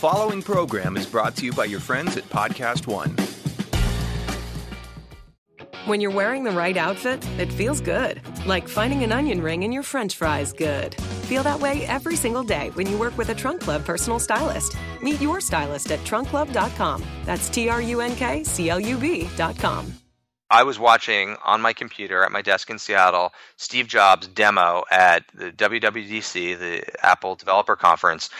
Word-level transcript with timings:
following 0.00 0.40
program 0.40 0.96
is 0.96 1.04
brought 1.04 1.36
to 1.36 1.44
you 1.44 1.52
by 1.52 1.66
your 1.66 1.78
friends 1.78 2.16
at 2.16 2.24
Podcast 2.30 2.86
One. 2.86 3.14
When 5.84 6.00
you're 6.00 6.10
wearing 6.10 6.42
the 6.42 6.52
right 6.52 6.74
outfit, 6.78 7.22
it 7.38 7.52
feels 7.52 7.82
good. 7.82 8.22
Like 8.46 8.66
finding 8.66 9.04
an 9.04 9.12
onion 9.12 9.42
ring 9.42 9.62
in 9.62 9.72
your 9.72 9.82
french 9.82 10.16
fries 10.16 10.54
good. 10.54 10.94
Feel 11.28 11.42
that 11.42 11.60
way 11.60 11.84
every 11.84 12.16
single 12.16 12.42
day 12.42 12.70
when 12.70 12.88
you 12.88 12.96
work 12.96 13.18
with 13.18 13.28
a 13.28 13.34
Trunk 13.34 13.60
Club 13.60 13.84
personal 13.84 14.18
stylist. 14.18 14.74
Meet 15.02 15.20
your 15.20 15.38
stylist 15.38 15.90
at 15.90 16.00
trunkclub.com. 16.00 17.04
That's 17.26 17.50
T 17.50 17.68
R 17.68 17.82
U 17.82 18.00
N 18.00 18.16
K 18.16 18.42
C 18.42 18.70
L 18.70 18.80
U 18.80 18.96
B.com. 18.96 19.92
I 20.50 20.62
was 20.62 20.78
watching 20.78 21.36
on 21.44 21.60
my 21.60 21.74
computer 21.74 22.24
at 22.24 22.32
my 22.32 22.40
desk 22.40 22.70
in 22.70 22.78
Seattle 22.78 23.34
Steve 23.56 23.86
Jobs' 23.86 24.28
demo 24.28 24.84
at 24.90 25.24
the 25.34 25.52
WWDC, 25.52 26.58
the 26.58 27.06
Apple 27.06 27.34
Developer 27.34 27.76
Conference. 27.76 28.30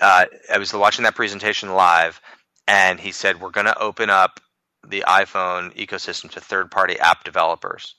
Uh, 0.00 0.26
I 0.52 0.58
was 0.58 0.72
watching 0.72 1.04
that 1.04 1.14
presentation 1.14 1.74
live, 1.74 2.20
and 2.66 3.00
he 3.00 3.12
said, 3.12 3.40
We're 3.40 3.50
going 3.50 3.66
to 3.66 3.78
open 3.78 4.10
up 4.10 4.40
the 4.86 5.04
iPhone 5.06 5.74
ecosystem 5.76 6.30
to 6.30 6.40
third 6.40 6.70
party 6.70 6.98
app 6.98 7.24
developers. 7.24 7.94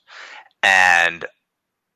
And 0.62 1.24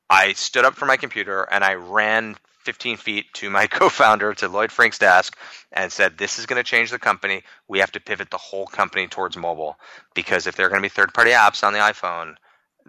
I 0.09 0.33
stood 0.33 0.65
up 0.65 0.75
from 0.75 0.87
my 0.87 0.97
computer 0.97 1.43
and 1.51 1.63
I 1.63 1.73
ran 1.73 2.35
15 2.63 2.97
feet 2.97 3.25
to 3.35 3.49
my 3.49 3.67
co-founder 3.71 4.33
to 4.35 4.47
Lloyd 4.47 4.71
Frink's 4.71 4.99
desk 4.99 5.37
and 5.71 5.91
said, 5.91 6.17
"This 6.17 6.39
is 6.39 6.45
going 6.45 6.63
to 6.63 6.69
change 6.69 6.91
the 6.91 6.99
company. 6.99 7.43
We 7.67 7.79
have 7.79 7.91
to 7.93 7.99
pivot 7.99 8.31
the 8.31 8.37
whole 8.37 8.67
company 8.67 9.07
towards 9.07 9.37
mobile 9.37 9.77
because 10.13 10.47
if 10.47 10.55
there 10.55 10.65
are 10.65 10.69
going 10.69 10.81
to 10.81 10.85
be 10.85 10.89
third-party 10.89 11.31
apps 11.31 11.63
on 11.63 11.73
the 11.73 11.79
iPhone, 11.79 12.35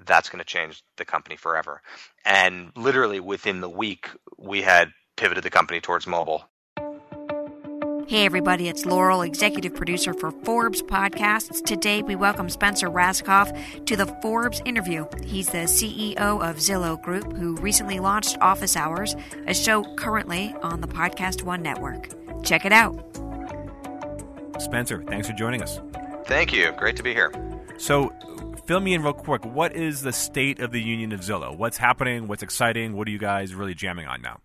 that's 0.04 0.28
going 0.28 0.40
to 0.40 0.44
change 0.44 0.82
the 0.96 1.04
company 1.04 1.36
forever." 1.36 1.82
And 2.24 2.72
literally 2.76 3.20
within 3.20 3.60
the 3.60 3.68
week, 3.68 4.08
we 4.38 4.62
had 4.62 4.92
pivoted 5.16 5.44
the 5.44 5.50
company 5.50 5.80
towards 5.80 6.06
mobile. 6.06 6.48
Hey, 8.08 8.24
everybody, 8.24 8.68
it's 8.68 8.86
Laurel, 8.86 9.22
executive 9.22 9.74
producer 9.74 10.14
for 10.14 10.30
Forbes 10.30 10.80
Podcasts. 10.80 11.64
Today, 11.64 12.04
we 12.04 12.14
welcome 12.14 12.48
Spencer 12.48 12.88
Rascoff 12.88 13.84
to 13.86 13.96
the 13.96 14.06
Forbes 14.22 14.62
interview. 14.64 15.06
He's 15.24 15.48
the 15.48 15.66
CEO 15.66 16.16
of 16.16 16.58
Zillow 16.58 17.02
Group, 17.02 17.36
who 17.36 17.56
recently 17.56 17.98
launched 17.98 18.38
Office 18.40 18.76
Hours, 18.76 19.16
a 19.48 19.54
show 19.54 19.82
currently 19.96 20.54
on 20.62 20.82
the 20.82 20.86
Podcast 20.86 21.42
One 21.42 21.62
network. 21.62 22.08
Check 22.44 22.64
it 22.64 22.72
out. 22.72 22.94
Spencer, 24.60 25.02
thanks 25.02 25.26
for 25.26 25.32
joining 25.32 25.60
us. 25.60 25.80
Thank 26.26 26.52
you. 26.52 26.70
Great 26.76 26.94
to 26.98 27.02
be 27.02 27.12
here. 27.12 27.32
So, 27.76 28.12
fill 28.66 28.78
me 28.78 28.94
in 28.94 29.02
real 29.02 29.14
quick. 29.14 29.44
What 29.44 29.74
is 29.74 30.02
the 30.02 30.12
state 30.12 30.60
of 30.60 30.70
the 30.70 30.80
union 30.80 31.10
of 31.10 31.22
Zillow? 31.22 31.58
What's 31.58 31.78
happening? 31.78 32.28
What's 32.28 32.44
exciting? 32.44 32.96
What 32.96 33.08
are 33.08 33.10
you 33.10 33.18
guys 33.18 33.52
really 33.52 33.74
jamming 33.74 34.06
on 34.06 34.22
now? 34.22 34.38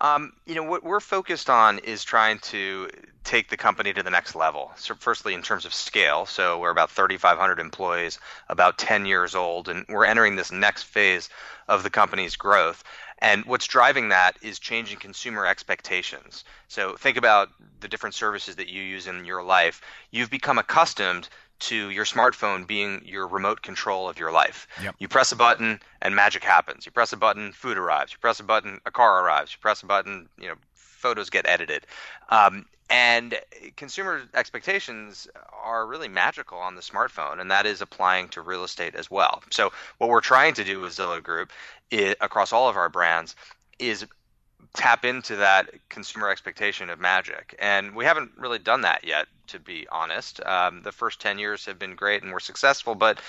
Um, 0.00 0.32
you 0.46 0.54
know, 0.54 0.62
what 0.62 0.84
we're 0.84 1.00
focused 1.00 1.50
on 1.50 1.80
is 1.80 2.04
trying 2.04 2.38
to 2.40 2.88
take 3.24 3.48
the 3.48 3.56
company 3.56 3.92
to 3.92 4.02
the 4.02 4.10
next 4.10 4.36
level. 4.36 4.70
So, 4.76 4.94
firstly, 4.94 5.34
in 5.34 5.42
terms 5.42 5.64
of 5.64 5.74
scale, 5.74 6.24
so 6.24 6.58
we're 6.58 6.70
about 6.70 6.90
3,500 6.90 7.58
employees, 7.58 8.18
about 8.48 8.78
10 8.78 9.06
years 9.06 9.34
old, 9.34 9.68
and 9.68 9.84
we're 9.88 10.04
entering 10.04 10.36
this 10.36 10.52
next 10.52 10.84
phase 10.84 11.28
of 11.66 11.82
the 11.82 11.90
company's 11.90 12.36
growth. 12.36 12.84
And 13.20 13.44
what's 13.44 13.66
driving 13.66 14.10
that 14.10 14.36
is 14.40 14.60
changing 14.60 14.98
consumer 14.98 15.44
expectations. 15.44 16.44
So, 16.68 16.94
think 16.96 17.16
about 17.16 17.48
the 17.80 17.88
different 17.88 18.14
services 18.14 18.54
that 18.56 18.68
you 18.68 18.82
use 18.82 19.08
in 19.08 19.24
your 19.24 19.42
life. 19.42 19.80
You've 20.12 20.30
become 20.30 20.58
accustomed 20.58 21.28
to 21.60 21.90
your 21.90 22.04
smartphone 22.04 22.66
being 22.66 23.02
your 23.04 23.26
remote 23.26 23.62
control 23.62 24.08
of 24.08 24.18
your 24.18 24.30
life. 24.30 24.66
Yep. 24.82 24.96
You 24.98 25.08
press 25.08 25.32
a 25.32 25.36
button 25.36 25.80
and 26.00 26.14
magic 26.14 26.44
happens. 26.44 26.86
You 26.86 26.92
press 26.92 27.12
a 27.12 27.16
button, 27.16 27.52
food 27.52 27.76
arrives. 27.76 28.12
You 28.12 28.18
press 28.18 28.40
a 28.40 28.44
button, 28.44 28.80
a 28.86 28.90
car 28.90 29.24
arrives. 29.24 29.52
You 29.52 29.58
press 29.60 29.82
a 29.82 29.86
button, 29.86 30.28
you 30.38 30.48
know, 30.48 30.54
photos 30.74 31.30
get 31.30 31.46
edited. 31.46 31.86
Um, 32.28 32.66
and 32.90 33.38
consumer 33.76 34.22
expectations 34.34 35.28
are 35.62 35.86
really 35.86 36.08
magical 36.08 36.58
on 36.58 36.74
the 36.74 36.80
smartphone, 36.80 37.38
and 37.38 37.50
that 37.50 37.66
is 37.66 37.82
applying 37.82 38.28
to 38.30 38.40
real 38.40 38.64
estate 38.64 38.94
as 38.94 39.10
well. 39.10 39.42
So, 39.50 39.72
what 39.98 40.08
we're 40.08 40.22
trying 40.22 40.54
to 40.54 40.64
do 40.64 40.80
with 40.80 40.96
Zillow 40.96 41.22
Group 41.22 41.52
is, 41.90 42.14
across 42.20 42.50
all 42.52 42.68
of 42.68 42.76
our 42.76 42.88
brands 42.88 43.36
is 43.78 44.06
tap 44.74 45.04
into 45.04 45.36
that 45.36 45.70
consumer 45.88 46.30
expectation 46.30 46.90
of 46.90 47.00
magic. 47.00 47.54
And 47.58 47.94
we 47.94 48.04
haven't 48.04 48.32
really 48.36 48.58
done 48.58 48.82
that 48.82 49.04
yet, 49.04 49.26
to 49.48 49.58
be 49.58 49.86
honest. 49.90 50.44
Um, 50.44 50.82
the 50.82 50.92
first 50.92 51.20
10 51.20 51.38
years 51.38 51.64
have 51.66 51.78
been 51.78 51.94
great 51.94 52.22
and 52.22 52.32
we're 52.32 52.40
successful, 52.40 52.94
but 52.94 53.20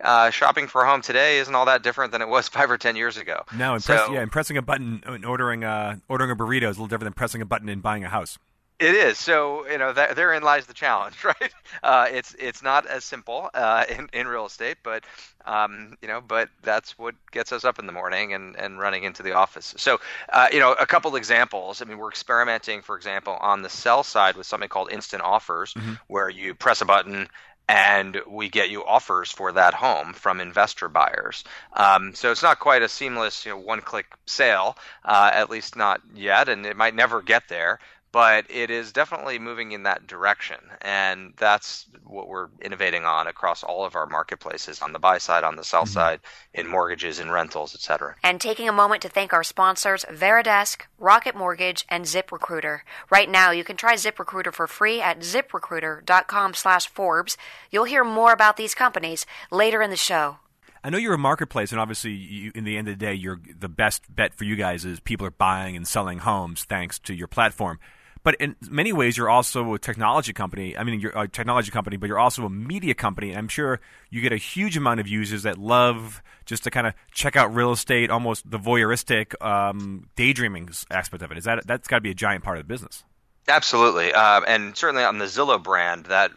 uh, 0.00 0.30
shopping 0.30 0.66
for 0.66 0.82
a 0.82 0.90
home 0.90 1.00
today 1.00 1.38
isn't 1.38 1.54
all 1.54 1.66
that 1.66 1.82
different 1.82 2.12
than 2.12 2.22
it 2.22 2.28
was 2.28 2.48
five 2.48 2.70
or 2.70 2.78
10 2.78 2.96
years 2.96 3.16
ago. 3.16 3.42
No, 3.56 3.74
and 3.74 3.84
press, 3.84 4.06
so, 4.06 4.12
yeah, 4.12 4.20
and 4.20 4.30
pressing 4.32 4.56
a 4.56 4.62
button 4.62 5.02
and 5.06 5.24
ordering, 5.24 5.64
uh, 5.64 5.96
ordering 6.08 6.30
a 6.30 6.36
burrito 6.36 6.68
is 6.68 6.76
a 6.76 6.80
little 6.80 6.86
different 6.86 7.04
than 7.04 7.12
pressing 7.14 7.42
a 7.42 7.46
button 7.46 7.68
and 7.68 7.82
buying 7.82 8.04
a 8.04 8.08
house. 8.08 8.38
It 8.78 8.94
is 8.94 9.18
so 9.18 9.68
you 9.68 9.76
know 9.76 9.92
that, 9.92 10.14
therein 10.14 10.42
lies 10.42 10.66
the 10.66 10.74
challenge, 10.74 11.24
right? 11.24 11.52
Uh, 11.82 12.06
it's 12.10 12.34
it's 12.38 12.62
not 12.62 12.86
as 12.86 13.04
simple 13.04 13.50
uh, 13.52 13.84
in 13.88 14.08
in 14.12 14.28
real 14.28 14.46
estate, 14.46 14.78
but 14.84 15.04
um, 15.44 15.96
you 16.00 16.06
know, 16.06 16.20
but 16.20 16.48
that's 16.62 16.96
what 16.96 17.14
gets 17.32 17.50
us 17.52 17.64
up 17.64 17.80
in 17.80 17.86
the 17.86 17.92
morning 17.92 18.34
and 18.34 18.54
and 18.56 18.78
running 18.78 19.02
into 19.02 19.24
the 19.24 19.32
office. 19.32 19.74
So 19.78 19.98
uh, 20.32 20.48
you 20.52 20.60
know, 20.60 20.72
a 20.72 20.86
couple 20.86 21.16
examples. 21.16 21.82
I 21.82 21.86
mean, 21.86 21.98
we're 21.98 22.10
experimenting, 22.10 22.82
for 22.82 22.96
example, 22.96 23.36
on 23.40 23.62
the 23.62 23.68
sell 23.68 24.04
side 24.04 24.36
with 24.36 24.46
something 24.46 24.68
called 24.68 24.92
instant 24.92 25.22
offers, 25.22 25.74
mm-hmm. 25.74 25.94
where 26.06 26.30
you 26.30 26.54
press 26.54 26.80
a 26.80 26.84
button 26.84 27.28
and 27.70 28.16
we 28.26 28.48
get 28.48 28.70
you 28.70 28.82
offers 28.82 29.30
for 29.30 29.52
that 29.52 29.74
home 29.74 30.14
from 30.14 30.40
investor 30.40 30.88
buyers. 30.88 31.44
Um, 31.74 32.14
so 32.14 32.30
it's 32.30 32.42
not 32.42 32.60
quite 32.60 32.80
a 32.80 32.88
seamless, 32.88 33.44
you 33.44 33.52
know, 33.52 33.58
one-click 33.58 34.06
sale, 34.24 34.78
uh, 35.04 35.30
at 35.34 35.50
least 35.50 35.76
not 35.76 36.00
yet, 36.14 36.48
and 36.48 36.64
it 36.64 36.78
might 36.78 36.94
never 36.94 37.20
get 37.20 37.46
there 37.48 37.78
but 38.12 38.46
it 38.48 38.70
is 38.70 38.92
definitely 38.92 39.38
moving 39.38 39.72
in 39.72 39.82
that 39.82 40.06
direction 40.06 40.56
and 40.80 41.34
that's 41.36 41.86
what 42.04 42.28
we're 42.28 42.48
innovating 42.62 43.04
on 43.04 43.26
across 43.26 43.62
all 43.62 43.84
of 43.84 43.94
our 43.94 44.06
marketplaces 44.06 44.80
on 44.80 44.92
the 44.92 44.98
buy 44.98 45.18
side 45.18 45.44
on 45.44 45.56
the 45.56 45.64
sell 45.64 45.82
mm-hmm. 45.82 45.92
side 45.92 46.20
in 46.54 46.66
mortgages 46.66 47.18
in 47.18 47.30
rentals 47.30 47.74
etc 47.74 48.14
and 48.22 48.40
taking 48.40 48.68
a 48.68 48.72
moment 48.72 49.02
to 49.02 49.08
thank 49.08 49.32
our 49.32 49.44
sponsors 49.44 50.04
varidesk 50.10 50.82
rocket 50.98 51.36
mortgage 51.36 51.84
and 51.88 52.04
ziprecruiter 52.04 52.80
right 53.10 53.30
now 53.30 53.50
you 53.50 53.64
can 53.64 53.76
try 53.76 53.94
ziprecruiter 53.94 54.52
for 54.52 54.66
free 54.66 55.00
at 55.00 55.20
ziprecruiter.com 55.20 56.54
slash 56.54 56.86
forbes 56.86 57.36
you'll 57.70 57.84
hear 57.84 58.04
more 58.04 58.32
about 58.32 58.56
these 58.56 58.74
companies 58.74 59.26
later 59.50 59.82
in 59.82 59.90
the 59.90 59.96
show 59.96 60.38
I 60.84 60.90
know 60.90 60.98
you're 60.98 61.14
a 61.14 61.18
marketplace, 61.18 61.72
and 61.72 61.80
obviously, 61.80 62.12
you, 62.12 62.52
in 62.54 62.64
the 62.64 62.76
end 62.76 62.88
of 62.88 62.98
the 62.98 63.04
day, 63.04 63.14
you're 63.14 63.40
the 63.58 63.68
best 63.68 64.14
bet 64.14 64.34
for 64.34 64.44
you 64.44 64.56
guys 64.56 64.84
is 64.84 65.00
people 65.00 65.26
are 65.26 65.32
buying 65.32 65.76
and 65.76 65.86
selling 65.86 66.18
homes 66.18 66.64
thanks 66.64 66.98
to 67.00 67.14
your 67.14 67.26
platform. 67.26 67.78
But 68.28 68.34
in 68.40 68.56
many 68.68 68.92
ways, 68.92 69.16
you're 69.16 69.30
also 69.30 69.72
a 69.72 69.78
technology 69.78 70.34
company. 70.34 70.76
I 70.76 70.84
mean, 70.84 71.00
you're 71.00 71.18
a 71.18 71.26
technology 71.26 71.70
company, 71.70 71.96
but 71.96 72.08
you're 72.08 72.18
also 72.18 72.44
a 72.44 72.50
media 72.50 72.92
company. 72.92 73.34
I'm 73.34 73.48
sure 73.48 73.80
you 74.10 74.20
get 74.20 74.34
a 74.34 74.36
huge 74.36 74.76
amount 74.76 75.00
of 75.00 75.08
users 75.08 75.44
that 75.44 75.56
love 75.56 76.22
just 76.44 76.62
to 76.64 76.70
kind 76.70 76.86
of 76.86 76.92
check 77.10 77.36
out 77.36 77.54
real 77.54 77.72
estate, 77.72 78.10
almost 78.10 78.50
the 78.50 78.58
voyeuristic 78.58 79.32
um, 79.42 80.10
daydreaming 80.14 80.68
aspect 80.90 81.22
of 81.22 81.32
it. 81.32 81.38
Is 81.38 81.44
that 81.44 81.66
that's 81.66 81.88
got 81.88 81.96
to 81.96 82.00
be 82.02 82.10
a 82.10 82.14
giant 82.14 82.44
part 82.44 82.58
of 82.58 82.64
the 82.64 82.68
business? 82.68 83.02
Absolutely, 83.48 84.12
uh, 84.12 84.42
and 84.42 84.76
certainly 84.76 85.04
on 85.04 85.18
the 85.18 85.24
Zillow 85.24 85.62
brand, 85.62 86.06
that 86.06 86.32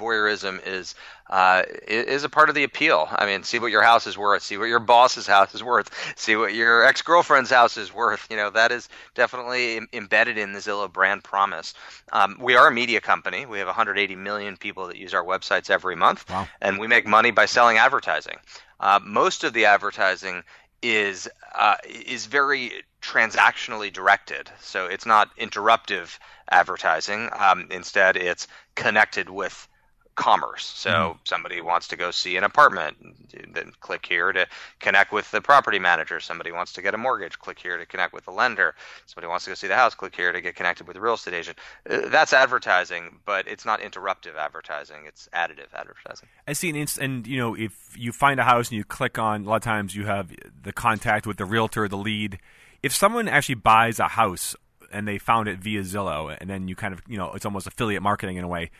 voyeurism 0.00 0.66
is 0.66 0.94
uh, 1.28 1.62
is 1.86 2.24
a 2.24 2.28
part 2.28 2.48
of 2.48 2.54
the 2.54 2.64
appeal. 2.64 3.08
I 3.10 3.24
mean, 3.24 3.44
see 3.44 3.58
what 3.58 3.70
your 3.70 3.82
house 3.82 4.06
is 4.06 4.18
worth, 4.18 4.42
see 4.42 4.56
what 4.56 4.68
your 4.68 4.80
boss's 4.80 5.26
house 5.26 5.54
is 5.54 5.62
worth, 5.62 5.90
see 6.16 6.34
what 6.36 6.54
your 6.54 6.84
ex 6.84 7.02
girlfriend's 7.02 7.50
house 7.50 7.76
is 7.76 7.94
worth. 7.94 8.26
You 8.30 8.36
know, 8.36 8.50
that 8.50 8.72
is 8.72 8.88
definitely 9.14 9.76
Im- 9.76 9.88
embedded 9.92 10.38
in 10.38 10.52
the 10.52 10.58
Zillow 10.58 10.92
brand 10.92 11.22
promise. 11.22 11.74
Um, 12.12 12.36
we 12.40 12.56
are 12.56 12.66
a 12.66 12.72
media 12.72 13.00
company. 13.00 13.46
We 13.46 13.58
have 13.58 13.68
180 13.68 14.16
million 14.16 14.56
people 14.56 14.88
that 14.88 14.96
use 14.96 15.14
our 15.14 15.24
websites 15.24 15.70
every 15.70 15.94
month, 15.96 16.28
wow. 16.28 16.48
and 16.60 16.78
we 16.78 16.88
make 16.88 17.06
money 17.06 17.30
by 17.30 17.46
selling 17.46 17.76
advertising. 17.76 18.36
Uh, 18.80 18.98
most 19.02 19.44
of 19.44 19.52
the 19.52 19.66
advertising 19.66 20.42
is 20.82 21.28
uh, 21.54 21.76
is 21.86 22.26
very 22.26 22.72
transactionally 23.00 23.92
directed. 23.92 24.50
So 24.60 24.86
it's 24.86 25.06
not 25.06 25.34
interruptive 25.36 26.18
advertising. 26.50 27.28
Um, 27.32 27.68
instead, 27.70 28.16
it's 28.16 28.46
connected 28.74 29.30
with 29.30 29.68
commerce. 30.20 30.64
So 30.64 30.90
mm-hmm. 30.90 31.18
somebody 31.24 31.62
wants 31.62 31.88
to 31.88 31.96
go 31.96 32.10
see 32.10 32.36
an 32.36 32.44
apartment, 32.44 32.96
then 33.54 33.72
click 33.80 34.04
here 34.04 34.32
to 34.32 34.46
connect 34.78 35.12
with 35.12 35.30
the 35.30 35.40
property 35.40 35.78
manager. 35.78 36.20
Somebody 36.20 36.52
wants 36.52 36.74
to 36.74 36.82
get 36.82 36.92
a 36.92 36.98
mortgage, 36.98 37.38
click 37.38 37.58
here 37.58 37.78
to 37.78 37.86
connect 37.86 38.12
with 38.12 38.26
the 38.26 38.30
lender. 38.30 38.74
Somebody 39.06 39.28
wants 39.28 39.46
to 39.46 39.50
go 39.52 39.54
see 39.54 39.66
the 39.66 39.76
house, 39.76 39.94
click 39.94 40.14
here 40.14 40.30
to 40.30 40.40
get 40.42 40.56
connected 40.56 40.86
with 40.86 40.94
the 40.94 41.00
real 41.00 41.14
estate 41.14 41.32
agent. 41.32 41.56
Uh, 41.88 42.08
that's 42.08 42.34
advertising, 42.34 43.20
but 43.24 43.48
it's 43.48 43.64
not 43.64 43.80
interruptive 43.80 44.36
advertising. 44.36 45.04
It's 45.06 45.26
additive 45.34 45.72
advertising. 45.74 46.28
I 46.46 46.52
see 46.52 46.68
an 46.68 46.76
inst- 46.76 46.98
and 46.98 47.26
you 47.26 47.38
know 47.38 47.54
if 47.54 47.96
you 47.96 48.12
find 48.12 48.38
a 48.38 48.44
house 48.44 48.68
and 48.68 48.76
you 48.76 48.84
click 48.84 49.18
on 49.18 49.46
a 49.46 49.48
lot 49.48 49.56
of 49.56 49.62
times 49.62 49.96
you 49.96 50.04
have 50.04 50.30
the 50.62 50.72
contact 50.72 51.26
with 51.26 51.38
the 51.38 51.46
realtor, 51.46 51.88
the 51.88 51.96
lead. 51.96 52.38
If 52.82 52.94
someone 52.94 53.28
actually 53.28 53.56
buys 53.56 53.98
a 53.98 54.08
house 54.08 54.56
and 54.92 55.06
they 55.06 55.18
found 55.18 55.48
it 55.48 55.58
via 55.58 55.82
Zillow, 55.82 56.36
and 56.40 56.48
then 56.48 56.68
you 56.68 56.76
kind 56.76 56.94
of 56.94 57.02
you 57.06 57.18
know 57.18 57.32
it's 57.32 57.44
almost 57.44 57.66
affiliate 57.66 58.02
marketing 58.02 58.36
in 58.36 58.44
a 58.44 58.48
way 58.48 58.70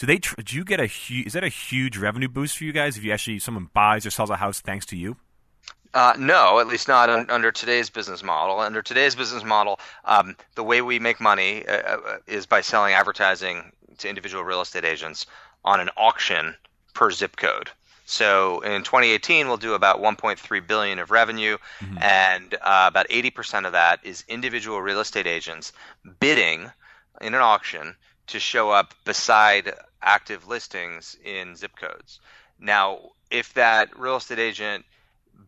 do 0.00 0.06
they? 0.06 0.16
Do 0.16 0.56
you 0.56 0.64
get 0.64 0.80
a 0.80 0.86
huge? 0.86 1.26
Is 1.26 1.34
that 1.34 1.44
a 1.44 1.48
huge 1.48 1.98
revenue 1.98 2.26
boost 2.26 2.56
for 2.56 2.64
you 2.64 2.72
guys 2.72 2.96
if 2.96 3.04
you 3.04 3.12
actually 3.12 3.38
someone 3.38 3.68
buys 3.74 4.06
or 4.06 4.10
sells 4.10 4.30
a 4.30 4.36
house 4.36 4.58
thanks 4.60 4.86
to 4.86 4.96
you? 4.96 5.18
Uh, 5.92 6.14
no, 6.18 6.58
at 6.58 6.68
least 6.68 6.88
not 6.88 7.10
un- 7.10 7.26
under 7.28 7.52
today's 7.52 7.90
business 7.90 8.22
model. 8.22 8.60
Under 8.60 8.80
today's 8.80 9.14
business 9.14 9.44
model, 9.44 9.78
um, 10.06 10.36
the 10.54 10.64
way 10.64 10.80
we 10.80 10.98
make 10.98 11.20
money 11.20 11.66
uh, 11.66 11.98
uh, 11.98 12.18
is 12.26 12.46
by 12.46 12.62
selling 12.62 12.94
advertising 12.94 13.72
to 13.98 14.08
individual 14.08 14.42
real 14.42 14.62
estate 14.62 14.86
agents 14.86 15.26
on 15.66 15.80
an 15.80 15.90
auction 15.98 16.54
per 16.94 17.10
zip 17.10 17.36
code. 17.36 17.68
So 18.10 18.58
in 18.62 18.82
2018, 18.82 19.46
we'll 19.46 19.56
do 19.56 19.74
about 19.74 20.00
1.3 20.00 20.66
billion 20.66 20.98
of 20.98 21.12
revenue, 21.12 21.58
mm-hmm. 21.78 21.98
and 22.02 22.54
uh, 22.54 22.86
about 22.88 23.08
80% 23.08 23.66
of 23.66 23.72
that 23.72 24.00
is 24.02 24.24
individual 24.26 24.82
real 24.82 24.98
estate 24.98 25.28
agents 25.28 25.72
bidding 26.18 26.72
in 27.20 27.34
an 27.34 27.40
auction 27.40 27.94
to 28.26 28.40
show 28.40 28.70
up 28.70 28.94
beside 29.04 29.74
active 30.02 30.48
listings 30.48 31.16
in 31.24 31.54
zip 31.54 31.76
codes. 31.76 32.18
Now, 32.58 33.10
if 33.30 33.54
that 33.54 33.96
real 33.96 34.16
estate 34.16 34.40
agent 34.40 34.84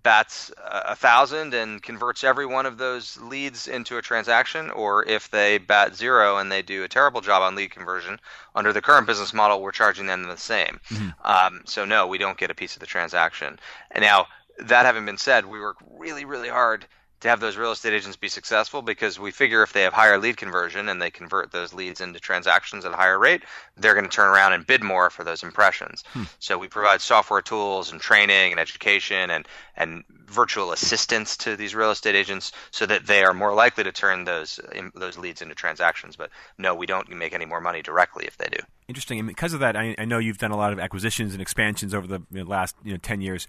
bats 0.03 0.51
a 0.65 0.97
thousand 0.97 1.55
and 1.55 1.83
converts 1.83 2.25
every 2.25 2.47
one 2.47 2.67
of 2.67 2.79
those 2.79 3.19
leads 3.21 3.69
into 3.69 3.99
a 3.99 4.03
transaction, 4.03 4.71
or 4.71 5.07
if 5.09 5.31
they 5.31 5.59
bat 5.59 5.95
zero 5.95 6.39
and 6.39 6.51
they 6.51 6.63
do 6.63 6.85
a 6.85 6.89
terrible 6.89 7.21
job 7.21 7.43
on 7.43 7.55
lead 7.55 7.71
conversion, 7.71 8.19
under 8.55 8.73
the 8.73 8.83
current 8.83 9.07
business 9.07 9.33
model, 9.33 9.61
we're 9.61 9.73
charging 9.73 10.07
them 10.07 10.25
the 10.25 10.37
same. 10.37 10.81
Mm-hmm. 10.89 11.11
Um, 11.25 11.63
so 11.65 11.85
no, 11.85 12.07
we 12.07 12.19
don't 12.19 12.39
get 12.39 12.51
a 12.51 12.55
piece 12.55 12.75
of 12.75 12.81
the 12.81 12.87
transaction. 12.87 13.59
And 13.91 14.03
now 14.03 14.27
that 14.59 14.87
having 14.87 15.07
been 15.07 15.19
said, 15.19 15.47
we 15.47 15.61
work 15.61 15.77
really, 15.99 16.25
really 16.25 16.49
hard 16.49 16.87
to 17.23 17.29
have 17.29 17.41
those 17.41 17.57
real 17.57 17.73
estate 17.73 17.93
agents 17.93 18.17
be 18.17 18.29
successful 18.29 18.83
because 18.83 19.19
we 19.19 19.31
figure 19.31 19.63
if 19.63 19.73
they 19.73 19.83
have 19.83 19.93
higher 19.93 20.19
lead 20.19 20.37
conversion 20.37 20.89
and 20.89 21.01
they 21.01 21.11
convert 21.11 21.53
those 21.53 21.73
leads 21.73 22.01
into 22.01 22.19
transactions 22.19 22.85
at 22.85 22.93
a 22.93 22.97
higher 22.97 23.19
rate, 23.19 23.43
they're 23.77 23.95
going 23.95 24.05
to 24.05 24.11
turn 24.11 24.29
around 24.29 24.53
and 24.53 24.67
bid 24.67 24.83
more 24.83 25.09
for 25.09 25.23
those 25.23 25.43
impressions. 25.43 26.03
Hmm. 26.13 26.25
So 26.41 26.59
we 26.59 26.67
provide 26.69 27.01
software 27.01 27.41
tools 27.41 27.93
and 27.93 28.01
training 28.01 28.53
and 28.53 28.61
education 28.61 29.31
and 29.31 29.47
and 29.77 30.05
virtual 30.27 30.73
assistance 30.73 31.37
to 31.37 31.57
these 31.57 31.75
real 31.75 31.91
estate 31.91 32.15
agents 32.15 32.53
so 32.71 32.87
that 32.87 33.07
they 33.07 33.23
are 33.23 33.35
more 33.35 33.55
likely 33.55 33.85
to 33.85 33.93
turn 33.93 34.25
those 34.25 34.59
those 34.95 35.17
leads 35.17 35.43
into 35.43 35.55
transactions. 35.55 36.17
But 36.17 36.31
no, 36.59 36.75
we 36.75 36.87
don't 36.87 37.09
make 37.11 37.33
any 37.33 37.45
more 37.45 37.61
money 37.61 37.83
directly 37.83 38.27
if 38.27 38.37
they 38.37 38.49
do. 38.49 38.59
Interesting. 38.89 39.21
And 39.21 39.29
because 39.29 39.55
of 39.55 39.61
that, 39.61 39.77
I, 39.77 39.95
I 39.97 40.05
know 40.07 40.19
you've 40.19 40.39
done 40.39 40.51
a 40.51 40.57
lot 40.57 40.73
of 40.73 40.81
acquisitions 40.81 41.33
and 41.35 41.41
expansions 41.41 41.95
over 41.95 42.07
the 42.07 42.21
you 42.33 42.43
know, 42.43 42.51
last 42.51 42.75
you 42.83 42.93
know 42.93 42.99
ten 42.99 43.21
years. 43.21 43.47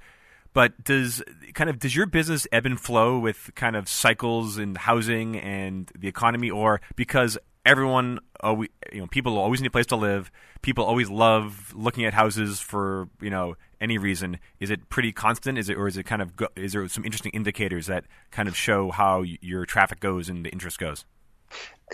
But 0.53 0.83
does 0.83 1.23
kind 1.53 1.69
of 1.69 1.79
does 1.79 1.95
your 1.95 2.05
business 2.05 2.47
ebb 2.51 2.65
and 2.65 2.79
flow 2.79 3.17
with 3.17 3.51
kind 3.55 3.75
of 3.75 3.89
cycles 3.89 4.57
in 4.57 4.75
housing 4.75 5.37
and 5.37 5.91
the 5.97 6.07
economy, 6.07 6.49
or 6.49 6.79
because 6.95 7.37
everyone, 7.65 8.19
always, 8.41 8.69
you 8.91 8.99
know, 8.99 9.07
people 9.07 9.37
always 9.37 9.61
need 9.61 9.67
a 9.67 9.71
place 9.71 9.87
to 9.87 9.95
live. 9.95 10.31
People 10.61 10.83
always 10.85 11.09
love 11.09 11.73
looking 11.75 12.05
at 12.05 12.13
houses 12.13 12.59
for 12.59 13.09
you 13.19 13.29
know 13.29 13.55
any 13.81 13.97
reason. 13.97 14.39
Is 14.59 14.69
it 14.69 14.89
pretty 14.89 15.11
constant? 15.11 15.57
Is 15.57 15.69
it 15.69 15.77
or 15.77 15.87
is 15.87 15.97
it 15.97 16.03
kind 16.03 16.21
of 16.21 16.31
is 16.55 16.73
there 16.73 16.87
some 16.87 17.03
interesting 17.03 17.31
indicators 17.33 17.87
that 17.87 18.05
kind 18.31 18.47
of 18.47 18.55
show 18.55 18.91
how 18.91 19.23
your 19.23 19.65
traffic 19.65 19.99
goes 19.99 20.29
and 20.29 20.45
the 20.45 20.49
interest 20.49 20.79
goes? 20.79 21.05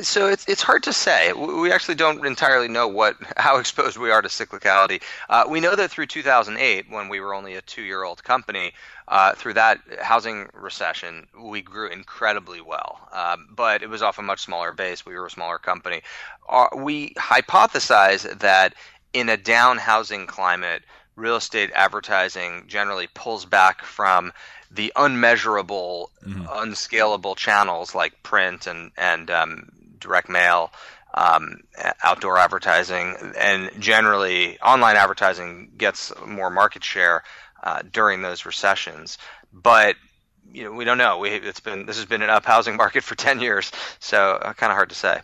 So 0.01 0.27
it's 0.27 0.47
it's 0.47 0.61
hard 0.61 0.83
to 0.83 0.94
say. 0.94 1.33
We 1.33 1.71
actually 1.71 1.95
don't 1.95 2.25
entirely 2.25 2.69
know 2.69 2.88
what 2.88 3.17
how 3.38 3.57
exposed 3.57 3.97
we 3.97 4.11
are 4.11 4.21
to 4.21 4.29
cyclicality. 4.29 5.01
Uh, 5.27 5.45
we 5.47 5.59
know 5.59 5.75
that 5.75 5.91
through 5.91 6.06
2008, 6.07 6.89
when 6.89 7.09
we 7.09 7.19
were 7.19 7.33
only 7.33 7.56
a 7.56 7.61
two-year-old 7.61 8.23
company, 8.23 8.73
uh, 9.09 9.33
through 9.33 9.56
that 9.56 9.79
housing 10.01 10.47
recession, 10.53 11.27
we 11.41 11.61
grew 11.61 11.89
incredibly 11.89 12.61
well. 12.61 13.00
Um, 13.11 13.50
but 13.51 13.83
it 13.83 13.89
was 13.89 14.01
off 14.01 14.19
a 14.19 14.21
much 14.21 14.41
smaller 14.41 14.71
base. 14.71 15.06
We 15.06 15.15
were 15.15 15.25
a 15.25 15.31
smaller 15.31 15.57
company. 15.57 16.01
Uh, 16.47 16.67
we 16.75 17.13
hypothesize 17.15 18.39
that 18.39 18.75
in 19.11 19.27
a 19.27 19.38
down 19.38 19.77
housing 19.77 20.27
climate, 20.27 20.83
real 21.15 21.35
estate 21.35 21.71
advertising 21.73 22.63
generally 22.67 23.07
pulls 23.13 23.45
back 23.45 23.83
from 23.83 24.31
the 24.71 24.92
unmeasurable, 24.95 26.12
mm-hmm. 26.25 26.45
unscalable 26.50 27.36
channels 27.36 27.95
like 27.95 28.21
print 28.24 28.68
and 28.68 28.92
and 28.98 29.30
um, 29.31 29.69
direct 30.00 30.30
mail, 30.30 30.71
um, 31.13 31.62
outdoor 32.04 32.38
advertising, 32.38 33.16
and 33.38 33.71
generally 33.80 34.60
online 34.60 34.95
advertising 34.95 35.71
gets 35.77 36.12
more 36.25 36.50
market 36.50 36.83
share 36.83 37.24
uh, 37.63 37.81
during 37.92 38.21
those 38.21 38.45
recessions. 38.45 39.18
But 39.51 39.95
you 40.51 40.63
know, 40.63 40.71
we 40.71 40.86
don't 40.86 40.98
know. 40.98 41.18
We 41.18 41.31
it's 41.31 41.60
been 41.60 41.86
this 41.86 41.98
has 41.98 42.06
been 42.06 42.21
an 42.21 42.30
up 42.30 42.45
housing 42.45 42.77
market 42.77 43.04
for 43.04 43.16
ten 43.27 43.39
years, 43.39 43.71
so 44.00 44.33
uh, 44.33 44.54
kind 44.54 44.71
of 44.71 44.75
hard 44.75 44.89
to 44.89 44.95
say. 44.95 45.19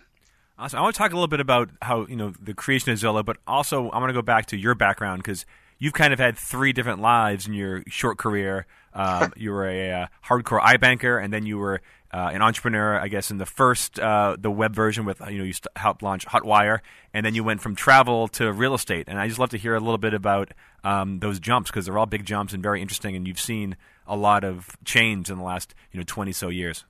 Awesome. 0.58 0.80
I 0.80 0.82
want 0.84 0.96
to 0.96 1.00
talk 1.00 1.12
a 1.12 1.16
little 1.16 1.28
bit 1.28 1.42
about 1.42 1.70
how 1.82 2.06
you 2.08 2.16
know 2.16 2.34
the 2.42 2.54
creation 2.54 2.92
of 2.92 3.00
Zillow, 3.00 3.26
but 3.26 3.38
also 3.46 3.90
I 3.90 4.00
want 4.00 4.10
to 4.10 4.14
go 4.14 4.22
back 4.22 4.48
to 4.48 4.58
your 4.58 4.74
background 4.74 5.22
because 5.22 5.46
you've 5.78 5.94
kind 5.94 6.14
of 6.14 6.20
had 6.20 6.38
three 6.38 6.72
different 6.74 7.02
lives 7.02 7.48
in 7.48 7.54
your 7.54 7.84
short 7.88 8.18
career. 8.18 8.66
Um, 8.96 9.34
you 9.36 9.52
were 9.52 9.68
a, 9.68 9.92
uh, 9.92 10.08
hardcore 10.26 10.62
iBanker, 10.62 11.24
and 11.24 11.32
then 11.32 11.46
you 11.46 11.58
were 11.58 11.82
uh, 12.12 12.32
an 12.34 12.42
entrepreneur, 12.42 12.98
I 12.98 13.10
guess, 13.10 13.30
in 13.30 13.38
the 13.38 13.46
first 13.46 14.00
uh, 14.00 14.38
the 14.40 14.50
web 14.50 14.74
version 14.74 15.04
with 15.04 15.20
you 15.30 15.38
know 15.38 15.44
you 15.44 15.54
helped 15.76 16.02
launch 16.02 16.26
Hotwire, 16.26 16.80
and 17.14 17.26
then 17.26 17.36
you 17.36 17.44
went 17.44 17.62
from 17.62 17.76
travel 17.76 18.30
to 18.30 18.52
real 18.54 18.74
estate. 18.74 19.06
And 19.10 19.20
I 19.20 19.28
just 19.28 19.38
love 19.38 19.50
to 19.50 19.58
hear 19.58 19.76
a 19.76 19.80
little 19.80 19.98
bit 19.98 20.14
about 20.14 20.54
um, 20.84 21.20
those 21.20 21.40
jumps 21.40 21.70
because 21.70 21.86
they're 21.86 21.98
all 21.98 22.06
big 22.06 22.26
jumps 22.26 22.54
and 22.54 22.64
very 22.64 22.82
interesting. 22.82 23.18
And 23.18 23.28
you've 23.28 23.40
seen 23.40 23.76
a 24.08 24.16
lot 24.16 24.46
of 24.46 24.78
change 24.86 25.30
in 25.30 25.38
the 25.38 25.44
last 25.44 25.76
you 25.92 26.00
know 26.00 26.06
twenty 26.08 26.32
so 26.32 26.48
years. 26.48 26.86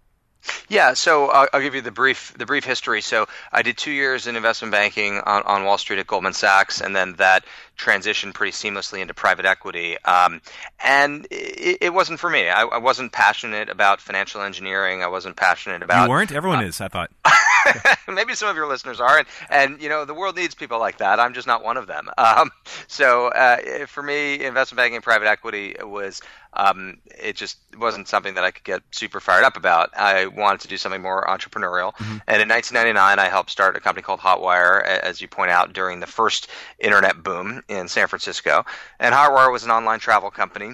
Yeah, 0.70 0.94
so 0.94 1.28
I'll, 1.28 1.48
I'll, 1.54 1.62
give 1.62 1.76
you 1.76 1.82
the 1.82 1.92
brief 1.92 2.34
the 2.38 2.46
brief 2.46 2.66
history. 2.66 3.02
So 3.02 3.28
I 3.52 3.62
did 3.62 3.78
two 3.78 3.92
years 3.92 4.28
in 4.28 4.36
investment 4.36 4.72
banking 4.72 5.20
on, 5.20 5.44
on 5.44 5.64
Wall 5.64 5.78
Street 5.78 6.00
at 6.00 6.08
Goldman 6.08 6.34
Sachs, 6.34 6.82
and 6.82 6.96
then 6.96 7.14
that 7.14 7.46
transitioned 7.78 8.34
pretty 8.34 8.52
seamlessly 8.52 9.00
into 9.00 9.14
private 9.14 9.46
equity. 9.46 9.98
Um, 10.04 10.42
and 10.84 11.28
it, 11.30 11.78
it, 11.82 11.94
wasn't 11.94 12.20
for 12.20 12.30
me. 12.30 12.50
I, 12.50 12.64
I, 12.64 12.78
wasn't 12.78 13.12
passionate 13.12 13.70
about 13.70 14.02
financial 14.02 14.42
engineering. 14.42 15.04
I 15.04 15.08
wasn't 15.08 15.36
passionate 15.36 15.84
about. 15.84 16.06
You 16.06 16.10
weren't. 16.10 16.32
Everyone 16.32 16.60
uh, 16.60 16.68
is. 16.68 16.82
I 16.82 16.88
thought. 16.88 17.12
maybe 18.08 18.36
some 18.36 18.50
of 18.50 18.56
your 18.56 18.68
listeners 18.68 19.00
are, 19.00 19.18
and, 19.18 19.28
and 19.50 19.82
you 19.82 19.90
know 19.90 20.06
the 20.06 20.14
world 20.14 20.36
needs 20.36 20.56
people 20.56 20.80
like 20.80 20.98
that. 20.98 21.20
I'm 21.20 21.34
just 21.34 21.48
not 21.48 21.64
one 21.64 21.78
of 21.78 21.88
them. 21.88 22.10
Um, 22.18 22.52
so 22.88 23.28
uh, 23.30 23.86
for 23.88 24.04
me, 24.04 24.44
investment 24.44 24.78
banking 24.78 24.96
and 24.96 25.04
private 25.04 25.28
equity 25.28 25.76
was 25.82 26.22
um, 26.54 26.98
it 27.18 27.36
just 27.36 27.58
wasn't 27.78 28.08
something 28.08 28.36
that 28.36 28.44
I 28.44 28.52
could 28.52 28.64
get 28.64 28.82
super 28.92 29.20
fired 29.20 29.44
up 29.44 29.58
about. 29.58 29.90
I 29.98 30.28
wanted 30.28 30.62
to 30.62 30.68
do 30.68 30.78
something 30.78 31.02
more 31.02 31.26
entrepreneurial, 31.26 31.94
mm-hmm. 31.96 32.18
and 32.28 32.42
in 32.42 32.50
1999, 32.50 33.20
I 33.20 33.30
helped 33.30 33.50
start 33.50 33.76
a 33.76 33.80
company 33.80 34.04
called 34.04 34.20
Hotwire, 34.20 34.84
as 34.84 35.22
you 35.22 35.28
point 35.28 35.52
out, 35.52 35.74
during 35.74 36.00
the 36.00 36.08
first 36.08 36.50
internet 36.80 37.24
boom 37.24 37.62
in 37.68 37.88
San 37.88 38.08
Francisco. 38.08 38.66
And 39.00 39.14
Hotwire 39.14 39.52
was 39.52 39.64
an 39.64 39.72
online 39.72 40.00
travel 40.00 40.32
company, 40.32 40.72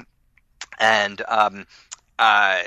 and 0.79 1.21
um, 1.27 1.65
uh, 2.19 2.61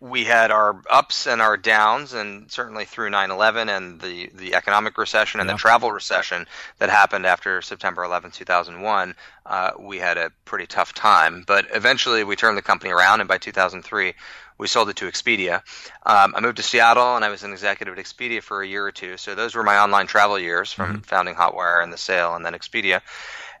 we 0.00 0.24
had 0.24 0.50
our 0.50 0.82
ups 0.90 1.26
and 1.26 1.42
our 1.42 1.56
downs, 1.56 2.12
and 2.12 2.50
certainly 2.50 2.84
through 2.84 3.10
9/11 3.10 3.68
and 3.68 4.00
the 4.00 4.30
the 4.34 4.54
economic 4.54 4.96
recession 4.98 5.40
and 5.40 5.48
yeah. 5.48 5.54
the 5.54 5.58
travel 5.58 5.92
recession 5.92 6.46
that 6.78 6.88
happened 6.88 7.26
after 7.26 7.60
September 7.62 8.04
11, 8.04 8.30
2001, 8.30 9.14
uh, 9.44 9.70
we 9.78 9.98
had 9.98 10.16
a 10.16 10.30
pretty 10.44 10.66
tough 10.66 10.94
time. 10.94 11.44
But 11.46 11.66
eventually, 11.72 12.24
we 12.24 12.36
turned 12.36 12.56
the 12.56 12.62
company 12.62 12.92
around, 12.92 13.20
and 13.20 13.28
by 13.28 13.38
2003, 13.38 14.14
we 14.58 14.66
sold 14.66 14.88
it 14.88 14.96
to 14.96 15.06
Expedia. 15.06 15.56
Um, 16.04 16.34
I 16.34 16.40
moved 16.40 16.56
to 16.56 16.62
Seattle, 16.62 17.16
and 17.16 17.24
I 17.24 17.28
was 17.28 17.42
an 17.42 17.52
executive 17.52 17.98
at 17.98 18.04
Expedia 18.04 18.42
for 18.42 18.62
a 18.62 18.66
year 18.66 18.86
or 18.86 18.92
two. 18.92 19.16
So 19.18 19.34
those 19.34 19.54
were 19.54 19.62
my 19.62 19.78
online 19.78 20.06
travel 20.06 20.38
years 20.38 20.72
from 20.72 20.94
mm-hmm. 20.94 21.00
founding 21.02 21.34
Hotwire 21.34 21.82
and 21.82 21.92
the 21.92 21.98
sale, 21.98 22.34
and 22.34 22.44
then 22.44 22.54
Expedia. 22.54 23.02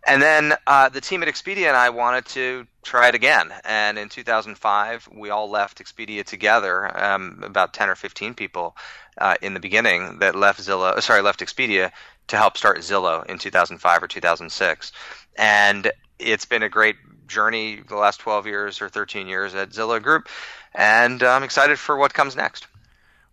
And 0.06 0.22
then 0.22 0.54
uh, 0.68 0.88
the 0.88 1.00
team 1.00 1.22
at 1.22 1.28
Expedia 1.28 1.66
and 1.66 1.76
I 1.76 1.90
wanted 1.90 2.26
to 2.26 2.66
try 2.84 3.08
it 3.08 3.16
again. 3.16 3.52
And 3.64 3.98
in 3.98 4.08
2005, 4.08 5.08
we 5.12 5.30
all 5.30 5.50
left 5.50 5.82
Expedia 5.82 6.24
together, 6.24 6.96
um, 7.02 7.40
about 7.42 7.74
10 7.74 7.88
or 7.88 7.96
15 7.96 8.34
people 8.34 8.76
uh, 9.18 9.34
in 9.42 9.52
the 9.52 9.60
beginning 9.60 10.20
that 10.20 10.36
left 10.36 10.60
Zillow, 10.60 11.00
sorry, 11.02 11.22
left 11.22 11.40
Expedia 11.40 11.90
to 12.28 12.36
help 12.36 12.56
start 12.56 12.78
Zillow 12.78 13.26
in 13.26 13.38
2005 13.38 14.02
or 14.02 14.06
2006. 14.06 14.92
And 15.36 15.90
it's 16.20 16.44
been 16.44 16.62
a 16.62 16.68
great 16.68 16.96
journey 17.26 17.82
the 17.88 17.96
last 17.96 18.20
12 18.20 18.46
years 18.46 18.80
or 18.80 18.88
13 18.88 19.26
years 19.26 19.54
at 19.56 19.70
Zillow 19.70 20.00
Group. 20.00 20.28
And 20.72 21.22
I'm 21.22 21.42
excited 21.42 21.78
for 21.80 21.96
what 21.96 22.14
comes 22.14 22.36
next. 22.36 22.68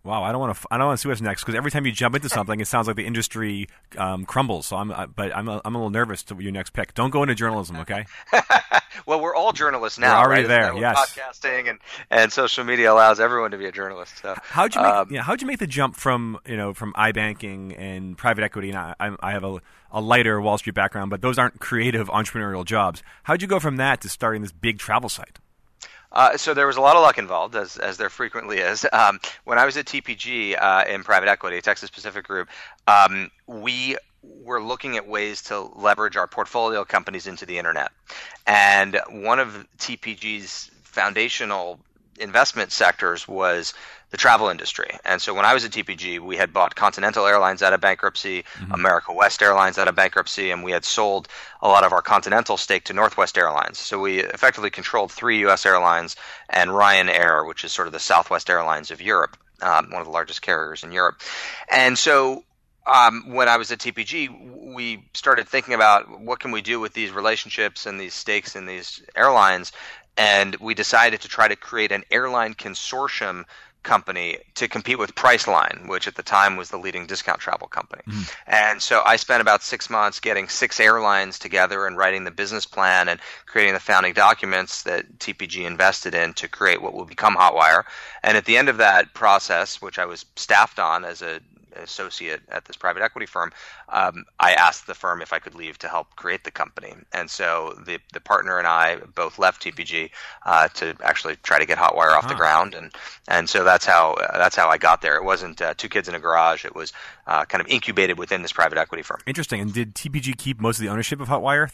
Wow, 0.04 0.22
I 0.22 0.32
don't 0.32 0.40
want 0.40 0.54
to. 0.54 0.66
I 0.70 0.76
don't 0.76 0.88
want 0.88 0.98
to 0.98 1.02
see 1.02 1.08
what's 1.08 1.22
next 1.22 1.42
because 1.42 1.54
every 1.54 1.70
time 1.70 1.86
you 1.86 1.92
jump 1.92 2.14
into 2.14 2.28
something, 2.28 2.60
it 2.60 2.66
sounds 2.66 2.86
like 2.86 2.96
the 2.96 3.06
industry 3.06 3.68
um, 3.96 4.26
crumbles. 4.26 4.66
So 4.66 4.76
I'm, 4.76 4.92
I, 4.92 5.06
but 5.06 5.34
I'm, 5.34 5.48
a, 5.48 5.62
I'm 5.64 5.74
a 5.74 5.78
little 5.78 5.88
nervous 5.88 6.22
to 6.24 6.36
your 6.38 6.52
next 6.52 6.74
pick. 6.74 6.92
Don't 6.92 7.08
go 7.08 7.22
into 7.22 7.34
journalism, 7.34 7.76
okay? 7.76 8.04
well, 9.06 9.18
we're 9.18 9.34
all 9.34 9.52
journalists 9.52 9.98
now. 9.98 10.20
We're 10.20 10.26
already 10.26 10.42
right? 10.42 10.72
there. 10.72 10.76
Yes, 10.76 11.16
podcasting 11.16 11.70
and, 11.70 11.78
and 12.10 12.30
social 12.30 12.64
media 12.64 12.92
allows 12.92 13.18
everyone 13.18 13.52
to 13.52 13.56
be 13.56 13.64
a 13.64 13.72
journalist. 13.72 14.18
So 14.20 14.34
how'd 14.42 14.74
you 14.74 14.82
make? 14.82 14.90
Um, 14.90 15.08
yeah, 15.10 15.22
how'd 15.22 15.40
you 15.40 15.46
make 15.46 15.58
the 15.58 15.66
jump 15.66 15.96
from 15.96 16.38
you 16.46 16.58
know 16.58 16.74
from 16.74 16.92
iBanking 16.92 17.78
and 17.78 18.18
private 18.18 18.44
equity? 18.44 18.68
And 18.70 18.78
I, 18.78 19.16
I 19.20 19.32
have 19.32 19.44
a, 19.44 19.58
a 19.90 20.02
lighter 20.02 20.38
Wall 20.38 20.58
Street 20.58 20.74
background, 20.74 21.08
but 21.08 21.22
those 21.22 21.38
aren't 21.38 21.60
creative 21.60 22.08
entrepreneurial 22.08 22.66
jobs. 22.66 23.02
How'd 23.22 23.40
you 23.40 23.48
go 23.48 23.58
from 23.58 23.78
that 23.78 24.02
to 24.02 24.10
starting 24.10 24.42
this 24.42 24.52
big 24.52 24.78
travel 24.78 25.08
site? 25.08 25.38
Uh, 26.14 26.36
so 26.36 26.54
there 26.54 26.66
was 26.66 26.76
a 26.76 26.80
lot 26.80 26.96
of 26.96 27.02
luck 27.02 27.18
involved, 27.18 27.56
as, 27.56 27.76
as 27.76 27.96
there 27.96 28.10
frequently 28.10 28.58
is. 28.58 28.86
Um, 28.94 29.18
when 29.42 29.58
I 29.58 29.64
was 29.66 29.76
at 29.76 29.86
TPG 29.86 30.56
uh, 30.56 30.84
in 30.88 31.02
private 31.02 31.28
equity, 31.28 31.60
Texas 31.60 31.90
Pacific 31.90 32.24
Group, 32.24 32.48
um, 32.86 33.28
we 33.48 33.96
were 34.22 34.62
looking 34.62 34.96
at 34.96 35.06
ways 35.08 35.42
to 35.42 35.60
leverage 35.60 36.16
our 36.16 36.28
portfolio 36.28 36.84
companies 36.84 37.26
into 37.26 37.44
the 37.44 37.58
internet. 37.58 37.90
And 38.46 39.00
one 39.10 39.40
of 39.40 39.66
TPG's 39.78 40.70
foundational 40.84 41.80
investment 42.20 42.70
sectors 42.70 43.26
was 43.26 43.74
the 44.14 44.18
travel 44.18 44.48
industry. 44.48 44.88
And 45.04 45.20
so 45.20 45.34
when 45.34 45.44
I 45.44 45.54
was 45.54 45.64
at 45.64 45.72
TPG, 45.72 46.20
we 46.20 46.36
had 46.36 46.52
bought 46.52 46.76
Continental 46.76 47.26
Airlines 47.26 47.64
out 47.64 47.72
of 47.72 47.80
bankruptcy, 47.80 48.44
mm-hmm. 48.44 48.70
America 48.70 49.12
West 49.12 49.42
Airlines 49.42 49.76
out 49.76 49.88
of 49.88 49.96
bankruptcy, 49.96 50.52
and 50.52 50.62
we 50.62 50.70
had 50.70 50.84
sold 50.84 51.26
a 51.60 51.66
lot 51.66 51.82
of 51.82 51.92
our 51.92 52.00
Continental 52.00 52.56
stake 52.56 52.84
to 52.84 52.92
Northwest 52.92 53.36
Airlines. 53.36 53.76
So 53.76 53.98
we 53.98 54.20
effectively 54.20 54.70
controlled 54.70 55.10
three 55.10 55.40
U.S. 55.40 55.66
airlines 55.66 56.14
and 56.48 56.70
Ryanair, 56.70 57.44
which 57.44 57.64
is 57.64 57.72
sort 57.72 57.88
of 57.88 57.92
the 57.92 57.98
Southwest 57.98 58.48
Airlines 58.48 58.92
of 58.92 59.02
Europe, 59.02 59.36
um, 59.60 59.90
one 59.90 60.00
of 60.00 60.06
the 60.06 60.12
largest 60.12 60.42
carriers 60.42 60.84
in 60.84 60.92
Europe. 60.92 61.20
And 61.68 61.98
so 61.98 62.44
um, 62.86 63.34
when 63.34 63.48
I 63.48 63.56
was 63.56 63.72
at 63.72 63.80
TPG, 63.80 64.74
we 64.76 65.08
started 65.12 65.48
thinking 65.48 65.74
about 65.74 66.20
what 66.20 66.38
can 66.38 66.52
we 66.52 66.62
do 66.62 66.78
with 66.78 66.92
these 66.92 67.10
relationships 67.10 67.84
and 67.84 67.98
these 67.98 68.14
stakes 68.14 68.54
in 68.54 68.66
these 68.66 69.02
airlines, 69.16 69.72
and 70.16 70.54
we 70.60 70.74
decided 70.74 71.22
to 71.22 71.28
try 71.28 71.48
to 71.48 71.56
create 71.56 71.90
an 71.90 72.04
airline 72.12 72.54
consortium 72.54 73.44
company 73.84 74.38
to 74.54 74.66
compete 74.66 74.98
with 74.98 75.14
Priceline, 75.14 75.88
which 75.88 76.08
at 76.08 76.16
the 76.16 76.22
time 76.22 76.56
was 76.56 76.70
the 76.70 76.76
leading 76.76 77.06
discount 77.06 77.40
travel 77.40 77.68
company. 77.68 78.02
Mm. 78.08 78.34
And 78.46 78.82
so 78.82 79.02
I 79.04 79.16
spent 79.16 79.40
about 79.40 79.62
six 79.62 79.88
months 79.88 80.18
getting 80.18 80.48
six 80.48 80.80
airlines 80.80 81.38
together 81.38 81.86
and 81.86 81.96
writing 81.96 82.24
the 82.24 82.30
business 82.30 82.66
plan 82.66 83.08
and 83.08 83.20
creating 83.46 83.74
the 83.74 83.80
founding 83.80 84.14
documents 84.14 84.82
that 84.82 85.18
TPG 85.18 85.64
invested 85.64 86.14
in 86.14 86.34
to 86.34 86.48
create 86.48 86.82
what 86.82 86.94
will 86.94 87.04
become 87.04 87.36
Hotwire. 87.36 87.84
And 88.22 88.36
at 88.36 88.46
the 88.46 88.56
end 88.56 88.68
of 88.68 88.78
that 88.78 89.14
process, 89.14 89.80
which 89.80 89.98
I 89.98 90.06
was 90.06 90.24
staffed 90.34 90.78
on 90.78 91.04
as 91.04 91.22
a 91.22 91.40
associate 91.76 92.40
at 92.48 92.64
this 92.64 92.76
private 92.76 93.02
equity 93.02 93.26
firm, 93.26 93.52
um, 93.88 94.24
I 94.40 94.52
asked 94.52 94.86
the 94.86 94.94
firm 94.94 95.22
if 95.22 95.32
I 95.32 95.38
could 95.38 95.54
leave 95.54 95.78
to 95.78 95.88
help 95.88 96.16
create 96.16 96.44
the 96.44 96.50
company. 96.50 96.94
And 97.12 97.30
so 97.30 97.74
the 97.86 97.98
the 98.12 98.20
partner 98.20 98.58
and 98.58 98.66
I 98.66 98.96
both 99.14 99.38
left 99.38 99.62
TPG 99.62 100.10
uh, 100.44 100.68
to 100.68 100.96
actually 101.02 101.36
try 101.42 101.58
to 101.58 101.66
get 101.66 101.78
Hotwire 101.78 102.16
off 102.16 102.24
huh. 102.24 102.28
the 102.28 102.34
ground, 102.34 102.74
and 102.74 102.92
and 103.28 103.48
so 103.48 103.64
that's 103.64 103.84
how 103.84 104.16
that's 104.32 104.56
how 104.56 104.68
I 104.68 104.78
got 104.78 105.02
there. 105.02 105.16
It 105.16 105.24
wasn't 105.24 105.60
uh, 105.60 105.74
two 105.76 105.88
kids 105.88 106.08
in 106.08 106.14
a 106.14 106.20
garage. 106.20 106.64
It 106.64 106.74
was 106.74 106.92
uh, 107.26 107.44
kind 107.44 107.60
of 107.60 107.68
incubated 107.68 108.18
within 108.18 108.42
this 108.42 108.52
private 108.52 108.78
equity 108.78 109.02
firm. 109.02 109.20
Interesting. 109.26 109.60
And 109.60 109.72
did 109.72 109.94
TPG 109.94 110.36
keep 110.36 110.60
most 110.60 110.78
of 110.78 110.82
the 110.82 110.90
ownership 110.90 111.20
of 111.20 111.28
Hotwire? 111.28 111.70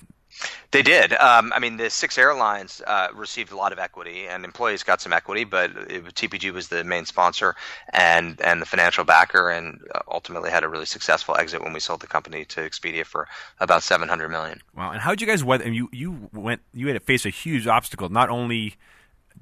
They 0.70 0.82
did. 0.82 1.12
Um, 1.12 1.52
I 1.52 1.58
mean, 1.58 1.76
the 1.76 1.90
six 1.90 2.16
airlines 2.16 2.80
uh, 2.86 3.08
received 3.14 3.52
a 3.52 3.56
lot 3.56 3.72
of 3.72 3.78
equity, 3.78 4.26
and 4.26 4.44
employees 4.44 4.82
got 4.82 5.00
some 5.00 5.12
equity, 5.12 5.44
but 5.44 5.70
it, 5.70 6.04
TPG 6.14 6.52
was 6.52 6.68
the 6.68 6.84
main 6.84 7.04
sponsor 7.04 7.56
and 7.92 8.40
and 8.40 8.62
the 8.62 8.66
financial 8.66 9.04
backer, 9.04 9.50
and 9.50 9.80
uh, 9.94 10.00
ultimately 10.08 10.50
had 10.50 10.62
a 10.62 10.68
really 10.68 10.86
successful 10.86 11.36
exit 11.36 11.62
when 11.62 11.72
we 11.72 11.80
sold 11.80 12.00
the 12.00 12.06
company 12.06 12.44
to 12.46 12.60
Expedia 12.60 13.04
for 13.04 13.26
about 13.58 13.82
seven 13.82 14.08
hundred 14.08 14.28
million. 14.28 14.60
Wow! 14.76 14.92
And 14.92 15.00
how 15.00 15.10
did 15.10 15.20
you 15.20 15.26
guys 15.26 15.42
weather? 15.42 15.70
You 15.70 15.88
you 15.92 16.30
went 16.32 16.62
you 16.72 16.86
had 16.86 16.94
to 16.94 17.00
face 17.00 17.26
a 17.26 17.30
huge 17.30 17.66
obstacle. 17.66 18.08
Not 18.08 18.30
only 18.30 18.76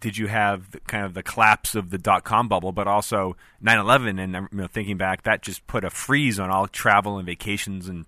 did 0.00 0.16
you 0.16 0.28
have 0.28 0.76
kind 0.87 1.04
of 1.04 1.14
the 1.14 1.23
collapse 1.23 1.75
of 1.75 1.90
the 1.90 1.99
dot 1.99 2.25
com 2.25 2.49
bubble, 2.49 2.73
but 2.73 2.87
also 2.87 3.37
9/11, 3.62 4.23
and 4.23 4.33
you 4.33 4.59
know, 4.59 4.66
thinking 4.66 4.97
back, 4.97 5.23
that 5.23 5.42
just 5.42 5.66
put 5.66 5.85
a 5.85 5.90
freeze 5.90 6.38
on 6.38 6.50
all 6.50 6.66
travel 6.66 7.18
and 7.18 7.26
vacations, 7.26 7.88
and 7.88 8.07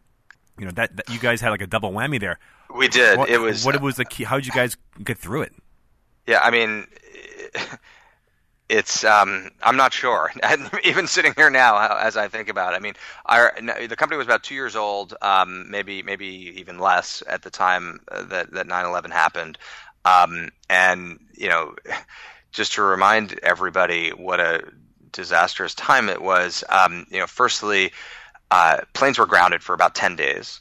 you 0.59 0.65
know 0.65 0.73
that, 0.73 0.97
that 0.97 1.09
you 1.09 1.19
guys 1.19 1.41
had 1.41 1.51
like 1.51 1.63
a 1.63 1.67
double 1.67 1.93
whammy 1.93 2.21
there. 2.21 2.39
We 2.75 2.89
did. 2.89 3.19
What, 3.19 3.31
it 3.31 3.39
was 3.39 3.65
what 3.65 3.81
was 3.81 3.97
the 3.97 4.05
key? 4.05 4.25
How 4.25 4.37
did 4.37 4.47
you 4.47 4.53
guys 4.53 4.77
get 5.03 5.19
through 5.19 5.43
it? 5.43 5.53
Yeah, 6.27 6.41
I 6.43 6.51
mean, 6.51 6.87
it's 8.69 9.05
um, 9.05 9.51
I'm 9.63 9.77
not 9.77 9.93
sure. 9.93 10.33
even 10.85 11.07
sitting 11.07 11.35
here 11.37 11.51
now, 11.51 11.97
as 11.99 12.17
I 12.17 12.29
think 12.29 12.49
about 12.49 12.73
it, 12.73 12.77
I 12.77 12.81
mean, 12.81 12.95
our 13.27 13.53
the 13.61 13.97
company 13.97 14.17
was 14.17 14.27
about 14.27 14.45
two 14.45 14.55
years 14.55 14.77
old, 14.77 15.15
um, 15.21 15.71
maybe 15.71 16.03
maybe 16.03 16.55
even 16.59 16.79
less 16.79 17.23
at 17.27 17.43
the 17.43 17.51
time 17.51 18.01
uh, 18.11 18.23
that 18.25 18.53
that 18.53 18.67
9/11 18.67 19.11
happened, 19.11 19.59
um, 20.05 20.51
and 20.69 21.19
you 21.35 21.49
know, 21.49 21.75
just 22.53 22.75
to 22.75 22.83
remind 22.83 23.39
everybody 23.43 24.11
what 24.11 24.41
a 24.41 24.63
disastrous 25.13 25.75
time 25.75 26.09
it 26.09 26.23
was. 26.23 26.63
Um, 26.69 27.07
you 27.11 27.19
know, 27.19 27.27
firstly, 27.27 27.93
uh, 28.51 28.79
planes 28.93 29.19
were 29.19 29.27
grounded 29.27 29.63
for 29.63 29.75
about 29.75 29.95
10 29.95 30.17
days 30.17 30.61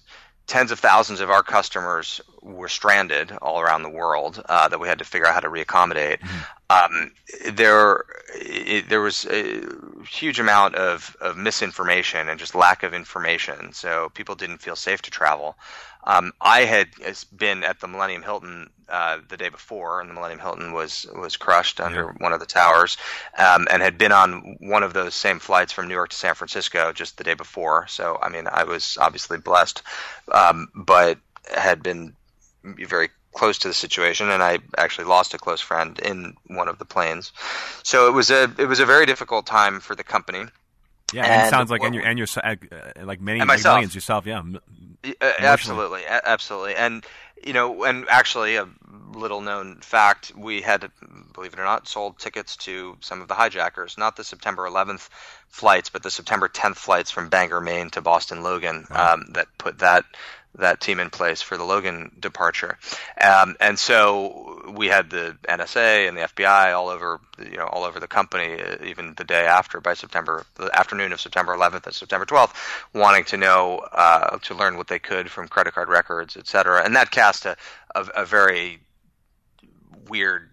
tens 0.50 0.72
of 0.72 0.80
thousands 0.80 1.22
of 1.22 1.30
our 1.30 1.44
customers 1.44 2.20
were 2.42 2.68
stranded 2.68 3.32
all 3.42 3.60
around 3.60 3.84
the 3.84 3.90
world 3.90 4.42
uh, 4.48 4.68
that 4.68 4.80
we 4.80 4.88
had 4.88 5.00
to 5.00 5.06
figure 5.06 5.28
out 5.28 5.34
how 5.34 5.40
to 5.40 5.50
reaccommodate. 5.50 6.20
Mm-hmm. 6.20 6.40
Um, 6.72 7.12
there, 7.54 8.06
it, 8.36 8.90
there 8.90 9.02
was 9.02 9.26
a 9.26 9.64
huge 10.08 10.40
amount 10.40 10.76
of, 10.76 11.16
of 11.20 11.36
misinformation 11.38 12.30
and 12.30 12.40
just 12.40 12.54
lack 12.54 12.84
of 12.84 12.94
information, 12.94 13.74
so 13.74 14.10
people 14.14 14.36
didn't 14.36 14.60
feel 14.60 14.76
safe 14.76 15.02
to 15.04 15.12
travel. 15.12 15.58
Um, 16.04 16.32
I 16.40 16.62
had 16.62 16.90
been 17.36 17.64
at 17.64 17.82
the 17.82 17.88
Millennium 17.88 18.24
Hilton 18.24 18.70
uh, 18.88 19.18
the 19.28 19.38
day 19.38 19.50
before, 19.50 20.00
and 20.00 20.10
the 20.10 20.14
Millennium 20.14 20.40
Hilton 20.40 20.72
was 20.72 21.06
was 21.14 21.38
crushed 21.38 21.82
under 21.82 22.06
yeah. 22.06 22.24
one 22.24 22.34
of 22.34 22.40
the 22.40 22.46
towers, 22.46 22.98
um, 23.38 23.68
and 23.70 23.82
had 23.82 23.98
been 23.98 24.12
on 24.12 24.58
one 24.60 24.84
of 24.84 24.94
those 24.94 25.14
same 25.14 25.40
flights 25.40 25.74
from 25.74 25.88
New 25.88 25.94
York 25.94 26.10
to 26.10 26.16
San 26.16 26.36
Francisco 26.36 26.94
just 26.94 27.18
the 27.18 27.24
day 27.24 27.34
before. 27.34 27.86
So, 27.88 28.18
I 28.22 28.30
mean, 28.30 28.48
I 28.48 28.64
was 28.64 28.98
obviously 29.00 29.38
blessed, 29.38 29.82
um, 30.32 30.70
but 30.74 31.18
had 31.54 31.84
been 31.84 32.16
very 32.64 33.10
close 33.34 33.58
to 33.60 33.68
the 33.68 33.74
situation, 33.74 34.30
and 34.30 34.42
I 34.42 34.60
actually 34.78 35.06
lost 35.06 35.34
a 35.34 35.38
close 35.38 35.62
friend 35.62 35.98
in 36.00 36.36
one 36.48 36.68
of 36.68 36.80
the 36.80 36.86
planes. 36.86 37.32
So 37.84 38.08
it 38.08 38.12
was 38.12 38.30
a 38.30 38.52
it 38.58 38.68
was 38.68 38.80
a 38.80 38.86
very 38.86 39.06
difficult 39.06 39.46
time 39.46 39.80
for 39.80 39.96
the 39.96 40.04
company. 40.04 40.46
Yeah, 41.14 41.24
and, 41.24 41.42
and 41.42 41.50
sounds 41.50 41.72
like 41.72 41.84
and 41.84 41.96
your 41.96 42.06
and 42.06 42.18
your 42.18 42.28
uh, 42.44 42.56
like 43.04 43.22
many, 43.22 43.44
many 43.44 43.64
millions 43.64 43.96
yourself. 43.96 44.26
Yeah, 44.26 44.44
uh, 45.22 45.32
absolutely, 45.40 46.02
absolutely, 46.06 46.76
and 46.76 47.06
you 47.46 47.54
know, 47.54 47.84
and 47.84 48.06
actually, 48.10 48.56
a 48.56 48.68
little 49.14 49.42
known 49.42 49.78
fact: 49.82 50.32
we 50.36 50.62
had, 50.62 50.92
believe 51.34 51.54
it 51.54 51.60
or 51.60 51.64
not, 51.64 51.88
sold 51.88 52.20
tickets 52.20 52.58
to 52.58 52.98
some 53.00 53.22
of 53.22 53.28
the 53.28 53.34
hijackers, 53.34 53.98
not 53.98 54.16
the 54.16 54.24
September 54.24 54.68
11th 54.68 55.10
flights, 55.48 55.90
but 55.90 56.04
the 56.04 56.12
September 56.12 56.48
10th 56.48 56.76
flights 56.76 57.12
from 57.12 57.30
Bangor, 57.30 57.62
Maine 57.62 57.90
to 57.92 58.02
Boston 58.02 58.44
Logan. 58.44 58.86
Wow. 58.90 59.14
Um, 59.14 59.26
that 59.34 59.48
put 59.58 59.80
that 59.80 60.06
that 60.56 60.82
team 60.82 61.00
in 61.00 61.10
place 61.10 61.42
for 61.42 61.58
the 61.58 61.64
Logan 61.64 62.12
departure. 62.20 62.78
Um, 63.22 63.56
and 63.60 63.78
so 63.78 64.72
we 64.76 64.88
had 64.88 65.10
the 65.10 65.38
NSA 65.48 66.08
and 66.08 66.18
the 66.18 66.22
FBI 66.22 66.74
all 66.76 66.90
over, 66.90 67.20
you 67.40 67.58
know, 67.58 67.68
all 67.68 67.84
over 67.84 68.00
the 68.00 68.08
company, 68.08 68.62
uh, 68.62 68.78
even 68.84 69.14
the 69.16 69.24
day 69.24 69.46
after, 69.46 69.80
by 69.80 69.94
September, 69.94 70.46
the 70.56 70.76
afternoon 70.78 71.14
of 71.14 71.22
September 71.22 71.56
11th 71.56 71.86
and 71.86 71.96
September 71.96 72.26
12th, 72.26 72.54
wanting 72.94 73.24
to 73.26 73.38
know, 73.38 73.78
uh, 73.92 74.38
to 74.40 74.56
learn 74.56 74.78
what 74.78 74.88
they 74.88 75.00
could 75.00 75.30
from 75.30 75.48
credit 75.48 75.74
card 75.74 75.90
records, 75.90 76.36
et 76.36 76.48
cetera. 76.48 76.84
And 76.84 76.96
that 76.96 77.12
cast 77.12 77.46
a, 77.46 77.56
a, 77.96 78.08
a 78.18 78.26
very 78.26 78.80
weird 80.08 80.49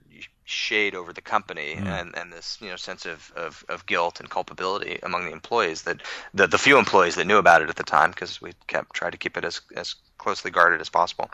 shade 0.46 0.94
over 0.94 1.12
the 1.12 1.20
company 1.20 1.74
mm. 1.74 1.86
and, 1.86 2.16
and 2.16 2.32
this 2.32 2.56
you 2.60 2.68
know 2.68 2.76
sense 2.76 3.04
of, 3.04 3.32
of, 3.34 3.64
of, 3.68 3.84
guilt 3.84 4.20
and 4.20 4.30
culpability 4.30 4.98
among 5.02 5.24
the 5.24 5.32
employees 5.32 5.82
that 5.82 6.00
the, 6.34 6.46
the 6.46 6.56
few 6.56 6.78
employees 6.78 7.16
that 7.16 7.26
knew 7.26 7.38
about 7.38 7.62
it 7.62 7.68
at 7.68 7.74
the 7.74 7.82
time 7.82 8.10
because 8.10 8.40
we 8.40 8.52
kept 8.68 8.94
tried 8.94 9.10
to 9.10 9.18
keep 9.18 9.36
it 9.36 9.44
as, 9.44 9.60
as 9.76 9.96
closely 10.18 10.52
guarded 10.52 10.80
as 10.80 10.88
possible. 10.88 11.28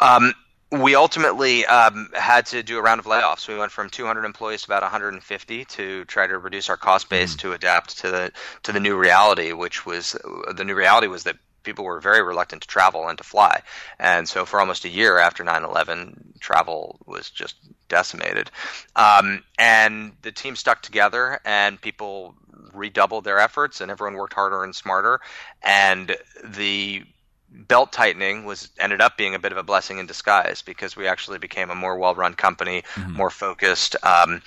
Um, 0.00 0.34
we 0.72 0.94
ultimately 0.94 1.64
um, 1.66 2.10
had 2.12 2.46
to 2.46 2.62
do 2.62 2.78
a 2.78 2.82
round 2.82 3.00
of 3.00 3.06
layoffs. 3.06 3.48
We 3.48 3.56
went 3.56 3.72
from 3.72 3.88
200 3.90 4.24
employees 4.24 4.62
to 4.62 4.68
about 4.68 4.82
150 4.82 5.64
to 5.64 6.04
try 6.04 6.26
to 6.26 6.38
reduce 6.38 6.68
our 6.68 6.76
cost 6.76 7.08
base 7.08 7.34
mm. 7.34 7.38
to 7.40 7.52
adapt 7.52 7.98
to 7.98 8.10
the 8.10 8.32
to 8.64 8.72
the 8.72 8.80
new 8.80 8.96
reality, 8.96 9.52
which 9.52 9.86
was 9.86 10.16
the 10.54 10.64
new 10.64 10.74
reality 10.74 11.06
was 11.06 11.24
that 11.24 11.36
people 11.62 11.84
were 11.84 12.00
very 12.00 12.22
reluctant 12.22 12.62
to 12.62 12.68
travel 12.68 13.08
and 13.08 13.18
to 13.18 13.24
fly. 13.24 13.62
And 13.98 14.28
so 14.28 14.44
for 14.44 14.60
almost 14.60 14.84
a 14.84 14.88
year 14.88 15.18
after 15.18 15.44
9/11, 15.44 16.38
travel 16.40 16.98
was 17.06 17.30
just 17.30 17.56
decimated. 17.88 18.50
Um, 18.96 19.44
and 19.58 20.12
the 20.22 20.32
team 20.32 20.56
stuck 20.56 20.82
together, 20.82 21.40
and 21.44 21.80
people 21.80 22.34
redoubled 22.72 23.24
their 23.24 23.38
efforts, 23.38 23.80
and 23.80 23.90
everyone 23.90 24.14
worked 24.14 24.34
harder 24.34 24.64
and 24.64 24.74
smarter. 24.74 25.20
And 25.62 26.16
the 26.44 27.04
belt 27.50 27.92
tightening 27.92 28.44
was 28.44 28.68
ended 28.78 29.00
up 29.00 29.16
being 29.16 29.34
a 29.34 29.38
bit 29.38 29.52
of 29.52 29.58
a 29.58 29.62
blessing 29.62 29.98
in 29.98 30.06
disguise 30.06 30.62
because 30.62 30.96
we 30.96 31.08
actually 31.08 31.38
became 31.38 31.70
a 31.70 31.74
more 31.74 31.96
well-run 31.96 32.34
company, 32.34 32.82
mm-hmm. 32.94 33.12
more 33.12 33.30
focused, 33.30 33.96
um, 34.04 34.40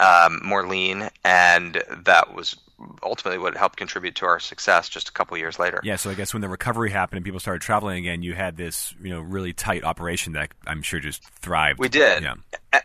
um, 0.00 0.40
more 0.42 0.66
lean, 0.66 1.08
and 1.24 1.82
that 2.04 2.34
was 2.34 2.56
ultimately 3.02 3.38
what 3.38 3.56
helped 3.56 3.76
contribute 3.76 4.14
to 4.16 4.26
our 4.26 4.40
success 4.40 4.88
just 4.88 5.08
a 5.08 5.12
couple 5.12 5.36
years 5.36 5.58
later. 5.58 5.80
Yeah, 5.82 5.96
so 5.96 6.10
I 6.10 6.14
guess 6.14 6.32
when 6.32 6.40
the 6.40 6.48
recovery 6.48 6.90
happened 6.90 7.18
and 7.18 7.24
people 7.24 7.40
started 7.40 7.62
traveling 7.62 7.98
again, 7.98 8.22
you 8.22 8.34
had 8.34 8.56
this 8.56 8.94
you 9.02 9.10
know 9.10 9.20
really 9.20 9.52
tight 9.52 9.84
operation 9.84 10.32
that 10.34 10.52
I'm 10.66 10.82
sure 10.82 11.00
just 11.00 11.22
thrived. 11.40 11.78
We 11.78 11.88
did. 11.88 12.22
Yeah. 12.22 12.34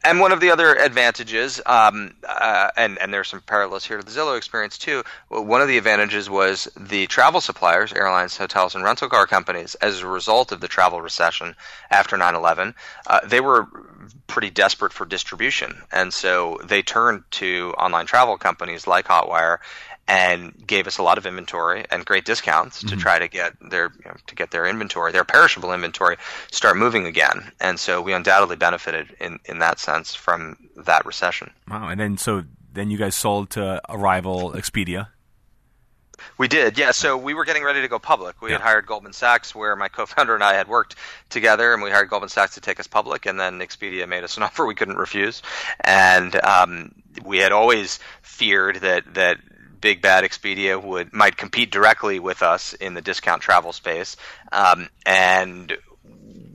And 0.04 0.20
one 0.20 0.32
of 0.32 0.40
the 0.40 0.50
other 0.50 0.76
advantages, 0.76 1.62
um, 1.66 2.16
uh, 2.28 2.72
and 2.76 2.98
and 3.00 3.14
there's 3.14 3.28
some 3.28 3.42
parallels 3.42 3.86
here 3.86 3.98
to 3.98 4.04
the 4.04 4.12
Zillow 4.12 4.36
experience 4.36 4.78
too. 4.78 5.04
One 5.30 5.62
of 5.62 5.68
the 5.68 5.78
advantages 5.78 6.30
was 6.30 6.68
the 6.76 7.06
travel 7.08 7.40
suppliers, 7.40 7.94
airlines, 7.94 8.36
hotels, 8.36 8.74
and 8.74 8.84
rental 8.84 9.10
car 9.10 9.28
companies, 9.28 9.76
as 9.76 10.02
a 10.02 10.08
result 10.08 10.52
of 10.52 10.60
the 10.60 10.68
travel 10.68 11.02
recession 11.02 11.56
after 11.92 12.18
9/11, 12.18 12.74
uh, 13.08 13.20
they 13.26 13.42
were 13.42 13.68
pretty 14.28 14.50
desperate 14.50 14.92
for 14.92 15.06
distribution, 15.06 15.84
and 15.92 16.12
so 16.14 16.60
they 16.64 16.82
turned 16.82 17.24
to 17.32 17.74
online 17.78 18.08
travel 18.08 18.38
companies 18.38 18.88
like 18.88 19.06
Hotwire 19.06 19.60
and 20.08 20.54
gave 20.66 20.88
us 20.88 20.98
a 20.98 21.04
lot 21.04 21.18
of 21.18 21.26
inventory 21.26 21.86
and 21.90 22.06
great 22.06 22.26
discounts 22.26 22.80
mm-hmm. 22.80 22.90
to 22.90 22.96
try 22.96 23.20
to 23.20 23.28
get 23.28 23.54
their 23.70 23.92
you 23.98 24.06
know, 24.06 24.16
to 24.28 24.36
get 24.36 24.52
their 24.52 24.66
inventory, 24.66 25.12
their 25.12 25.24
perishable 25.24 25.74
inventory, 25.74 26.18
start 26.52 26.78
moving 26.78 27.06
again. 27.06 27.52
And 27.60 27.80
so 27.80 28.02
we 28.02 28.14
undoubtedly 28.14 28.56
benefited 28.56 29.16
in 29.20 29.40
in 29.46 29.60
that 29.60 29.80
sense 29.80 30.14
from 30.14 30.58
that 30.78 31.06
recession. 31.06 31.52
Wow! 31.70 31.90
And 31.90 32.00
then 32.00 32.18
so 32.18 32.44
then 32.74 32.92
you 32.92 32.98
guys 32.98 33.16
sold 33.16 33.50
to 33.52 33.82
a 33.90 33.98
rival 33.98 34.52
Expedia. 34.52 35.08
We 36.38 36.48
did, 36.48 36.78
yeah. 36.78 36.92
So 36.92 37.18
we 37.18 37.34
were 37.34 37.46
getting 37.46 37.64
ready 37.64 37.82
to 37.82 37.88
go 37.88 38.00
public. 38.00 38.42
We 38.42 38.50
yeah. 38.50 38.58
had 38.58 38.64
hired 38.64 38.86
Goldman 38.86 39.14
Sachs, 39.14 39.54
where 39.54 39.76
my 39.76 39.88
co-founder 39.90 40.34
and 40.34 40.44
I 40.44 40.54
had 40.54 40.68
worked 40.68 40.96
together, 41.30 41.74
and 41.74 41.82
we 41.82 41.92
hired 41.92 42.10
Goldman 42.10 42.30
Sachs 42.30 42.56
to 42.56 42.62
take 42.62 42.80
us 42.80 42.88
public. 42.88 43.26
And 43.26 43.40
then 43.40 43.60
Expedia 43.60 44.08
made 44.08 44.24
us 44.24 44.38
an 44.38 44.44
offer 44.44 44.66
we 44.66 44.76
couldn't 44.76 44.98
refuse, 44.98 45.42
and 45.82 46.36
um, 46.36 46.92
we 47.24 47.38
had 47.38 47.52
always 47.52 48.00
feared 48.22 48.78
that 48.78 49.14
that 49.16 49.40
big 49.80 50.02
bad 50.02 50.24
Expedia 50.24 50.82
would 50.82 51.14
might 51.14 51.38
compete 51.38 51.72
directly 51.72 52.20
with 52.20 52.42
us 52.44 52.74
in 52.74 52.94
the 52.94 53.02
discount 53.02 53.42
travel 53.42 53.74
space, 53.74 54.18
um, 54.52 54.90
and 55.06 55.78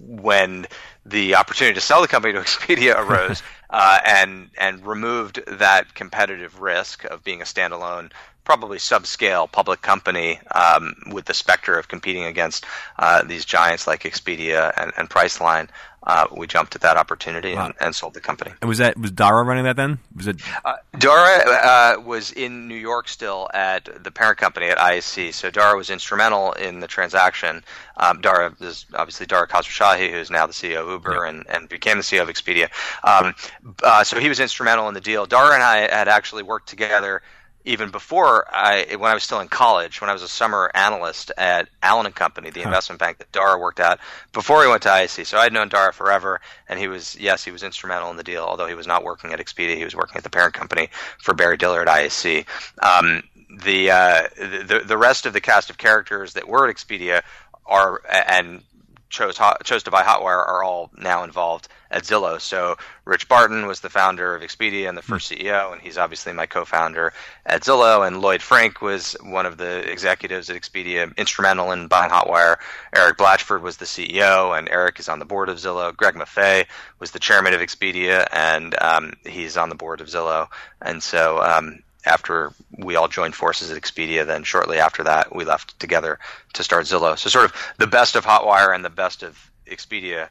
when 0.06 0.66
the 1.06 1.36
opportunity 1.36 1.74
to 1.74 1.80
sell 1.80 2.02
the 2.02 2.08
company 2.08 2.34
to 2.34 2.40
Expedia 2.40 2.96
arose 2.96 3.42
uh, 3.70 3.98
and 4.04 4.50
and 4.58 4.86
removed 4.86 5.40
that 5.46 5.94
competitive 5.94 6.60
risk 6.60 7.04
of 7.04 7.24
being 7.24 7.40
a 7.40 7.44
standalone 7.44 8.10
probably 8.44 8.78
subscale 8.78 9.50
public 9.50 9.80
company 9.82 10.40
um, 10.54 10.94
with 11.12 11.24
the 11.24 11.34
specter 11.34 11.78
of 11.78 11.88
competing 11.88 12.24
against 12.24 12.64
uh, 12.98 13.22
these 13.24 13.44
giants 13.44 13.86
like 13.86 14.02
Expedia 14.02 14.72
and, 14.76 14.92
and 14.96 15.10
Priceline. 15.10 15.68
Uh, 16.02 16.26
we 16.34 16.46
jumped 16.46 16.74
at 16.74 16.80
that 16.80 16.96
opportunity 16.96 17.54
wow. 17.54 17.66
and, 17.66 17.74
and, 17.78 17.94
sold 17.94 18.14
the 18.14 18.20
company. 18.20 18.50
And 18.62 18.68
was 18.68 18.78
that 18.78 18.96
was 18.96 19.10
Dara 19.10 19.44
running 19.44 19.64
that 19.64 19.76
then? 19.76 19.98
Was 20.16 20.28
it? 20.28 20.40
Uh, 20.64 20.76
Dara 20.98 21.44
uh, 21.46 22.00
was 22.00 22.32
in 22.32 22.68
New 22.68 22.74
York 22.74 23.06
still 23.06 23.50
at 23.52 24.02
the 24.02 24.10
parent 24.10 24.38
company 24.38 24.68
at 24.68 24.78
IAC. 24.78 25.34
So 25.34 25.50
Dara 25.50 25.76
was 25.76 25.90
instrumental 25.90 26.52
in 26.52 26.80
the 26.80 26.86
transaction. 26.86 27.62
Um, 27.98 28.22
Dara 28.22 28.56
is 28.60 28.86
obviously 28.94 29.26
Dara 29.26 29.46
Khosrowshahi, 29.46 30.10
who's 30.10 30.30
now 30.30 30.46
the 30.46 30.54
CEO 30.54 30.80
of 30.80 30.88
Uber 30.88 31.24
and, 31.26 31.44
and 31.50 31.68
became 31.68 31.98
the 31.98 32.02
CEO 32.02 32.22
of 32.22 32.28
Expedia. 32.28 32.70
Um, 33.04 33.34
uh, 33.82 34.02
so 34.02 34.18
he 34.18 34.30
was 34.30 34.40
instrumental 34.40 34.88
in 34.88 34.94
the 34.94 35.02
deal. 35.02 35.26
Dara 35.26 35.52
and 35.52 35.62
I 35.62 35.80
had 35.80 36.08
actually 36.08 36.44
worked 36.44 36.70
together 36.70 37.20
even 37.64 37.90
before 37.90 38.46
I, 38.50 38.96
when 38.98 39.10
I 39.10 39.14
was 39.14 39.22
still 39.22 39.40
in 39.40 39.48
college, 39.48 40.00
when 40.00 40.08
I 40.08 40.12
was 40.12 40.22
a 40.22 40.28
summer 40.28 40.70
analyst 40.74 41.30
at 41.36 41.68
Allen 41.82 42.06
and 42.06 42.14
Company, 42.14 42.50
the 42.50 42.60
huh. 42.60 42.68
investment 42.68 42.98
bank 42.98 43.18
that 43.18 43.30
Dara 43.32 43.58
worked 43.58 43.80
at, 43.80 44.00
before 44.32 44.62
he 44.62 44.68
went 44.68 44.82
to 44.82 44.88
IAC. 44.88 45.26
So 45.26 45.38
I 45.38 45.44
had 45.44 45.52
known 45.52 45.68
Dara 45.68 45.92
forever, 45.92 46.40
and 46.68 46.78
he 46.78 46.88
was, 46.88 47.18
yes, 47.18 47.44
he 47.44 47.50
was 47.50 47.62
instrumental 47.62 48.10
in 48.10 48.16
the 48.16 48.22
deal. 48.22 48.42
Although 48.42 48.66
he 48.66 48.74
was 48.74 48.86
not 48.86 49.04
working 49.04 49.32
at 49.32 49.40
Expedia, 49.40 49.76
he 49.76 49.84
was 49.84 49.94
working 49.94 50.16
at 50.16 50.24
the 50.24 50.30
parent 50.30 50.54
company 50.54 50.88
for 51.18 51.34
Barry 51.34 51.56
Diller 51.56 51.82
at 51.82 51.88
IAC. 51.88 52.46
Um, 52.82 53.22
the, 53.64 53.90
uh, 53.90 54.28
the 54.36 54.82
the 54.86 54.96
rest 54.96 55.26
of 55.26 55.32
the 55.32 55.40
cast 55.40 55.70
of 55.70 55.76
characters 55.76 56.34
that 56.34 56.48
were 56.48 56.68
at 56.68 56.74
Expedia 56.74 57.22
are 57.66 58.00
and 58.08 58.62
chose 59.10 59.38
chose 59.64 59.82
to 59.82 59.90
buy 59.90 60.02
Hotwire 60.02 60.46
are 60.48 60.62
all 60.62 60.90
now 60.96 61.24
involved 61.24 61.68
at 61.90 62.04
Zillow. 62.04 62.40
So 62.40 62.76
Rich 63.04 63.28
Barton 63.28 63.66
was 63.66 63.80
the 63.80 63.90
founder 63.90 64.34
of 64.34 64.42
Expedia 64.42 64.88
and 64.88 64.96
the 64.96 65.02
first 65.02 65.32
hmm. 65.32 65.40
CEO, 65.40 65.72
and 65.72 65.82
he's 65.82 65.98
obviously 65.98 66.32
my 66.32 66.46
co-founder 66.46 67.12
at 67.44 67.62
Zillow. 67.62 68.06
And 68.06 68.20
Lloyd 68.20 68.40
Frink 68.40 68.80
was 68.80 69.16
one 69.22 69.46
of 69.46 69.58
the 69.58 69.90
executives 69.90 70.48
at 70.48 70.56
Expedia, 70.56 71.14
instrumental 71.16 71.72
in 71.72 71.88
buying 71.88 72.10
Hotwire. 72.10 72.56
Eric 72.94 73.18
Blachford 73.18 73.62
was 73.62 73.76
the 73.76 73.84
CEO, 73.84 74.56
and 74.56 74.68
Eric 74.68 75.00
is 75.00 75.08
on 75.08 75.18
the 75.18 75.24
board 75.24 75.48
of 75.48 75.58
Zillow. 75.58 75.94
Greg 75.94 76.14
Maffei 76.14 76.66
was 76.98 77.10
the 77.10 77.18
chairman 77.18 77.52
of 77.52 77.60
Expedia, 77.60 78.26
and 78.32 78.80
um, 78.80 79.12
he's 79.26 79.56
on 79.56 79.68
the 79.68 79.74
board 79.74 80.00
of 80.00 80.06
Zillow. 80.06 80.48
And 80.80 81.02
so 81.02 81.42
um, 81.42 81.80
after 82.04 82.52
we 82.78 82.96
all 82.96 83.08
joined 83.08 83.34
forces 83.34 83.70
at 83.70 83.80
Expedia, 83.80 84.26
then 84.26 84.42
shortly 84.42 84.78
after 84.78 85.04
that, 85.04 85.34
we 85.34 85.44
left 85.44 85.78
together 85.78 86.18
to 86.54 86.62
start 86.62 86.86
Zillow. 86.86 87.18
So, 87.18 87.28
sort 87.28 87.46
of 87.46 87.54
the 87.78 87.86
best 87.86 88.16
of 88.16 88.24
Hotwire 88.24 88.74
and 88.74 88.84
the 88.84 88.90
best 88.90 89.22
of 89.22 89.50
Expedia 89.66 90.28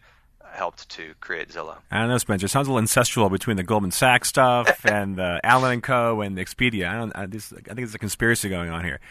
helped 0.51 0.89
to 0.89 1.13
create 1.21 1.49
Zillow. 1.49 1.77
I 1.91 1.99
don't 1.99 2.09
know, 2.09 2.17
Spencer. 2.17 2.45
It 2.45 2.49
sounds 2.49 2.67
a 2.67 2.73
little 2.73 2.85
incestual 2.85 3.31
between 3.31 3.57
the 3.57 3.63
Goldman 3.63 3.91
Sachs 3.91 4.27
stuff 4.27 4.83
and 4.85 5.15
the 5.15 5.39
Allen 5.43 5.73
and 5.73 5.83
Co. 5.83 6.21
and 6.21 6.37
Expedia. 6.37 6.89
I 6.89 6.95
don't. 6.95 7.15
I, 7.15 7.25
this, 7.25 7.53
I 7.53 7.57
think 7.57 7.77
there's 7.77 7.95
a 7.95 7.99
conspiracy 7.99 8.49
going 8.49 8.69
on 8.69 8.83
here. 8.83 8.99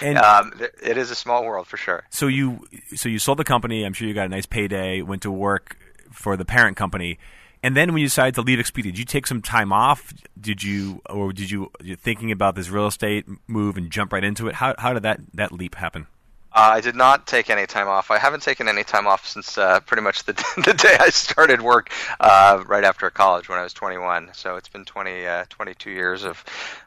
And 0.00 0.18
um, 0.18 0.52
it 0.82 0.98
is 0.98 1.10
a 1.10 1.14
small 1.14 1.44
world 1.44 1.66
for 1.66 1.76
sure. 1.76 2.04
So 2.10 2.26
you, 2.26 2.66
so 2.94 3.08
you 3.08 3.18
sold 3.18 3.38
the 3.38 3.44
company. 3.44 3.84
I'm 3.84 3.92
sure 3.92 4.06
you 4.08 4.14
got 4.14 4.26
a 4.26 4.30
nice 4.30 4.46
payday. 4.46 5.02
Went 5.02 5.22
to 5.22 5.30
work 5.30 5.76
for 6.10 6.36
the 6.36 6.44
parent 6.44 6.76
company. 6.76 7.18
And 7.64 7.74
then 7.74 7.94
when 7.94 8.02
you 8.02 8.06
decided 8.08 8.34
to 8.34 8.42
leave 8.42 8.58
Expedia, 8.58 8.82
did 8.84 8.98
you 8.98 9.06
take 9.06 9.26
some 9.26 9.40
time 9.40 9.72
off? 9.72 10.12
Did 10.38 10.62
you, 10.62 11.00
or 11.08 11.32
did 11.32 11.50
you, 11.50 11.72
you 11.82 11.96
thinking 11.96 12.30
about 12.30 12.56
this 12.56 12.68
real 12.68 12.86
estate 12.86 13.24
move 13.46 13.78
and 13.78 13.90
jump 13.90 14.12
right 14.12 14.22
into 14.22 14.48
it? 14.48 14.54
How 14.56 14.74
how 14.76 14.92
did 14.92 15.04
that 15.04 15.20
that 15.32 15.50
leap 15.50 15.74
happen? 15.74 16.06
Uh, 16.52 16.72
I 16.74 16.82
did 16.82 16.94
not 16.94 17.26
take 17.26 17.48
any 17.48 17.66
time 17.66 17.88
off. 17.88 18.10
I 18.10 18.18
haven't 18.18 18.42
taken 18.42 18.68
any 18.68 18.84
time 18.84 19.06
off 19.06 19.26
since 19.26 19.56
uh, 19.56 19.80
pretty 19.80 20.02
much 20.02 20.24
the, 20.24 20.34
the 20.62 20.74
day 20.74 20.94
I 21.00 21.08
started 21.08 21.62
work 21.62 21.90
uh, 22.20 22.62
right 22.66 22.84
after 22.84 23.08
college 23.08 23.48
when 23.48 23.58
I 23.58 23.62
was 23.62 23.72
21. 23.72 24.32
So 24.34 24.56
it's 24.56 24.68
been 24.68 24.84
20, 24.84 25.26
uh, 25.26 25.44
22 25.48 25.90
years 25.90 26.22
of, 26.22 26.44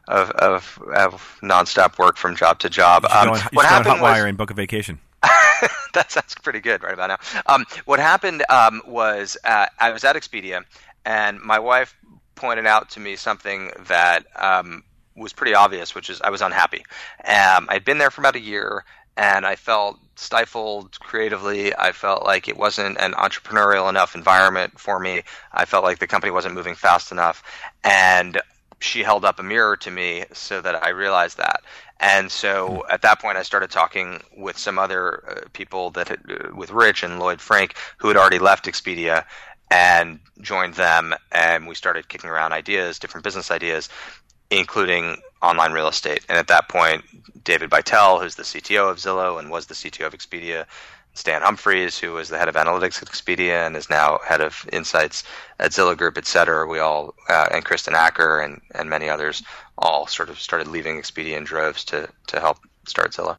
of, 0.08 0.30
of, 0.30 0.80
of 0.96 1.40
nonstop 1.42 1.98
work 1.98 2.18
from 2.18 2.36
job 2.36 2.60
to 2.60 2.70
job. 2.70 3.04
Um, 3.06 3.30
what 3.30 3.66
happened 3.66 4.00
was, 4.00 4.20
and 4.20 4.38
book 4.38 4.52
a 4.52 4.54
vacation. 4.54 5.00
that 5.93 6.12
sounds 6.12 6.36
pretty 6.36 6.60
good 6.60 6.84
right 6.84 6.93
about 6.93 7.08
now. 7.08 7.41
Um, 7.45 7.65
what 7.86 7.99
happened 7.99 8.43
um, 8.49 8.82
was 8.86 9.38
uh, 9.43 9.67
I 9.80 9.91
was 9.91 10.03
at 10.03 10.15
Expedia, 10.15 10.63
and 11.06 11.39
my 11.41 11.60
wife 11.60 11.95
pointed 12.36 12.65
out 12.65 12.91
to 12.91 12.99
me 12.99 13.15
something 13.15 13.71
that 13.88 14.25
um, 14.36 14.84
was 15.15 15.34
pretty 15.34 15.56
obvious, 15.56 15.95
which 15.95 16.10
is 16.10 16.21
I 16.21 16.30
was 16.30 16.41
unhappy. 16.41 16.86
Um, 17.25 17.67
I'd 17.69 17.84
been 17.86 17.97
there 17.97 18.12
for 18.12 18.21
about 18.21 18.36
a 18.36 18.41
year, 18.41 18.86
and 19.17 19.45
I 19.45 19.56
felt 19.56 19.99
stifled 20.15 20.99
creatively. 20.99 21.75
I 21.75 21.91
felt 21.91 22.23
like 22.23 22.47
it 22.47 22.58
wasn't 22.58 22.99
an 22.99 23.13
entrepreneurial 23.13 23.89
enough 23.89 24.15
environment 24.15 24.80
for 24.80 24.99
me. 24.99 25.23
I 25.51 25.65
felt 25.65 25.84
like 25.84 25.99
the 25.99 26.08
company 26.08 26.32
wasn't 26.32 26.56
moving 26.56 26.75
fast 26.75 27.12
enough, 27.12 27.43
and 27.84 28.39
she 28.80 29.04
held 29.04 29.26
up 29.26 29.40
a 29.40 29.44
mirror 29.44 29.76
to 29.78 29.92
me 29.92 30.26
so 30.34 30.62
that 30.62 30.84
I 30.84 30.90
realized 30.90 31.38
that. 31.38 31.62
And 32.00 32.32
so 32.32 32.68
hmm. 32.68 32.92
at 32.92 33.02
that 33.02 33.20
point, 33.20 33.38
I 33.38 33.44
started 33.44 33.72
talking 33.72 34.22
with 34.36 34.58
some 34.58 34.78
other 34.78 35.24
uh, 35.30 35.48
people 35.54 35.92
that 35.92 36.08
had, 36.10 36.20
uh, 36.30 36.56
with 36.56 36.72
Rich 36.72 37.04
and 37.04 37.20
Lloyd 37.20 37.42
Frink, 37.42 37.76
who 37.98 38.08
had 38.08 38.18
already 38.18 38.40
left 38.40 38.66
Expedia 38.66 39.26
and 39.72 40.20
joined 40.42 40.76
them. 40.76 41.13
And 41.32 41.68
we 41.68 41.76
started 41.76 42.08
kicking 42.08 42.30
around 42.30 42.54
ideas, 42.54 43.00
different 43.00 43.24
business 43.24 43.52
ideas, 43.52 43.90
including 44.50 45.18
online 45.42 45.72
real 45.72 45.88
estate. 45.88 46.26
And 46.30 46.38
at 46.38 46.48
that 46.48 46.70
point, 46.70 47.04
David 47.44 47.70
Beitel, 47.70 48.22
who's 48.22 48.36
the 48.36 48.44
CTO 48.44 48.90
of 48.90 48.98
Zillow 48.98 49.40
and 49.40 49.50
was 49.50 49.66
the 49.66 49.74
CTO 49.74 50.08
of 50.08 50.13
Expedia, 50.13 50.66
Stan 51.17 51.41
Humphries, 51.41 51.97
who 51.97 52.13
was 52.13 52.30
the 52.30 52.38
head 52.38 52.47
of 52.47 52.56
analytics 52.56 53.01
at 53.01 53.10
Expedia 53.10 53.65
and 53.65 53.75
is 53.75 53.89
now 53.89 54.19
head 54.25 54.39
of 54.39 54.69
insights 54.71 55.23
at 55.60 55.71
Zillow 55.71 55.97
Group, 55.97 56.17
et 56.17 56.27
cetera. 56.27 56.67
We 56.67 56.80
all, 56.80 57.15
uh, 57.27 57.47
and 57.51 57.65
Kristen 57.65 57.95
Acker 57.95 58.39
and, 58.39 58.62
and 58.75 58.89
many 58.89 59.10
others, 59.10 59.41
all 59.77 60.08
sort 60.08 60.30
of 60.30 60.39
started 60.39 60.67
leaving 60.67 60.97
Expedia 60.97 61.36
in 61.36 61.43
droves 61.43 61.84
to, 61.86 62.08
to 62.27 62.39
help 62.39 62.60
start 62.86 63.12
Zillow. 63.12 63.38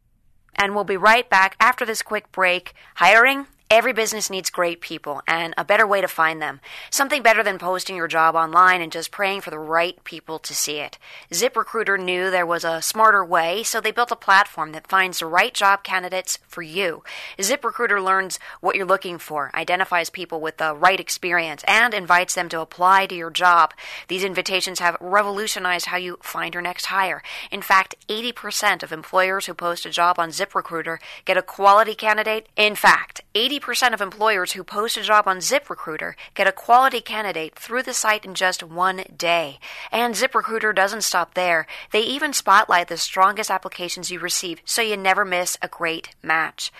And 0.57 0.75
we'll 0.75 0.85
be 0.85 0.97
right 0.97 1.29
back 1.31 1.57
after 1.61 1.87
this 1.87 2.03
quick 2.03 2.33
break. 2.33 2.75
Hiring 2.97 3.47
Every 3.71 3.93
business 3.93 4.31
needs 4.31 4.49
great 4.49 4.81
people 4.81 5.21
and 5.29 5.53
a 5.59 5.65
better 5.65 5.87
way 5.87 6.01
to 6.01 6.09
find 6.09 6.41
them. 6.41 6.61
Something 6.91 7.23
better 7.23 7.43
than 7.43 7.59
posting 7.59 7.97
your 7.97 8.09
job 8.09 8.35
online 8.35 8.81
and 8.81 8.91
just 8.91 9.11
praying 9.11 9.43
for 9.43 9.51
the 9.51 9.59
right 9.59 10.03
people 10.05 10.39
to 10.39 10.55
see 10.55 10.79
it. 10.79 10.97
ZipRecruiter 11.31 12.03
knew 12.03 12.31
there 12.31 12.47
was 12.47 12.65
a 12.65 12.81
smarter 12.81 13.23
way, 13.23 13.63
so 13.63 13.79
they 13.79 13.91
built 13.91 14.11
a 14.11 14.17
platform 14.17 14.73
that 14.73 14.87
finds 14.87 15.19
the 15.19 15.27
right 15.27 15.53
job 15.53 15.85
candidates 15.85 16.39
for 16.49 16.63
you. 16.63 17.03
ZipRecruiter 17.39 18.03
learns 18.03 18.39
what 18.63 18.75
you're 18.75 18.87
looking 18.87 19.19
for, 19.19 19.51
identifies 19.55 20.09
people 20.09 20.41
with 20.41 20.57
the 20.57 20.75
right 20.75 20.99
experience, 20.99 21.63
and 21.69 21.93
invites 21.93 22.35
them 22.35 22.49
to 22.49 22.61
apply 22.61 23.05
to 23.09 23.15
your 23.15 23.31
job. 23.31 23.75
These 24.09 24.25
invitations 24.25 24.79
have 24.79 24.97
revolutionized 24.99 25.87
how 25.87 25.99
you 25.99 26.17
find 26.23 26.55
your 26.55 26.63
next 26.63 26.87
hire. 26.87 27.23
In 27.51 27.61
fact, 27.61 27.97
80% 28.09 28.83
of 28.83 28.93
employers 28.93 29.45
who 29.45 29.53
post 29.53 29.85
a 29.85 29.91
job 29.91 30.19
on 30.19 30.31
ZipRecruiter 30.31 30.97
get 31.27 31.37
a 31.37 31.43
quality 31.43 31.95
candidate. 31.95 32.49
In 32.57 32.75
fact, 32.75 33.21
80 33.35 33.58
80% 33.59 33.95
of 33.95 34.01
employers 34.01 34.53
who 34.53 34.63
post 34.65 34.97
a 34.97 35.03
job 35.03 35.27
on 35.27 35.39
ZipRecruiter 35.39 36.15
get 36.35 36.47
a 36.47 36.53
quality 36.53 37.01
candidate 37.01 37.55
through 37.55 37.83
the 37.83 37.93
site 37.93 38.25
in 38.25 38.35
just 38.35 38.63
one 38.63 39.05
day. 39.17 39.59
And 39.91 40.15
ZipRecruiter 40.15 40.75
doesn't 40.75 41.03
stop 41.03 41.35
there. 41.35 41.67
They 41.91 42.03
even 42.03 42.33
spotlight 42.33 42.89
the 42.89 42.97
strongest 42.97 43.51
applications 43.51 44.11
you 44.11 44.21
receive 44.21 44.61
so 44.65 44.83
you 44.83 44.97
never 44.97 45.25
miss 45.25 45.57
a 45.63 45.69
great 45.69 46.15
match. 46.23 46.73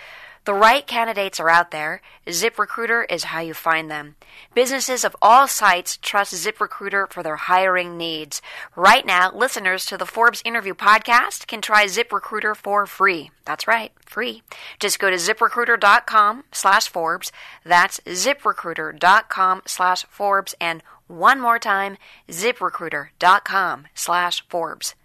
The 0.49 0.55
right 0.55 0.87
candidates 0.87 1.39
are 1.39 1.47
out 1.47 1.69
there. 1.69 2.01
ZipRecruiter 2.25 3.05
is 3.07 3.25
how 3.25 3.39
you 3.39 3.53
find 3.53 3.91
them. 3.91 4.15
Businesses 4.55 5.05
of 5.05 5.15
all 5.21 5.47
sites 5.47 5.97
trust 5.97 6.33
ZipRecruiter 6.33 7.07
for 7.07 7.21
their 7.21 7.35
hiring 7.35 7.97
needs. 7.97 8.41
Right 8.75 9.05
now, 9.05 9.31
listeners 9.31 9.85
to 9.85 9.95
the 9.95 10.07
Forbes 10.07 10.41
Interview 10.43 10.73
podcast 10.73 11.45
can 11.45 11.61
try 11.61 11.85
ZipRecruiter 11.85 12.55
for 12.55 12.87
free. 12.87 13.29
That's 13.45 13.67
right, 13.67 13.91
free. 14.03 14.41
Just 14.79 14.97
go 14.97 15.11
to 15.11 15.17
ziprecruiter.com 15.17 16.45
slash 16.51 16.89
Forbes. 16.89 17.31
That's 17.63 17.99
ziprecruiter.com 17.99 19.61
slash 19.67 20.03
Forbes. 20.05 20.55
And 20.59 20.81
one 21.05 21.39
more 21.39 21.59
time, 21.59 21.97
ziprecruiter.com 22.27 23.85
slash 23.93 24.43
Forbes. 24.49 24.95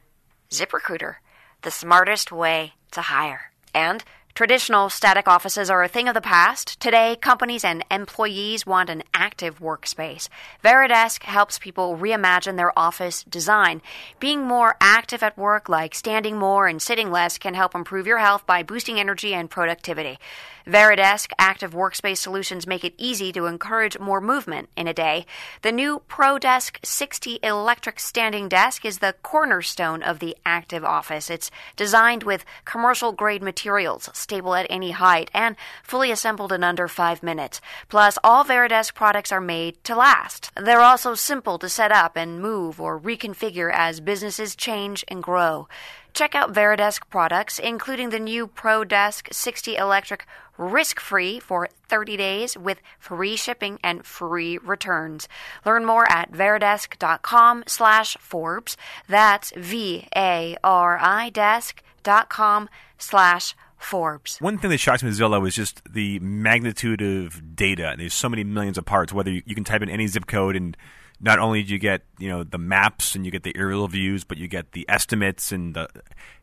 ZipRecruiter, 0.48 1.16
the 1.60 1.70
smartest 1.70 2.32
way 2.32 2.72
to 2.92 3.02
hire. 3.02 3.52
And 3.74 4.04
Traditional 4.34 4.90
static 4.90 5.28
offices 5.28 5.70
are 5.70 5.84
a 5.84 5.88
thing 5.88 6.08
of 6.08 6.14
the 6.14 6.20
past. 6.20 6.80
Today, 6.80 7.14
companies 7.14 7.62
and 7.62 7.84
employees 7.88 8.66
want 8.66 8.90
an 8.90 9.04
active 9.14 9.60
workspace. 9.60 10.28
Varidesk 10.64 11.22
helps 11.22 11.56
people 11.56 11.96
reimagine 11.96 12.56
their 12.56 12.76
office 12.76 13.22
design. 13.22 13.80
Being 14.18 14.42
more 14.42 14.74
active 14.80 15.22
at 15.22 15.38
work, 15.38 15.68
like 15.68 15.94
standing 15.94 16.36
more 16.36 16.66
and 16.66 16.82
sitting 16.82 17.12
less, 17.12 17.38
can 17.38 17.54
help 17.54 17.76
improve 17.76 18.08
your 18.08 18.18
health 18.18 18.44
by 18.44 18.64
boosting 18.64 18.98
energy 18.98 19.32
and 19.34 19.48
productivity. 19.48 20.18
Varidesk 20.66 21.30
active 21.38 21.72
workspace 21.72 22.16
solutions 22.16 22.66
make 22.66 22.84
it 22.84 22.94
easy 22.96 23.30
to 23.32 23.44
encourage 23.44 23.98
more 23.98 24.20
movement 24.20 24.70
in 24.76 24.88
a 24.88 24.94
day. 24.94 25.26
The 25.60 25.70
new 25.70 26.02
ProDesk 26.08 26.84
60 26.84 27.38
electric 27.42 28.00
standing 28.00 28.48
desk 28.48 28.84
is 28.84 28.98
the 28.98 29.14
cornerstone 29.22 30.02
of 30.02 30.18
the 30.18 30.36
active 30.46 30.82
office. 30.82 31.28
It's 31.28 31.50
designed 31.76 32.22
with 32.22 32.46
commercial 32.64 33.12
grade 33.12 33.42
materials, 33.42 34.08
stable 34.24 34.54
at 34.56 34.66
any 34.68 34.90
height, 34.90 35.30
and 35.32 35.54
fully 35.82 36.10
assembled 36.10 36.52
in 36.52 36.64
under 36.64 36.88
five 36.88 37.22
minutes. 37.22 37.60
Plus, 37.88 38.18
all 38.24 38.44
Varidesk 38.44 38.94
products 38.94 39.30
are 39.30 39.40
made 39.40 39.82
to 39.84 39.94
last. 39.94 40.50
They're 40.60 40.80
also 40.80 41.14
simple 41.14 41.58
to 41.58 41.68
set 41.68 41.92
up 41.92 42.16
and 42.16 42.42
move 42.42 42.80
or 42.80 42.98
reconfigure 42.98 43.72
as 43.72 44.00
businesses 44.00 44.56
change 44.56 45.04
and 45.06 45.22
grow. 45.22 45.68
Check 46.14 46.36
out 46.36 46.52
Varidesk 46.52 47.08
products, 47.10 47.58
including 47.58 48.10
the 48.10 48.20
new 48.20 48.46
ProDesk 48.46 49.34
60 49.34 49.76
electric 49.76 50.24
risk 50.56 51.00
free 51.00 51.40
for 51.40 51.68
30 51.88 52.16
days 52.16 52.56
with 52.56 52.80
free 53.00 53.34
shipping 53.36 53.78
and 53.82 54.06
free 54.06 54.56
returns. 54.58 55.28
Learn 55.66 55.84
more 55.84 56.10
at 56.10 56.30
varidesk.com 56.30 57.64
slash 57.66 58.16
Forbes. 58.20 58.76
That's 59.08 59.52
V 59.56 60.06
A 60.16 60.56
R 60.62 60.98
I 61.00 61.30
desk.com 61.30 62.68
slash 62.96 63.56
Forbes. 63.84 64.38
One 64.40 64.58
thing 64.58 64.70
that 64.70 64.78
shocks 64.78 65.02
me 65.02 65.08
with 65.08 65.18
Zillow 65.18 65.46
is 65.46 65.54
just 65.54 65.82
the 65.90 66.18
magnitude 66.20 67.02
of 67.02 67.54
data. 67.54 67.94
There's 67.96 68.14
so 68.14 68.28
many 68.28 68.44
millions 68.44 68.78
of 68.78 68.84
parts, 68.84 69.12
whether 69.12 69.30
you, 69.30 69.42
you 69.44 69.54
can 69.54 69.64
type 69.64 69.82
in 69.82 69.90
any 69.90 70.06
zip 70.06 70.26
code 70.26 70.56
and 70.56 70.76
not 71.20 71.38
only 71.38 71.62
do 71.62 71.72
you 71.72 71.78
get 71.78 72.02
you 72.18 72.28
know 72.28 72.44
the 72.44 72.58
maps 72.58 73.14
and 73.14 73.24
you 73.24 73.30
get 73.30 73.42
the 73.42 73.56
aerial 73.56 73.86
views, 73.88 74.24
but 74.24 74.38
you 74.38 74.48
get 74.48 74.72
the 74.72 74.84
estimates 74.88 75.52
and 75.52 75.74
the 75.74 75.88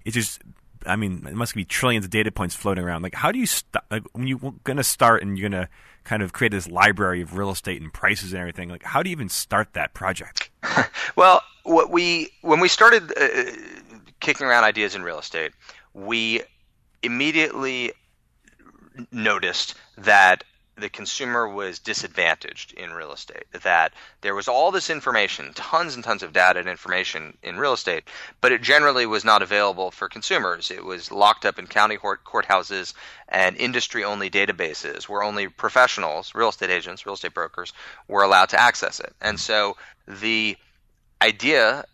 it's 0.06 0.15
just 0.15 0.41
I 0.86 0.95
mean 0.95 1.25
it 1.27 1.36
must 1.36 1.54
be 1.56 1.65
trillions 1.65 2.06
of 2.06 2.12
data 2.12 2.32
points 2.32 2.56
floating 2.56 2.84
around. 2.84 3.01
Like 3.01 3.15
how 3.15 3.32
do 3.32 3.39
you 3.39 3.45
st- 3.45 3.84
like 3.89 4.04
when 4.13 4.27
you're 4.27 4.54
going 4.63 4.77
to 4.77 4.84
start 4.84 5.21
and 5.21 5.38
you're 5.38 5.49
going 5.49 5.62
to 5.63 5.69
kind 6.04 6.23
of 6.23 6.34
create 6.34 6.51
this 6.51 6.67
library 6.67 7.21
of 7.21 7.38
real 7.38 7.51
estate 7.51 7.82
and 7.82 7.93
prices 7.93 8.34
and 8.34 8.39
everything? 8.39 8.69
Like 8.69 8.84
how 8.84 9.04
do 9.04 9.10
you 9.10 9.15
even 9.15 9.30
start 9.30 9.73
that 9.73 9.93
project? 9.93 10.49
well, 11.15 11.43
what 11.63 11.91
we 11.91 12.30
when 12.41 12.60
we 12.60 12.67
started 12.67 13.13
uh, 13.17 13.51
kicking 14.19 14.47
around 14.47 14.63
ideas 14.63 14.95
in 14.95 15.04
real 15.04 15.19
estate, 15.19 15.51
we 15.93 16.41
immediately 17.03 17.93
noticed 19.11 19.75
that 19.97 20.43
the 20.77 20.89
consumer 20.89 21.47
was 21.47 21.79
disadvantaged 21.79 22.73
in 22.73 22.91
real 22.91 23.11
estate. 23.11 23.45
That 23.63 23.93
there 24.21 24.35
was 24.35 24.47
all 24.47 24.71
this 24.71 24.89
information, 24.89 25.53
tons 25.53 25.95
and 25.95 26.03
tons 26.03 26.23
of 26.23 26.33
data 26.33 26.59
and 26.59 26.67
information 26.67 27.37
in 27.43 27.57
real 27.57 27.73
estate, 27.73 28.05
but 28.41 28.51
it 28.51 28.61
generally 28.61 29.05
was 29.05 29.23
not 29.23 29.41
available 29.41 29.91
for 29.91 30.09
consumers. 30.09 30.71
It 30.71 30.83
was 30.83 31.11
locked 31.11 31.45
up 31.45 31.59
in 31.59 31.67
county 31.67 31.97
court, 31.97 32.23
courthouses 32.23 32.93
and 33.29 33.55
industry 33.57 34.03
only 34.03 34.29
databases 34.29 35.03
where 35.03 35.23
only 35.23 35.47
professionals, 35.47 36.33
real 36.33 36.49
estate 36.49 36.69
agents, 36.69 37.05
real 37.05 37.15
estate 37.15 37.33
brokers, 37.33 37.73
were 38.07 38.23
allowed 38.23 38.49
to 38.49 38.59
access 38.59 38.99
it. 38.99 39.13
And 39.21 39.39
so 39.39 39.77
the 40.07 40.57
idea 41.21 41.85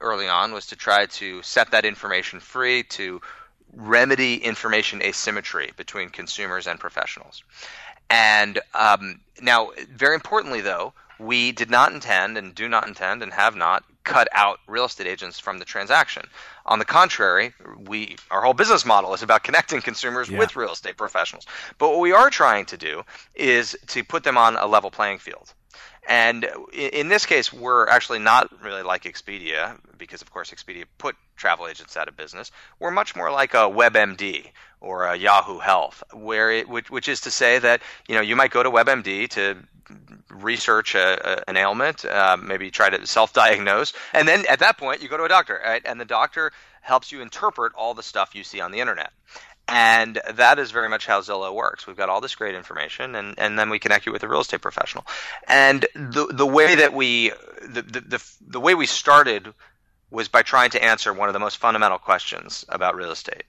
early 0.00 0.28
on 0.28 0.52
was 0.52 0.66
to 0.66 0.76
try 0.76 1.06
to 1.06 1.42
set 1.42 1.70
that 1.70 1.84
information 1.84 2.40
free 2.40 2.82
to 2.82 3.20
remedy 3.72 4.36
information 4.36 5.02
asymmetry 5.02 5.72
between 5.76 6.10
consumers 6.10 6.66
and 6.66 6.78
professionals. 6.78 7.42
And 8.10 8.60
um, 8.74 9.20
now, 9.40 9.70
very 9.90 10.14
importantly, 10.14 10.60
though, 10.60 10.92
we 11.18 11.52
did 11.52 11.70
not 11.70 11.92
intend 11.92 12.36
and 12.36 12.54
do 12.54 12.68
not 12.68 12.86
intend 12.86 13.22
and 13.22 13.32
have 13.32 13.56
not 13.56 13.84
cut 14.04 14.28
out 14.32 14.58
real 14.66 14.84
estate 14.84 15.06
agents 15.06 15.38
from 15.38 15.58
the 15.58 15.64
transaction. 15.64 16.24
On 16.66 16.78
the 16.78 16.84
contrary, 16.84 17.54
we 17.86 18.16
our 18.30 18.42
whole 18.42 18.54
business 18.54 18.84
model 18.84 19.14
is 19.14 19.22
about 19.22 19.44
connecting 19.44 19.80
consumers 19.80 20.28
yeah. 20.28 20.38
with 20.38 20.56
real 20.56 20.72
estate 20.72 20.96
professionals. 20.96 21.46
But 21.78 21.90
what 21.90 22.00
we 22.00 22.12
are 22.12 22.30
trying 22.30 22.66
to 22.66 22.76
do 22.76 23.02
is 23.34 23.76
to 23.88 24.04
put 24.04 24.24
them 24.24 24.36
on 24.36 24.56
a 24.56 24.66
level 24.66 24.90
playing 24.90 25.18
field. 25.18 25.54
And 26.08 26.48
in 26.72 27.08
this 27.08 27.26
case, 27.26 27.52
we're 27.52 27.86
actually 27.88 28.18
not 28.18 28.62
really 28.62 28.82
like 28.82 29.04
Expedia 29.04 29.78
because, 29.98 30.20
of 30.20 30.32
course, 30.32 30.50
Expedia 30.50 30.84
put 30.98 31.16
travel 31.36 31.68
agents 31.68 31.96
out 31.96 32.08
of 32.08 32.16
business. 32.16 32.50
We're 32.80 32.90
much 32.90 33.14
more 33.14 33.30
like 33.30 33.54
a 33.54 33.68
WebMD 33.68 34.48
or 34.80 35.04
a 35.04 35.16
Yahoo 35.16 35.58
Health, 35.58 36.02
where 36.12 36.50
it, 36.50 36.68
which, 36.68 36.90
which 36.90 37.08
is 37.08 37.20
to 37.22 37.30
say 37.30 37.58
that 37.60 37.82
you 38.08 38.16
know 38.16 38.20
you 38.20 38.34
might 38.34 38.50
go 38.50 38.62
to 38.62 38.70
WebMD 38.70 39.28
to 39.30 39.56
research 40.28 40.94
a, 40.94 41.40
a, 41.40 41.50
an 41.50 41.56
ailment, 41.56 42.04
uh, 42.04 42.36
maybe 42.36 42.70
try 42.70 42.90
to 42.90 43.06
self-diagnose, 43.06 43.92
and 44.12 44.26
then 44.26 44.44
at 44.48 44.58
that 44.58 44.78
point 44.78 45.02
you 45.02 45.08
go 45.08 45.16
to 45.16 45.24
a 45.24 45.28
doctor, 45.28 45.60
right? 45.64 45.82
And 45.84 46.00
the 46.00 46.04
doctor 46.04 46.52
helps 46.80 47.12
you 47.12 47.20
interpret 47.22 47.72
all 47.74 47.94
the 47.94 48.02
stuff 48.02 48.34
you 48.34 48.42
see 48.42 48.60
on 48.60 48.72
the 48.72 48.80
internet. 48.80 49.12
And 49.68 50.20
that 50.34 50.58
is 50.58 50.70
very 50.70 50.88
much 50.88 51.06
how 51.06 51.20
Zillow 51.20 51.54
works. 51.54 51.86
We've 51.86 51.96
got 51.96 52.08
all 52.08 52.20
this 52.20 52.34
great 52.34 52.54
information, 52.54 53.14
and, 53.14 53.38
and 53.38 53.58
then 53.58 53.70
we 53.70 53.78
connect 53.78 54.06
you 54.06 54.12
with 54.12 54.22
a 54.22 54.28
real 54.28 54.40
estate 54.40 54.60
professional. 54.60 55.06
And 55.46 55.86
the 55.94 56.26
the 56.26 56.46
way 56.46 56.74
that 56.74 56.92
we 56.92 57.30
the, 57.62 57.82
the, 57.82 58.00
the, 58.00 58.32
the 58.48 58.60
way 58.60 58.74
we 58.74 58.86
started 58.86 59.54
was 60.10 60.28
by 60.28 60.42
trying 60.42 60.70
to 60.70 60.84
answer 60.84 61.12
one 61.12 61.28
of 61.28 61.32
the 61.32 61.38
most 61.38 61.56
fundamental 61.56 61.98
questions 61.98 62.64
about 62.68 62.96
real 62.96 63.12
estate. 63.12 63.44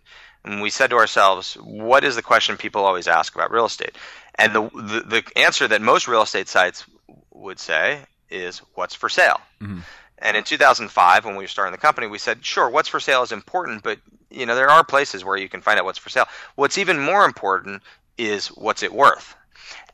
And 0.46 0.62
we 0.62 0.70
said 0.70 0.92
to 0.92 0.98
ourselves, 0.98 1.56
what 1.56 2.04
is 2.04 2.16
the 2.16 2.22
question 2.22 2.58
people 2.58 2.86
always 2.86 3.08
ask 3.08 3.36
about 3.36 3.52
real 3.52 3.66
estate? 3.66 3.96
And 4.36 4.54
the 4.54 4.62
the, 4.62 5.04
the 5.06 5.24
answer 5.36 5.68
that 5.68 5.82
most 5.82 6.08
real 6.08 6.22
estate 6.22 6.48
sites 6.48 6.86
would 7.32 7.60
say 7.60 8.00
is, 8.30 8.60
what's 8.76 8.96
for 8.96 9.10
sale? 9.10 9.42
Mm-hmm. 9.62 9.80
And 10.20 10.38
in 10.38 10.44
2005, 10.44 11.26
when 11.26 11.36
we 11.36 11.44
were 11.44 11.48
starting 11.48 11.74
the 11.74 11.78
company, 11.78 12.08
we 12.08 12.18
said, 12.18 12.46
sure, 12.46 12.70
what's 12.70 12.88
for 12.88 13.00
sale 13.00 13.24
is 13.24 13.32
important, 13.32 13.84
but 13.84 14.00
you 14.34 14.46
know 14.46 14.56
there 14.56 14.70
are 14.70 14.84
places 14.84 15.24
where 15.24 15.38
you 15.38 15.50
can 15.50 15.62
find 15.62 15.80
out 15.80 15.86
what's 15.86 16.00
for 16.00 16.10
sale. 16.10 16.28
What's 16.56 16.78
even 16.78 17.00
more 17.00 17.26
important 17.26 17.84
is 18.18 18.48
what's 18.48 18.84
it 18.84 18.94
worth. 18.94 19.36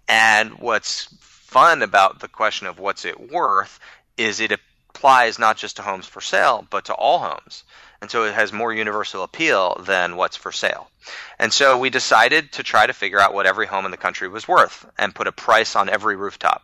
And 0.08 0.56
what's 0.60 1.14
fun 1.20 1.82
about 1.82 2.20
the 2.20 2.28
question 2.28 2.68
of 2.68 2.80
what's 2.80 3.06
it 3.06 3.32
worth 3.32 3.80
is 4.18 4.40
it 4.40 4.52
applies 4.52 5.40
not 5.40 5.58
just 5.58 5.76
to 5.76 5.82
homes 5.82 6.06
for 6.06 6.22
sale, 6.22 6.66
but 6.70 6.86
to 6.86 6.94
all 6.94 7.20
homes. 7.20 7.64
And 8.02 8.10
so 8.10 8.24
it 8.24 8.34
has 8.34 8.54
more 8.54 8.74
universal 8.74 9.24
appeal 9.24 9.76
than 9.86 10.16
what's 10.16 10.38
for 10.38 10.52
sale. 10.52 10.90
And 11.38 11.52
so 11.52 11.78
we 11.78 11.90
decided 11.90 12.52
to 12.54 12.64
try 12.64 12.88
to 12.88 12.94
figure 12.94 13.20
out 13.20 13.34
what 13.34 13.46
every 13.46 13.66
home 13.66 13.86
in 13.86 13.92
the 13.92 13.98
country 13.98 14.28
was 14.28 14.48
worth 14.48 14.86
and 14.98 15.14
put 15.14 15.28
a 15.28 15.32
price 15.32 15.76
on 15.76 15.90
every 15.90 16.16
rooftop. 16.16 16.64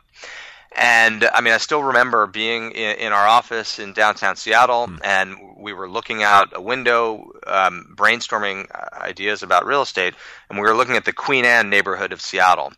And 0.76 1.24
I 1.34 1.40
mean, 1.40 1.54
I 1.54 1.58
still 1.58 1.84
remember 1.84 2.28
being 2.28 2.72
in, 2.72 2.98
in 2.98 3.14
our 3.14 3.26
office 3.26 3.80
in 3.80 3.94
downtown 3.94 4.36
Seattle, 4.36 4.88
mm. 4.88 5.00
and 5.04 5.38
we 5.58 5.72
were 5.72 5.90
looking 5.90 6.22
out 6.22 6.50
a 6.54 6.62
window, 6.62 7.32
um, 7.48 7.94
brainstorming 7.96 8.68
uh, 8.74 9.02
ideas 9.02 9.42
about 9.42 9.66
real 9.66 9.82
estate, 9.82 10.16
and 10.50 10.60
we 10.60 10.68
were 10.68 10.76
looking 10.76 10.98
at 10.98 11.06
the 11.06 11.14
Queen 11.14 11.46
Anne 11.46 11.70
neighborhood 11.70 12.12
of 12.12 12.22
Seattle. 12.22 12.74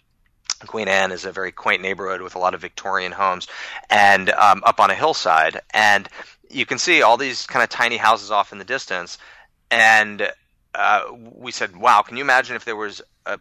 Queen 0.66 0.88
Anne 0.88 1.12
is 1.12 1.26
a 1.26 1.32
very 1.32 1.52
quaint 1.52 1.82
neighborhood 1.82 2.22
with 2.22 2.36
a 2.36 2.40
lot 2.40 2.54
of 2.54 2.62
Victorian 2.62 3.12
homes, 3.12 3.48
and 3.90 4.30
um, 4.30 4.62
up 4.64 4.80
on 4.80 4.92
a 4.92 4.96
hillside, 4.96 5.62
and 5.74 6.08
you 6.50 6.66
can 6.66 6.78
see 6.78 7.02
all 7.02 7.18
these 7.18 7.48
kind 7.48 7.64
of 7.64 7.70
tiny 7.70 7.98
houses 7.98 8.30
off 8.30 8.52
in 8.52 8.60
the 8.60 8.66
distance, 8.66 9.18
and 9.72 10.32
uh, 10.76 11.02
we 11.36 11.52
said, 11.52 11.76
"Wow, 11.76 12.04
can 12.04 12.18
you 12.18 12.24
imagine 12.24 12.56
if 12.56 12.66
there 12.66 12.76
was 12.76 13.02
a 13.26 13.40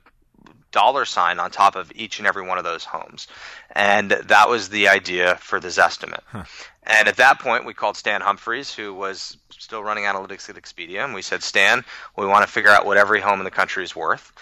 dollar 0.76 1.06
sign 1.06 1.38
on 1.38 1.50
top 1.50 1.74
of 1.74 1.90
each 1.94 2.18
and 2.18 2.28
every 2.28 2.46
one 2.46 2.58
of 2.58 2.64
those 2.64 2.84
homes. 2.84 3.28
And 3.74 4.10
that 4.10 4.50
was 4.50 4.68
the 4.68 4.88
idea 4.88 5.36
for 5.36 5.58
the 5.58 5.68
Zestimate. 5.68 6.20
Huh. 6.26 6.44
And 6.82 7.08
at 7.08 7.16
that 7.16 7.40
point, 7.40 7.64
we 7.64 7.72
called 7.72 7.96
Stan 7.96 8.20
Humphries, 8.20 8.74
who 8.74 8.92
was 8.92 9.38
still 9.48 9.82
running 9.82 10.04
analytics 10.04 10.50
at 10.50 10.56
Expedia, 10.56 11.02
and 11.02 11.14
we 11.14 11.22
said, 11.22 11.42
Stan, 11.42 11.82
we 12.14 12.26
want 12.26 12.46
to 12.46 12.52
figure 12.52 12.70
out 12.70 12.84
what 12.84 12.98
every 12.98 13.22
home 13.22 13.40
in 13.40 13.46
the 13.46 13.50
country 13.50 13.84
is 13.84 13.96
worth. 13.96 14.34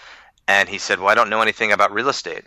And 0.45 0.67
he 0.67 0.77
said, 0.77 0.99
Well, 0.99 1.07
I 1.07 1.15
don't 1.15 1.29
know 1.29 1.41
anything 1.41 1.71
about 1.71 1.93
real 1.93 2.09
estate. 2.09 2.43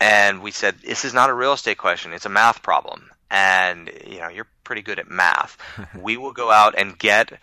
And 0.00 0.42
we 0.42 0.50
said, 0.50 0.76
This 0.78 1.04
is 1.04 1.12
not 1.12 1.28
a 1.28 1.34
real 1.34 1.52
estate 1.52 1.76
question, 1.76 2.14
it's 2.14 2.26
a 2.26 2.30
math 2.30 2.62
problem. 2.62 3.10
And 3.30 3.90
you 4.06 4.20
know, 4.20 4.28
you're 4.28 4.48
pretty 4.64 4.80
good 4.80 4.98
at 4.98 5.10
math. 5.10 5.58
we 6.00 6.16
will 6.16 6.32
go 6.32 6.50
out 6.50 6.74
and 6.78 6.98
get 6.98 7.38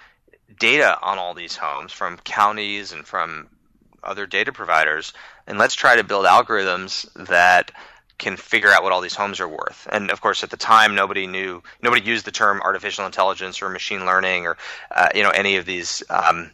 data 0.57 0.97
on 1.03 1.19
all 1.19 1.35
these 1.35 1.55
homes 1.55 1.91
from 1.91 2.17
counties 2.17 2.91
and 2.91 3.05
from 3.05 3.49
other 4.05 4.25
data 4.25 4.51
providers, 4.51 5.13
and 5.47 5.57
let's 5.57 5.75
try 5.75 5.95
to 5.95 6.03
build 6.03 6.25
algorithms 6.25 7.11
that 7.27 7.71
can 8.17 8.37
figure 8.37 8.69
out 8.69 8.83
what 8.83 8.91
all 8.91 9.01
these 9.01 9.15
homes 9.15 9.39
are 9.39 9.47
worth. 9.47 9.87
And 9.91 10.09
of 10.09 10.21
course, 10.21 10.43
at 10.43 10.49
the 10.49 10.57
time, 10.57 10.95
nobody 10.95 11.27
knew, 11.27 11.61
nobody 11.81 12.01
used 12.05 12.25
the 12.25 12.31
term 12.31 12.61
artificial 12.61 13.05
intelligence 13.05 13.61
or 13.61 13.69
machine 13.69 14.05
learning 14.05 14.47
or 14.47 14.57
uh, 14.95 15.09
you 15.13 15.23
know 15.23 15.31
any 15.31 15.57
of 15.57 15.65
these 15.65 16.01
um, 16.09 16.51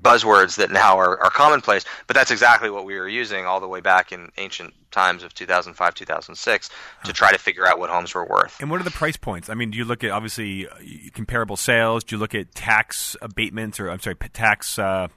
buzzwords 0.00 0.56
that 0.56 0.70
now 0.70 0.98
are, 0.98 1.20
are 1.22 1.30
commonplace, 1.30 1.84
but 2.06 2.14
that's 2.14 2.30
exactly 2.30 2.68
what 2.68 2.84
we 2.84 2.98
were 2.98 3.08
using 3.08 3.46
all 3.46 3.60
the 3.60 3.68
way 3.68 3.80
back 3.80 4.12
in 4.12 4.30
ancient 4.36 4.74
times 4.90 5.22
of 5.22 5.34
2005, 5.34 5.94
2006 5.94 6.70
to 7.04 7.12
try 7.12 7.32
to 7.32 7.38
figure 7.38 7.66
out 7.66 7.78
what 7.78 7.90
homes 7.90 8.14
were 8.14 8.24
worth. 8.24 8.56
And 8.60 8.70
what 8.70 8.80
are 8.80 8.84
the 8.84 8.90
price 8.90 9.16
points? 9.16 9.48
I 9.48 9.54
mean, 9.54 9.70
do 9.70 9.78
you 9.78 9.84
look 9.84 10.02
at 10.04 10.10
obviously 10.10 10.68
uh, 10.68 10.74
comparable 11.12 11.56
sales? 11.56 12.04
Do 12.04 12.16
you 12.16 12.20
look 12.20 12.34
at 12.34 12.54
tax 12.54 13.16
abatements 13.22 13.78
or 13.78 13.88
I'm 13.88 14.00
sorry, 14.00 14.16
tax 14.16 14.78
uh, 14.78 15.08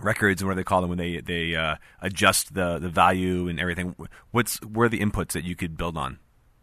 records 0.00 0.42
and 0.42 0.48
what 0.48 0.54
do 0.54 0.56
they 0.56 0.64
call 0.64 0.80
them 0.80 0.90
when 0.90 0.98
they 0.98 1.20
they 1.20 1.54
uh, 1.54 1.76
adjust 2.00 2.54
the 2.54 2.78
the 2.78 2.88
value 2.88 3.48
and 3.48 3.60
everything? 3.60 3.94
What's 4.30 4.56
where 4.62 4.86
are 4.86 4.88
the 4.88 5.00
inputs 5.00 5.32
that 5.32 5.44
you 5.44 5.56
could 5.56 5.76
build 5.76 5.96
on? 5.96 6.18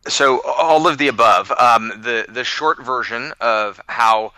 So 0.08 0.42
all 0.42 0.88
of 0.88 0.98
the 0.98 1.08
above. 1.08 1.52
Um, 1.52 1.90
the 1.90 2.26
the 2.28 2.44
short 2.44 2.84
version 2.84 3.34
of 3.40 3.80
how 3.88 4.34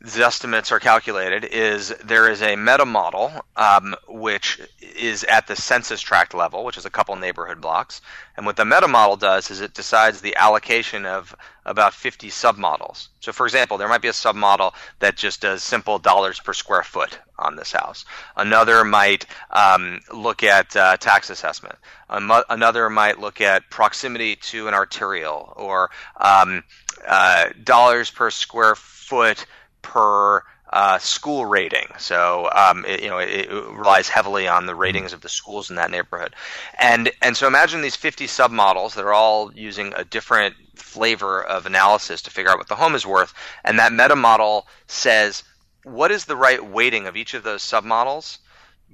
the 0.00 0.24
estimates 0.24 0.70
are 0.70 0.78
calculated 0.78 1.44
is 1.44 1.88
there 2.04 2.30
is 2.30 2.40
a 2.40 2.54
meta 2.54 2.86
model 2.86 3.32
um, 3.56 3.96
which 4.06 4.60
is 4.80 5.24
at 5.24 5.48
the 5.48 5.56
census 5.56 6.00
tract 6.00 6.34
level, 6.34 6.64
which 6.64 6.76
is 6.76 6.84
a 6.84 6.90
couple 6.90 7.16
neighborhood 7.16 7.60
blocks. 7.60 8.00
And 8.36 8.46
what 8.46 8.56
the 8.56 8.64
meta 8.64 8.86
model 8.86 9.16
does 9.16 9.50
is 9.50 9.60
it 9.60 9.74
decides 9.74 10.20
the 10.20 10.36
allocation 10.36 11.04
of 11.04 11.34
about 11.64 11.94
50 11.94 12.28
submodels. 12.28 13.08
So, 13.18 13.32
for 13.32 13.44
example, 13.44 13.76
there 13.76 13.88
might 13.88 14.00
be 14.00 14.08
a 14.08 14.12
submodel 14.12 14.72
that 15.00 15.16
just 15.16 15.40
does 15.40 15.64
simple 15.64 15.98
dollars 15.98 16.38
per 16.38 16.52
square 16.52 16.84
foot 16.84 17.18
on 17.36 17.56
this 17.56 17.72
house. 17.72 18.04
Another 18.36 18.84
might 18.84 19.26
um, 19.50 20.00
look 20.14 20.44
at 20.44 20.76
uh, 20.76 20.96
tax 20.98 21.28
assessment. 21.28 21.74
Another 22.08 22.88
might 22.88 23.18
look 23.18 23.40
at 23.40 23.68
proximity 23.68 24.36
to 24.36 24.68
an 24.68 24.74
arterial 24.74 25.52
or 25.56 25.90
um, 26.16 26.62
uh, 27.04 27.48
dollars 27.64 28.10
per 28.10 28.30
square 28.30 28.76
foot 28.76 29.44
per 29.82 30.42
uh, 30.70 30.98
school 30.98 31.46
rating. 31.46 31.86
So 31.98 32.48
um, 32.54 32.84
it, 32.84 33.02
you 33.02 33.08
know 33.08 33.18
it, 33.18 33.28
it, 33.28 33.50
relies 33.50 34.08
heavily 34.08 34.46
on 34.46 34.66
the 34.66 34.74
ratings 34.74 35.12
of 35.12 35.22
the 35.22 35.28
schools 35.28 35.70
in 35.70 35.76
that 35.76 35.90
neighborhood, 35.90 36.34
and 36.78 37.10
and 37.22 37.36
so 37.36 37.46
imagine 37.46 37.80
these 37.80 37.96
50 37.96 38.26
submodels 38.26 38.94
that 38.94 39.04
are 39.04 39.14
all 39.14 39.52
using 39.54 39.94
a 39.94 40.04
different 40.04 40.54
flavor 40.76 41.42
of 41.42 41.66
analysis 41.66 42.22
to 42.22 42.30
figure 42.30 42.50
out 42.50 42.58
what 42.58 42.68
the 42.68 42.76
home 42.76 42.94
is 42.94 43.06
worth, 43.06 43.32
and 43.64 43.78
that 43.78 43.92
meta 43.92 44.16
model 44.16 44.66
says 44.86 45.42
what 45.84 46.10
is 46.10 46.26
the 46.26 46.36
right 46.36 46.64
weighting 46.64 47.06
of 47.06 47.16
each 47.16 47.34
of 47.34 47.44
those 47.44 47.62
submodels 47.62 48.38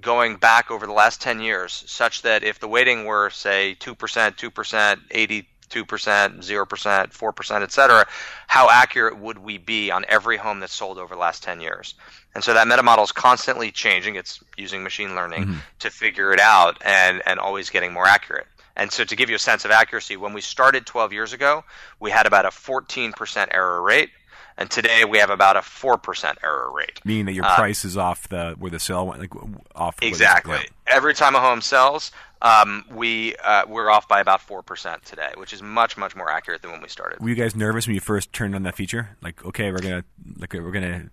going 0.01 0.37
back 0.37 0.70
over 0.70 0.87
the 0.87 0.92
last 0.92 1.20
10 1.20 1.40
years, 1.40 1.85
such 1.87 2.23
that 2.23 2.42
if 2.42 2.59
the 2.59 2.68
weighting 2.68 3.05
were 3.05 3.31
say 3.31 3.77
2%, 3.81 3.97
2%, 3.97 5.01
80 5.11 5.49
2%, 5.70 5.85
0%, 5.85 6.66
4%, 6.66 7.62
et 7.62 7.72
cetera, 7.72 8.07
how 8.46 8.70
accurate 8.70 9.18
would 9.18 9.38
we 9.38 9.59
be 9.59 9.90
on 9.90 10.05
every 10.09 10.37
home 10.37 10.61
that's 10.61 10.72
sold 10.72 10.98
over 10.98 11.14
the 11.14 11.20
last 11.20 11.42
10 11.42 11.61
years? 11.61 11.94
And 12.35 12.42
so 12.42 12.55
that 12.55 12.66
meta 12.66 12.83
model 12.83 13.05
is 13.05 13.12
constantly 13.12 13.70
changing. 13.70 14.16
It's 14.16 14.42
using 14.57 14.83
machine 14.83 15.14
learning 15.14 15.42
mm-hmm. 15.42 15.59
to 15.81 15.90
figure 15.90 16.33
it 16.33 16.40
out 16.40 16.83
and, 16.85 17.22
and 17.27 17.38
always 17.38 17.70
getting 17.70 17.92
more 17.92 18.07
accurate. 18.07 18.46
And 18.77 18.90
so 18.90 19.05
to 19.05 19.16
give 19.16 19.31
you 19.31 19.37
a 19.37 19.40
sense 19.40 19.64
of 19.64 19.70
accuracy, 19.70 20.16
when 20.16 20.33
we 20.33 20.40
started 20.40 20.85
12 20.85 21.12
years 21.12 21.33
ago, 21.33 21.64
we 22.00 22.11
had 22.11 22.27
about 22.27 22.44
a 22.44 22.48
14% 22.48 23.48
error 23.53 23.81
rate. 23.81 24.11
And 24.57 24.70
today 24.70 25.05
we 25.05 25.18
have 25.18 25.31
about 25.31 25.57
a 25.57 25.62
four 25.62 25.98
percent 25.98 26.38
error 26.44 26.70
rate, 26.72 27.00
meaning 27.05 27.24
that 27.27 27.33
your 27.33 27.44
uh, 27.44 27.57
price 27.57 27.85
is 27.85 27.96
off 27.96 28.29
the 28.29 28.55
where 28.57 28.70
the 28.70 28.79
sale 28.79 29.05
went, 29.05 29.20
like 29.20 29.33
off. 29.74 29.96
Exactly. 30.00 30.61
Every 30.87 31.12
time 31.12 31.35
a 31.35 31.40
home 31.40 31.61
sells, 31.61 32.12
um, 32.44 32.85
we 32.92 33.35
uh, 33.37 33.64
we're 33.66 33.90
off 33.90 34.07
by 34.07 34.20
about 34.20 34.42
four 34.42 34.62
percent 34.62 35.04
today, 35.04 35.33
which 35.37 35.54
is 35.54 35.62
much 35.62 35.96
much 35.96 36.14
more 36.14 36.30
accurate 36.30 36.61
than 36.61 36.70
when 36.70 36.83
we 36.83 36.88
started. 36.88 37.18
Were 37.20 37.30
you 37.30 37.35
guys 37.35 37.57
nervous 37.57 37.87
when 37.87 37.94
you 37.94 38.00
first 38.00 38.33
turned 38.33 38.54
on 38.54 38.64
that 38.64 38.76
feature? 38.76 39.16
Like, 39.22 39.44
okay, 39.46 39.72
we're 39.72 39.78
gonna 39.78 40.04
like 40.37 40.52
we're 40.52 40.70
gonna 40.70 41.11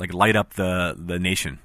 like 0.00 0.12
light 0.12 0.34
up 0.34 0.54
the 0.54 0.96
the 0.98 1.20
nation. 1.20 1.60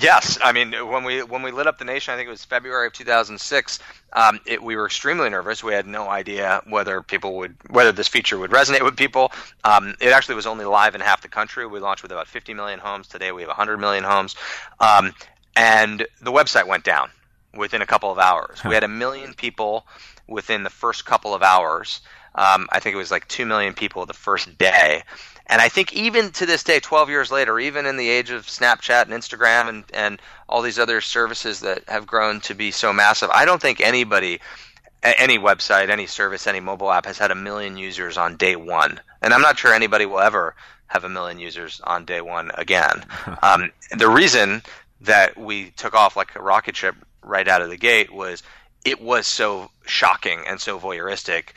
Yes, 0.00 0.38
I 0.40 0.52
mean 0.52 0.72
when 0.88 1.02
we 1.02 1.22
when 1.24 1.42
we 1.42 1.50
lit 1.50 1.66
up 1.66 1.78
the 1.78 1.84
nation, 1.84 2.14
I 2.14 2.16
think 2.16 2.28
it 2.28 2.30
was 2.30 2.44
February 2.44 2.86
of 2.86 2.92
2006. 2.92 3.80
Um, 4.12 4.38
it, 4.46 4.62
we 4.62 4.76
were 4.76 4.86
extremely 4.86 5.28
nervous. 5.30 5.64
We 5.64 5.72
had 5.72 5.86
no 5.86 6.08
idea 6.08 6.62
whether 6.68 7.02
people 7.02 7.38
would 7.38 7.56
whether 7.70 7.90
this 7.90 8.06
feature 8.06 8.38
would 8.38 8.52
resonate 8.52 8.84
with 8.84 8.96
people. 8.96 9.32
Um, 9.64 9.96
it 10.00 10.12
actually 10.12 10.36
was 10.36 10.46
only 10.46 10.64
live 10.64 10.94
in 10.94 11.00
half 11.00 11.22
the 11.22 11.28
country. 11.28 11.66
We 11.66 11.80
launched 11.80 12.04
with 12.04 12.12
about 12.12 12.28
50 12.28 12.54
million 12.54 12.78
homes. 12.78 13.08
Today 13.08 13.32
we 13.32 13.42
have 13.42 13.48
100 13.48 13.78
million 13.78 14.04
homes, 14.04 14.36
um, 14.78 15.12
and 15.56 16.06
the 16.20 16.30
website 16.30 16.68
went 16.68 16.84
down 16.84 17.10
within 17.58 17.82
a 17.82 17.86
couple 17.86 18.10
of 18.10 18.18
hours. 18.18 18.60
Huh. 18.60 18.70
We 18.70 18.74
had 18.74 18.84
a 18.84 18.88
million 18.88 19.34
people 19.34 19.86
within 20.26 20.62
the 20.62 20.70
first 20.70 21.04
couple 21.04 21.34
of 21.34 21.42
hours. 21.42 22.00
Um, 22.34 22.68
I 22.70 22.80
think 22.80 22.94
it 22.94 22.98
was 22.98 23.10
like 23.10 23.26
2 23.28 23.44
million 23.46 23.74
people 23.74 24.06
the 24.06 24.14
first 24.14 24.56
day. 24.58 25.02
And 25.48 25.62
I 25.62 25.68
think 25.68 25.94
even 25.94 26.30
to 26.32 26.46
this 26.46 26.62
day, 26.62 26.78
12 26.78 27.08
years 27.08 27.30
later, 27.30 27.58
even 27.58 27.86
in 27.86 27.96
the 27.96 28.08
age 28.08 28.30
of 28.30 28.46
Snapchat 28.46 29.02
and 29.02 29.12
Instagram 29.12 29.68
and, 29.68 29.84
and 29.94 30.22
all 30.48 30.60
these 30.60 30.78
other 30.78 31.00
services 31.00 31.60
that 31.60 31.88
have 31.88 32.06
grown 32.06 32.40
to 32.42 32.54
be 32.54 32.70
so 32.70 32.92
massive, 32.92 33.30
I 33.30 33.46
don't 33.46 33.60
think 33.60 33.80
anybody, 33.80 34.40
any 35.02 35.38
website, 35.38 35.88
any 35.88 36.06
service, 36.06 36.46
any 36.46 36.60
mobile 36.60 36.92
app 36.92 37.06
has 37.06 37.16
had 37.16 37.30
a 37.30 37.34
million 37.34 37.78
users 37.78 38.18
on 38.18 38.36
day 38.36 38.56
one. 38.56 39.00
And 39.22 39.32
I'm 39.32 39.40
not 39.40 39.58
sure 39.58 39.72
anybody 39.72 40.04
will 40.04 40.20
ever 40.20 40.54
have 40.88 41.04
a 41.04 41.08
million 41.08 41.38
users 41.38 41.80
on 41.82 42.04
day 42.04 42.20
one 42.20 42.50
again. 42.54 43.04
um, 43.42 43.72
the 43.96 44.08
reason 44.08 44.62
that 45.00 45.38
we 45.38 45.70
took 45.70 45.94
off 45.94 46.16
like 46.16 46.34
a 46.34 46.42
rocket 46.42 46.76
ship 46.76 46.94
right 47.28 47.46
out 47.46 47.62
of 47.62 47.70
the 47.70 47.76
gate 47.76 48.12
was 48.12 48.42
it 48.84 49.00
was 49.00 49.26
so 49.26 49.70
shocking 49.86 50.40
and 50.46 50.60
so 50.60 50.78
voyeuristic 50.78 51.50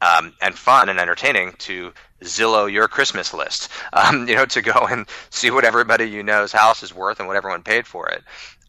um, 0.00 0.34
and 0.42 0.54
fun 0.54 0.88
and 0.88 0.98
entertaining 0.98 1.52
to 1.58 1.92
Zillow 2.22 2.70
your 2.70 2.88
Christmas 2.88 3.32
list. 3.32 3.68
Um, 3.94 4.26
you 4.26 4.34
know, 4.34 4.46
to 4.46 4.62
go 4.62 4.86
and 4.88 5.06
see 5.28 5.50
what 5.50 5.64
everybody 5.64 6.06
you 6.06 6.22
know's 6.22 6.50
house 6.50 6.82
is 6.82 6.94
worth 6.94 7.18
and 7.18 7.28
what 7.28 7.36
everyone 7.36 7.62
paid 7.62 7.86
for 7.86 8.08
it. 8.08 8.24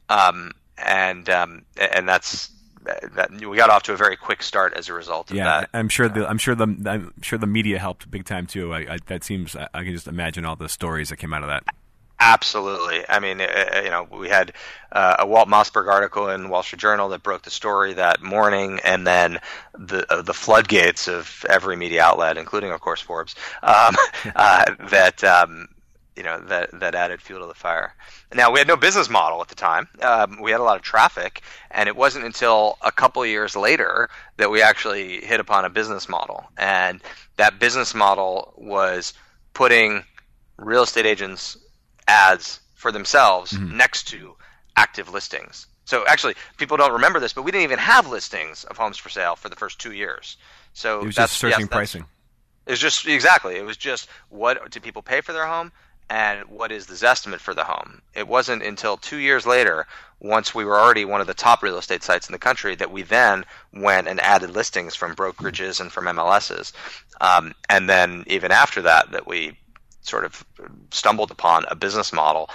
Um, 0.10 0.52
and 0.78 1.30
um, 1.30 1.63
and 1.78 2.10
that's 2.10 2.52
that 3.16 3.32
we 3.32 3.56
got 3.56 3.70
off 3.70 3.84
to 3.84 3.94
a 3.94 3.96
very 3.96 4.18
quick 4.18 4.44
start 4.44 4.74
as 4.74 4.89
a 4.89 4.94
result 4.94 5.32
of 5.32 5.38
yeah, 5.38 5.62
that. 5.62 5.70
I'm 5.74 5.88
sure 5.88 6.10
the 6.10 6.28
I'm 6.28 6.38
sure 6.38 6.56
the 6.56 6.66
I'm 6.86 7.13
sure 7.22 7.39
the 7.39 7.48
media 7.48 7.80
helped 7.80 8.12
big 8.12 8.26
time 8.26 8.48
too. 8.48 8.74
I, 8.74 8.96
I, 8.96 8.98
that 9.08 9.24
seems 9.24 9.56
I, 9.56 9.70
I 9.74 9.84
can 9.84 9.94
just 9.94 10.08
imagine 10.08 10.44
all 10.44 10.58
the 10.58 10.68
stories 10.68 11.08
that 11.08 11.18
came 11.18 11.34
out 11.34 11.44
of 11.44 11.48
that. 11.48 11.63
Absolutely. 12.19 13.04
I 13.10 13.19
mean, 13.19 13.41
uh, 13.41 13.45
uh, 13.76 13.82
you 13.84 13.89
know, 13.89 14.08
we 14.10 14.30
had 14.30 14.54
uh, 14.91 15.17
a 15.19 15.28
Walt 15.28 15.49
Mossberg 15.49 15.89
article 15.89 16.30
in 16.30 16.47
Wall 16.49 16.63
Street 16.63 16.80
Journal 16.80 17.10
that 17.10 17.21
broke 17.23 17.41
the 17.41 17.49
story 17.49 17.93
that 17.93 18.21
morning, 18.21 18.80
and 18.84 19.06
then 19.06 19.39
the 19.78 20.06
uh, 20.12 20.21
the 20.21 20.34
floodgates 20.34 21.08
of 21.10 21.45
every 21.49 21.76
media 21.76 22.02
outlet, 22.04 22.38
including, 22.38 22.71
of 22.71 22.80
course, 22.80 23.02
Forbes, 23.02 23.36
um, 23.63 23.95
uh, 24.36 24.63
that 24.89 25.21
um, 25.23 25.67
you 26.15 26.23
know 26.23 26.39
that 26.45 26.69
that 26.80 26.95
added 26.95 27.21
fuel 27.21 27.41
to 27.41 27.47
the 27.47 27.54
fire. 27.54 27.93
Now 28.34 28.52
we 28.52 28.60
had 28.60 28.67
no 28.69 28.78
business 28.78 29.10
model 29.10 29.41
at 29.41 29.49
the 29.49 29.56
time. 29.56 29.89
Um, 30.02 30.39
we 30.41 30.52
had 30.52 30.62
a 30.62 30.63
lot 30.63 30.78
of 30.78 30.82
traffic, 30.82 31.41
and 31.71 31.89
it 31.89 31.95
wasn't 31.95 32.23
until 32.26 32.78
a 32.82 32.91
couple 32.91 33.26
years 33.26 33.56
later 33.56 34.10
that 34.38 34.49
we 34.49 34.62
actually 34.62 35.19
hit 35.26 35.41
upon 35.41 35.65
a 35.65 35.69
business 35.69 36.08
model, 36.08 36.45
and 36.58 37.02
that 37.36 37.60
business 37.60 37.93
model 37.93 38.54
was 38.56 39.13
putting 39.54 40.06
real 40.58 40.84
estate 40.84 41.06
agents 41.06 41.58
ads 42.08 42.60
for 42.74 42.92
themselves 42.92 43.54
mm-hmm. 43.54 43.78
next 43.78 44.08
to 44.10 44.36
active 44.76 45.10
listings. 45.10 45.68
So 45.86 46.06
actually, 46.08 46.36
people 46.58 46.78
don't 46.78 46.94
remember 46.94 47.20
this, 47.20 47.34
but 47.34 47.44
we 47.44 47.52
didn't 47.52 47.66
even 47.66 47.80
have 47.80 48.10
listings 48.10 48.63
of 48.66 48.78
homes 48.78 48.98
for 48.98 49.10
sale 49.10 49.36
for 49.36 49.50
the 49.50 49.56
first 49.56 49.80
two 49.80 49.92
years. 49.92 50.38
So 50.74 51.02
it 51.02 51.06
was 51.06 51.16
just 51.16 51.38
searching 51.38 51.62
yes, 51.62 51.70
pricing. 51.70 52.06
It 52.66 52.72
was 52.72 52.80
just 52.80 53.06
exactly. 53.06 53.56
It 53.56 53.66
was 53.66 53.78
just 53.78 54.08
what 54.30 54.72
do 54.72 54.80
people 54.80 55.02
pay 55.02 55.22
for 55.22 55.34
their 55.34 55.46
home, 55.46 55.72
and 56.10 56.46
what 56.46 56.72
is 56.72 56.86
the 56.86 57.08
estimate 57.08 57.42
for 57.42 57.54
the 57.54 57.63
home. 57.63 58.02
It 58.13 58.28
wasn't 58.28 58.63
until 58.63 58.98
two 58.98 59.18
years 59.18 59.46
later, 59.46 59.88
once 60.20 60.56
we 60.56 60.63
were 60.63 60.80
already 60.80 61.06
one 61.06 61.22
of 61.22 61.28
the 61.28 61.34
top 61.34 61.62
real 61.62 61.78
estate 61.78 62.04
sites 62.04 62.28
in 62.28 62.34
the 62.34 62.39
country, 62.39 62.76
that 62.76 62.92
we 62.92 63.02
then 63.02 63.46
went 63.74 64.08
and 64.08 64.20
added 64.22 64.52
listings 64.52 64.96
from 64.96 65.16
brokerages 65.16 65.82
and 65.82 65.92
from 65.92 66.06
MLSs, 66.06 66.72
um, 67.20 67.54
and 67.70 67.89
then 67.89 68.24
even 68.28 68.52
after 68.52 68.82
that, 68.84 69.12
that 69.12 69.28
we 69.28 69.58
sort 70.04 70.26
of 70.26 70.46
stumbled 70.92 71.32
upon 71.32 71.66
a 71.70 71.76
business 71.76 72.13
model 72.13 72.50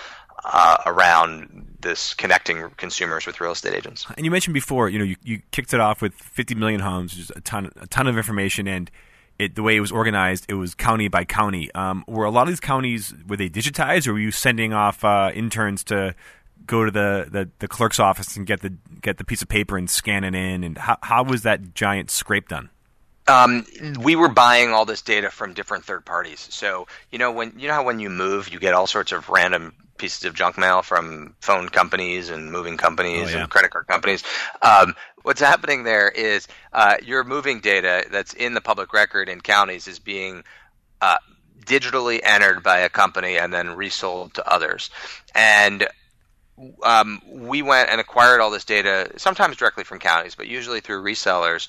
uh, 0.45 0.77
around 0.87 1.77
this 1.81 2.15
connecting 2.15 2.71
consumers 2.77 3.27
with 3.27 3.41
real 3.41 3.53
estate 3.53 3.75
agents. 3.75 4.07
And 4.17 4.25
you 4.25 4.31
mentioned 4.31 4.55
before, 4.55 4.89
you 4.89 4.99
know, 4.99 5.05
you, 5.05 5.17
you 5.23 5.43
kicked 5.51 5.75
it 5.75 5.81
off 5.81 6.01
with 6.01 6.15
50 6.15 6.55
million 6.55 6.81
homes, 6.81 7.15
just 7.15 7.33
a 7.35 7.41
ton, 7.41 7.71
a 7.81 7.87
ton 7.87 8.07
of 8.07 8.17
information, 8.17 8.67
and 8.69 8.91
it, 9.39 9.55
the 9.55 9.63
way 9.63 9.77
it 9.77 9.81
was 9.81 9.93
organized, 9.93 10.47
it 10.49 10.55
was 10.55 10.75
county 10.75 11.09
by 11.09 11.25
county. 11.25 11.73
Um, 11.75 12.05
were 12.07 12.25
a 12.25 12.31
lot 12.31 12.43
of 12.43 12.49
these 12.49 12.61
counties 12.61 13.15
were 13.27 13.37
they 13.37 13.49
digitized, 13.49 14.07
or 14.07 14.13
were 14.13 14.19
you 14.19 14.31
sending 14.31 14.73
off 14.73 15.05
uh, 15.05 15.31
interns 15.35 15.85
to 15.85 16.15
go 16.67 16.85
to 16.85 16.91
the, 16.91 17.29
the, 17.31 17.49
the, 17.61 17.69
clerk's 17.69 18.01
office 18.01 18.37
and 18.37 18.47
get 18.47 18.61
the 18.61 18.75
get 19.01 19.17
the 19.17 19.25
piece 19.25 19.41
of 19.41 19.49
paper 19.49 19.79
and 19.79 19.89
scan 19.89 20.25
it 20.25 20.35
in? 20.35 20.65
And 20.65 20.77
how 20.77 20.99
how 21.03 21.23
was 21.23 21.43
that 21.43 21.75
giant 21.75 22.11
scrape 22.11 22.49
done? 22.49 22.71
Um, 23.29 23.67
we 24.01 24.17
were 24.17 24.29
buying 24.29 24.73
all 24.73 24.85
this 24.85 25.03
data 25.03 25.31
from 25.31 25.53
different 25.53 25.85
third 25.85 26.05
parties. 26.05 26.47
So 26.51 26.87
you 27.11 27.19
know 27.19 27.31
when 27.31 27.53
you 27.59 27.69
know 27.69 27.75
how 27.75 27.85
when 27.85 28.01
you 28.01 28.11
move, 28.11 28.53
you 28.53 28.59
get 28.59 28.75
all 28.75 28.87
sorts 28.87 29.12
of 29.12 29.29
random 29.29 29.75
pieces 29.99 30.25
of 30.25 30.35
junk 30.35 30.57
mail 30.57 30.81
from 30.83 31.35
phone 31.41 31.69
companies 31.69 32.31
and 32.31 32.51
moving 32.51 32.77
companies 32.77 33.29
oh, 33.29 33.37
yeah. 33.37 33.43
and 33.43 33.51
credit 33.51 33.71
card 33.71 33.87
companies. 33.87 34.23
Um, 34.62 34.95
what's 35.23 35.41
happening 35.41 35.85
there 35.85 36.09
is 36.09 36.49
uh, 36.73 36.97
your 37.05 37.25
moving 37.25 37.61
data 37.61 38.07
that's 38.11 38.33
in 38.33 38.55
the 38.55 38.61
public 38.61 38.93
record 38.93 39.29
in 39.29 39.41
counties 39.41 39.87
is 39.87 39.99
being 39.99 40.45
uh, 41.01 41.19
digitally 41.64 42.21
entered 42.23 42.62
by 42.62 42.79
a 42.79 42.88
company 42.88 43.37
and 43.37 43.53
then 43.53 43.77
resold 43.77 44.35
to 44.35 44.51
others. 44.51 44.91
And 45.35 45.87
um, 46.83 47.21
we 47.29 47.62
went 47.62 47.91
and 47.91 48.01
acquired 48.01 48.41
all 48.41 48.51
this 48.51 48.64
data, 48.64 49.12
sometimes 49.17 49.57
directly 49.57 49.85
from 49.85 49.99
counties, 49.99 50.35
but 50.35 50.49
usually 50.49 50.81
through 50.81 51.03
resellers, 51.03 51.69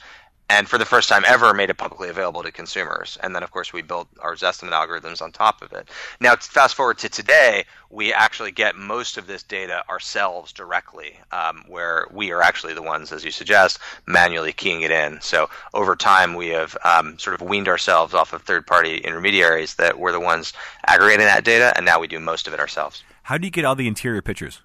and 0.49 0.67
for 0.67 0.77
the 0.77 0.85
first 0.85 1.07
time 1.07 1.23
ever 1.27 1.53
made 1.53 1.69
it 1.69 1.77
publicly 1.77 2.09
available 2.09 2.43
to 2.43 2.51
consumers. 2.51 3.17
And 3.21 3.35
then, 3.35 3.43
of 3.43 3.51
course, 3.51 3.71
we 3.71 3.81
built 3.83 4.07
our 4.19 4.35
Zestimate 4.35 4.71
algorithms 4.71 5.21
on 5.21 5.31
top 5.31 5.61
of 5.61 5.71
it. 5.73 5.89
Now, 6.19 6.35
fast 6.35 6.75
forward 6.75 6.97
to 6.99 7.09
today, 7.09 7.65
we 7.91 8.11
actually 8.11 8.51
get 8.51 8.75
most 8.75 9.17
of 9.17 9.27
this 9.27 9.43
data 9.43 9.83
ourselves 9.89 10.51
directly, 10.51 11.17
um, 11.31 11.63
where 11.67 12.07
we 12.11 12.31
are 12.31 12.41
actually 12.41 12.73
the 12.73 12.81
ones, 12.81 13.11
as 13.11 13.23
you 13.23 13.31
suggest, 13.31 13.79
manually 14.05 14.51
keying 14.51 14.81
it 14.81 14.91
in. 14.91 15.21
So 15.21 15.49
over 15.73 15.95
time, 15.95 16.33
we 16.33 16.49
have 16.49 16.75
um, 16.83 17.17
sort 17.19 17.39
of 17.39 17.47
weaned 17.47 17.67
ourselves 17.67 18.13
off 18.13 18.33
of 18.33 18.41
third-party 18.41 18.97
intermediaries 18.97 19.75
that 19.75 19.99
were 19.99 20.11
the 20.11 20.19
ones 20.19 20.53
aggregating 20.85 21.25
that 21.25 21.43
data, 21.43 21.73
and 21.75 21.85
now 21.85 21.99
we 21.99 22.07
do 22.07 22.19
most 22.19 22.47
of 22.47 22.53
it 22.53 22.59
ourselves. 22.59 23.03
How 23.23 23.37
do 23.37 23.45
you 23.45 23.51
get 23.51 23.65
all 23.65 23.75
the 23.75 23.87
interior 23.87 24.21
pictures? 24.23 24.61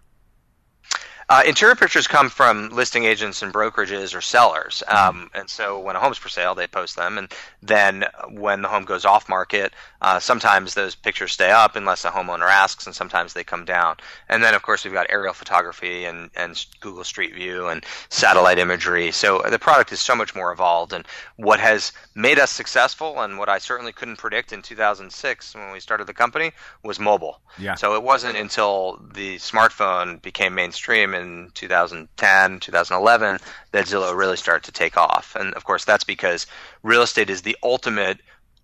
Uh, 1.29 1.43
interior 1.47 1.75
pictures 1.75 2.07
come 2.07 2.29
from 2.29 2.69
listing 2.71 3.05
agents 3.05 3.43
and 3.43 3.53
brokerages 3.53 4.15
or 4.15 4.21
sellers. 4.21 4.83
Mm-hmm. 4.89 5.09
Um, 5.09 5.31
and 5.35 5.49
so 5.49 5.79
when 5.79 5.97
a 5.97 6.01
home's 6.01 6.19
for 6.19 6.29
sale, 6.29 6.55
they 6.55 6.67
post 6.67 6.97
them. 6.97 7.19
And 7.19 7.33
then 7.63 8.05
when 8.31 8.63
the 8.63 8.69
home 8.69 8.85
goes 8.85 9.05
off 9.05 9.29
market, 9.29 9.73
uh, 10.03 10.21
sometimes 10.21 10.75
those 10.75 10.95
pictures 10.95 11.33
stay 11.33 11.51
up 11.51 11.77
unless 11.77 12.03
the 12.03 12.11
homeowner 12.11 12.49
asks, 12.49 12.87
and 12.87 12.95
sometimes 12.95 13.33
they 13.33 13.45
come 13.45 13.65
down. 13.65 13.97
And 14.29 14.43
then, 14.43 14.55
of 14.55 14.63
course, 14.63 14.85
we've 14.85 14.93
got 14.93 15.07
aerial 15.09 15.33
photography 15.33 16.05
and, 16.05 16.31
and 16.37 16.63
Google 16.81 17.05
Street 17.05 17.35
View 17.35 17.69
and 17.69 17.85
satellite 18.11 18.59
imagery. 18.59 19.11
So 19.13 19.43
the 19.49 19.59
product 19.59 19.93
is 19.93 20.01
so 20.01 20.15
much 20.15 20.35
more 20.35 20.53
evolved. 20.53 20.93
And 20.93 21.07
what 21.37 21.59
has 21.61 21.93
made 22.15 22.39
us 22.39 22.51
successful, 22.51 23.21
and 23.21 23.39
what 23.39 23.49
I 23.49 23.59
certainly 23.59 23.93
couldn't 23.93 24.19
predict 24.19 24.53
in 24.53 24.61
2006 24.61 25.55
when 25.55 25.73
we 25.73 25.81
started 25.81 26.07
the 26.07 26.15
company, 26.15 26.53
was 26.83 27.01
mobile. 27.01 27.41
Yeah. 27.59 27.75
So 27.77 27.95
it 27.95 28.03
wasn't 28.03 28.37
until 28.37 29.01
the 29.15 29.37
smartphone 29.37 30.21
became 30.21 30.55
mainstream 30.55 31.14
in 31.15 31.51
2010, 31.55 32.61
2011 32.61 33.39
that 33.73 33.87
Zillow 33.87 34.17
really 34.17 34.37
started 34.37 34.65
to 34.65 34.73
take 34.73 34.97
off. 34.97 35.37
And 35.39 35.55
of 35.55 35.65
course, 35.65 35.85
that's 35.85 36.05
because 36.05 36.47
real 36.83 37.03
estate 37.03 37.31
is 37.31 37.43
the 37.43 37.57
ultimate 37.63 38.19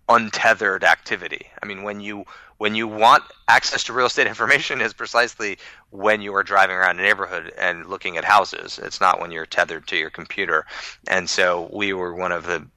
untethered 0.09 0.83
activity. 0.83 1.47
I 1.61 1.65
mean, 1.65 1.83
when 1.83 2.01
you 2.01 2.25
when 2.61 2.75
you 2.75 2.87
want 2.87 3.23
access 3.47 3.85
to 3.85 3.91
real 3.91 4.05
estate 4.05 4.27
information 4.35 4.81
is 4.81 4.93
precisely 4.93 5.57
when 5.89 6.21
you 6.21 6.35
are 6.35 6.43
driving 6.43 6.75
around 6.75 6.99
a 6.99 7.01
neighborhood 7.01 7.51
and 7.57 7.87
looking 7.87 8.17
at 8.17 8.23
houses. 8.23 8.79
It's 8.83 9.01
not 9.01 9.19
when 9.19 9.31
you're 9.31 9.47
tethered 9.47 9.87
to 9.87 9.97
your 9.97 10.11
computer. 10.11 10.67
And 11.07 11.27
so 11.27 11.71
we 11.73 11.91
were 11.91 12.13
one 12.13 12.31
of 12.31 12.45
the 12.45 12.67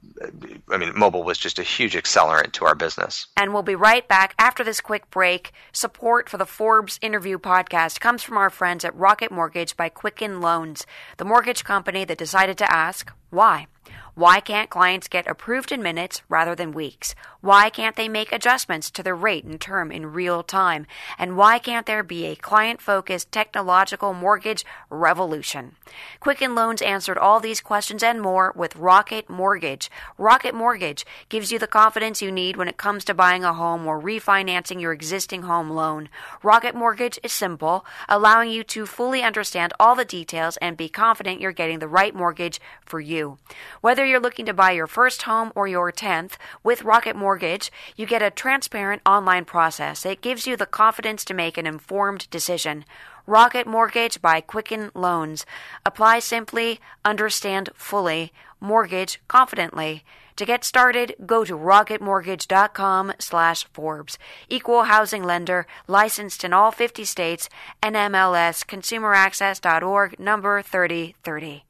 I 0.71 0.77
mean, 0.77 0.97
mobile 0.97 1.21
was 1.21 1.37
just 1.37 1.59
a 1.59 1.63
huge 1.63 1.93
accelerant 1.93 2.53
to 2.53 2.65
our 2.65 2.73
business. 2.73 3.27
And 3.37 3.53
we'll 3.53 3.61
be 3.61 3.75
right 3.75 4.07
back 4.07 4.33
after 4.39 4.63
this 4.63 4.81
quick 4.81 5.11
break. 5.11 5.51
Support 5.71 6.29
for 6.29 6.37
the 6.37 6.47
Forbes 6.47 6.97
interview 7.03 7.37
podcast 7.37 7.99
comes 7.99 8.23
from 8.23 8.37
our 8.37 8.49
friends 8.49 8.83
at 8.83 8.95
Rocket 8.95 9.31
Mortgage 9.31 9.77
by 9.77 9.89
Quicken 9.89 10.41
Loans, 10.41 10.87
the 11.17 11.25
mortgage 11.25 11.63
company 11.63 12.05
that 12.05 12.17
decided 12.17 12.57
to 12.57 12.73
ask 12.73 13.11
why. 13.29 13.67
Why 14.15 14.39
can't 14.39 14.69
clients 14.69 15.09
get 15.09 15.27
approved 15.27 15.73
in 15.73 15.83
minutes 15.83 16.21
rather 16.29 16.55
than 16.55 16.71
weeks? 16.71 17.15
Why 17.41 17.69
can't 17.69 17.97
they 17.97 18.07
make 18.07 18.31
adjustments 18.31 18.89
to 18.91 19.03
their 19.03 19.13
rate 19.13 19.43
and 19.43 19.59
term 19.59 19.91
in 19.91 20.13
real 20.13 20.41
time? 20.41 20.87
And 21.19 21.35
why 21.35 21.59
can't 21.59 21.85
there 21.85 22.01
be 22.01 22.25
a 22.25 22.37
client 22.37 22.81
focused 22.81 23.29
technological 23.33 24.13
mortgage 24.13 24.63
revolution? 24.89 25.75
Quicken 26.21 26.55
Loans 26.55 26.81
answered 26.81 27.17
all 27.17 27.41
these 27.41 27.59
questions 27.59 28.01
and 28.01 28.21
more 28.21 28.53
with 28.55 28.77
Rocket 28.77 29.29
Mortgage. 29.29 29.91
Rocket 30.17 30.55
Mortgage 30.55 31.05
gives 31.27 31.51
you 31.51 31.59
the 31.59 31.67
confidence 31.67 32.21
you 32.21 32.31
need 32.31 32.55
when 32.55 32.69
it 32.69 32.77
comes 32.77 33.03
to 33.05 33.13
buying 33.13 33.43
a 33.43 33.53
home 33.53 33.85
or 33.85 34.01
refinancing 34.01 34.79
your 34.79 34.93
existing 34.93 35.41
home 35.41 35.69
loan. 35.69 36.07
Rocket 36.41 36.73
Mortgage 36.73 37.19
is 37.21 37.33
simple, 37.33 37.85
allowing 38.07 38.49
you 38.49 38.63
to 38.63 38.85
fully 38.85 39.21
understand 39.21 39.73
all 39.77 39.93
the 39.93 40.05
details 40.05 40.55
and 40.61 40.77
be 40.77 40.87
confident 40.87 41.41
you're 41.41 41.51
getting 41.51 41.79
the 41.79 41.87
right 41.87 42.15
mortgage 42.15 42.61
for 42.85 43.01
you. 43.01 43.37
Whether 43.81 44.04
you're 44.05 44.19
looking 44.19 44.45
to 44.45 44.53
buy 44.53 44.71
your 44.71 44.87
first 44.87 45.23
home 45.23 45.51
or 45.55 45.67
your 45.67 45.91
10th, 45.91 46.33
with 46.63 46.83
Rocket 46.83 47.15
Mortgage, 47.15 47.71
you 47.95 48.05
get 48.05 48.21
a 48.21 48.29
transparent 48.31 49.01
online 49.05 49.45
process 49.45 50.03
that 50.03 50.21
gives 50.21 50.47
you 50.47 50.55
the 50.55 50.65
confidence 50.65 51.25
to 51.25 51.33
make 51.33 51.57
an 51.57 51.67
informed 51.67 52.29
decision. 52.29 52.85
Rocket 53.27 53.65
Mortgage 53.67 54.21
by 54.21 54.39
Quicken 54.41 54.91
Loans. 54.93 55.45
Apply 55.85 56.19
simply, 56.19 56.79
understand 57.03 57.69
fully, 57.73 58.31
mortgage 58.59 59.19
confidently. 59.27 60.03
To 60.35 60.45
get 60.45 60.63
started, 60.63 61.15
go 61.25 61.45
to 61.45 61.57
rocketmortgage.com 61.57 63.13
slash 63.19 63.65
Forbes. 63.73 64.17
Equal 64.49 64.83
housing 64.83 65.23
lender, 65.23 65.65
licensed 65.87 66.43
in 66.43 66.53
all 66.53 66.71
50 66.71 67.05
states, 67.05 67.49
NMLS, 67.81 68.65
consumeraccess.org, 68.65 70.19
number 70.19 70.61
3030. 70.61 71.65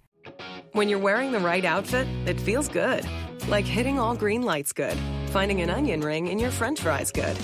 When 0.73 0.89
you're 0.89 0.99
wearing 0.99 1.31
the 1.31 1.39
right 1.39 1.63
outfit, 1.63 2.07
it 2.25 2.39
feels 2.39 2.67
good. 2.67 3.05
Like 3.47 3.65
hitting 3.65 3.99
all 3.99 4.15
green 4.15 4.41
lights 4.41 4.73
good. 4.73 4.97
Finding 5.27 5.61
an 5.61 5.69
onion 5.69 6.01
ring 6.01 6.27
in 6.27 6.39
your 6.39 6.51
french 6.51 6.81
fries 6.81 7.11
good. 7.11 7.37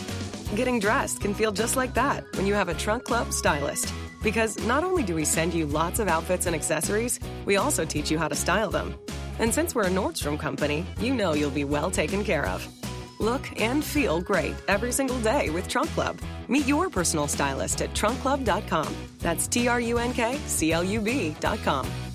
Getting 0.56 0.80
dressed 0.80 1.22
can 1.22 1.34
feel 1.34 1.52
just 1.52 1.76
like 1.76 1.94
that 1.94 2.24
when 2.36 2.46
you 2.46 2.54
have 2.54 2.70
a 2.70 2.74
Trunk 2.74 3.06
Club 3.06 3.32
stylist. 3.32 3.94
Because 4.22 4.58
not 4.66 4.84
only 4.84 5.04
do 5.04 5.16
we 5.16 5.26
send 5.26 5.54
you 5.54 5.66
lots 5.66 6.00
of 6.00 6.08
outfits 6.08 6.46
and 6.46 6.56
accessories, 6.56 7.20
we 7.46 7.56
also 7.56 7.86
teach 7.86 8.12
you 8.12 8.18
how 8.18 8.28
to 8.28 8.36
style 8.36 8.70
them. 8.70 8.96
And 9.40 9.54
since 9.54 9.74
we're 9.74 9.88
a 9.88 9.90
Nordstrom 9.90 10.38
company, 10.38 10.86
you 11.00 11.14
know 11.14 11.34
you'll 11.34 11.52
be 11.52 11.64
well 11.64 11.90
taken 11.90 12.24
care 12.24 12.46
of. 12.46 12.68
Look 13.20 13.62
and 13.62 13.84
feel 13.84 14.20
great 14.20 14.56
every 14.68 14.92
single 14.92 15.20
day 15.20 15.50
with 15.52 15.68
Trunk 15.68 15.90
Club. 15.92 16.20
Meet 16.48 16.68
your 16.68 16.90
personal 16.90 17.28
stylist 17.28 17.82
at 17.82 17.94
trunkclub.com. 17.94 18.94
That's 19.20 19.48
T 19.48 19.68
R 19.68 19.80
U 19.80 20.00
N 20.00 20.14
K 20.14 20.38
C 20.48 20.74
L 20.74 20.84
U 20.84 21.00
B.com. 21.00 22.11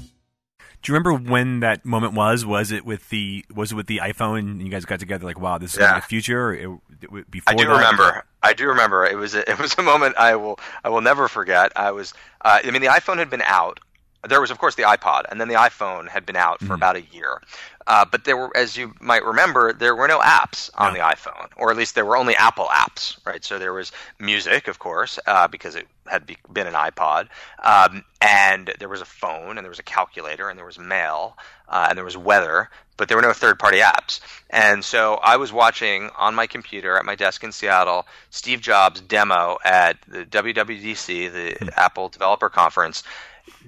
Do 0.87 0.92
you 0.92 0.99
remember 0.99 1.14
when 1.33 1.59
that 1.61 1.85
moment 1.85 2.14
was? 2.14 2.46
Was 2.46 2.70
it 2.70 2.87
with 2.87 3.09
the 3.09 3.44
was 3.53 3.72
it 3.72 3.75
with 3.75 3.88
the 3.88 3.99
iPhone? 4.05 4.38
And 4.38 4.62
you 4.62 4.68
guys 4.68 4.85
got 4.85 5.01
together 5.01 5.27
like, 5.27 5.40
wow, 5.40 5.59
this 5.59 5.72
is 5.75 5.81
Yeah. 5.81 5.96
the 5.99 6.07
future. 6.07 6.55
It, 6.55 6.70
it, 7.03 7.29
before 7.29 7.55
I 7.55 7.57
do 7.57 7.64
that? 7.66 7.72
remember. 7.72 8.25
I 8.44 8.53
do 8.53 8.68
remember. 8.68 9.05
It 9.05 9.16
was 9.16 9.35
a, 9.35 9.40
it 9.51 9.59
was 9.59 9.75
a 9.79 9.83
moment 9.83 10.14
I 10.16 10.37
will 10.37 10.61
I 10.85 10.90
will 10.90 11.01
never 11.01 11.27
forget. 11.27 11.72
I 11.75 11.90
was 11.90 12.14
uh, 12.44 12.61
I 12.62 12.70
mean 12.70 12.83
the 12.83 12.87
iPhone 12.87 13.16
had 13.18 13.29
been 13.29 13.42
out. 13.42 13.81
There 14.27 14.41
was 14.41 14.51
of 14.51 14.59
course 14.59 14.75
the 14.75 14.83
iPod, 14.83 15.25
and 15.31 15.41
then 15.41 15.49
the 15.49 15.55
iPhone 15.55 16.09
had 16.09 16.27
been 16.27 16.37
out 16.37 16.61
for 16.61 16.75
about 16.75 16.97
a 16.97 17.03
year. 17.03 17.41
Uh, 17.87 18.05
but 18.05 18.25
there 18.25 18.37
were, 18.37 18.57
as 18.57 18.77
you 18.77 18.93
might 19.01 19.25
remember, 19.25 19.73
there 19.73 19.95
were 19.95 20.09
no 20.09 20.19
apps 20.19 20.71
on 20.75 20.93
the 20.93 20.99
iPhone, 20.99 21.49
or 21.57 21.71
at 21.71 21.77
least 21.77 21.95
there 21.95 22.05
were 22.05 22.17
only 22.17 22.35
Apple 22.35 22.67
apps, 22.67 23.17
right? 23.25 23.45
So 23.45 23.61
there 23.61 23.73
was 23.73 23.93
music, 24.19 24.67
of 24.67 24.81
course, 24.81 25.21
uh, 25.27 25.47
because 25.47 25.77
it 25.77 25.87
had 26.07 26.27
be, 26.27 26.37
been 26.53 26.67
an 26.67 26.75
iPod, 26.75 27.29
um, 27.62 28.05
and 28.21 28.75
there 28.81 28.89
was 28.89 29.01
a 29.01 29.07
phone, 29.07 29.57
and 29.57 29.65
there 29.65 29.71
was 29.71 29.79
a 29.79 29.85
calculator, 29.85 30.49
and 30.49 30.59
there 30.59 30.67
was 30.67 30.81
mail, 30.81 31.39
uh, 31.69 31.87
and 31.89 31.97
there 31.97 32.05
was 32.05 32.17
weather, 32.17 32.71
but 32.97 33.07
there 33.07 33.17
were 33.17 33.23
no 33.23 33.33
third-party 33.33 33.79
apps. 33.79 34.21
And 34.51 34.85
so 34.85 35.15
I 35.23 35.37
was 35.37 35.53
watching 35.53 36.11
on 36.19 36.35
my 36.35 36.49
computer 36.49 36.97
at 36.97 37.05
my 37.05 37.15
desk 37.15 37.45
in 37.45 37.53
Seattle 37.53 38.07
Steve 38.31 38.61
Jobs' 38.61 39.01
demo 39.01 39.59
at 39.65 39.97
the 40.09 40.25
WWDC, 40.25 41.33
the 41.33 41.79
Apple 41.79 42.09
Developer 42.09 42.49
Conference. 42.49 43.05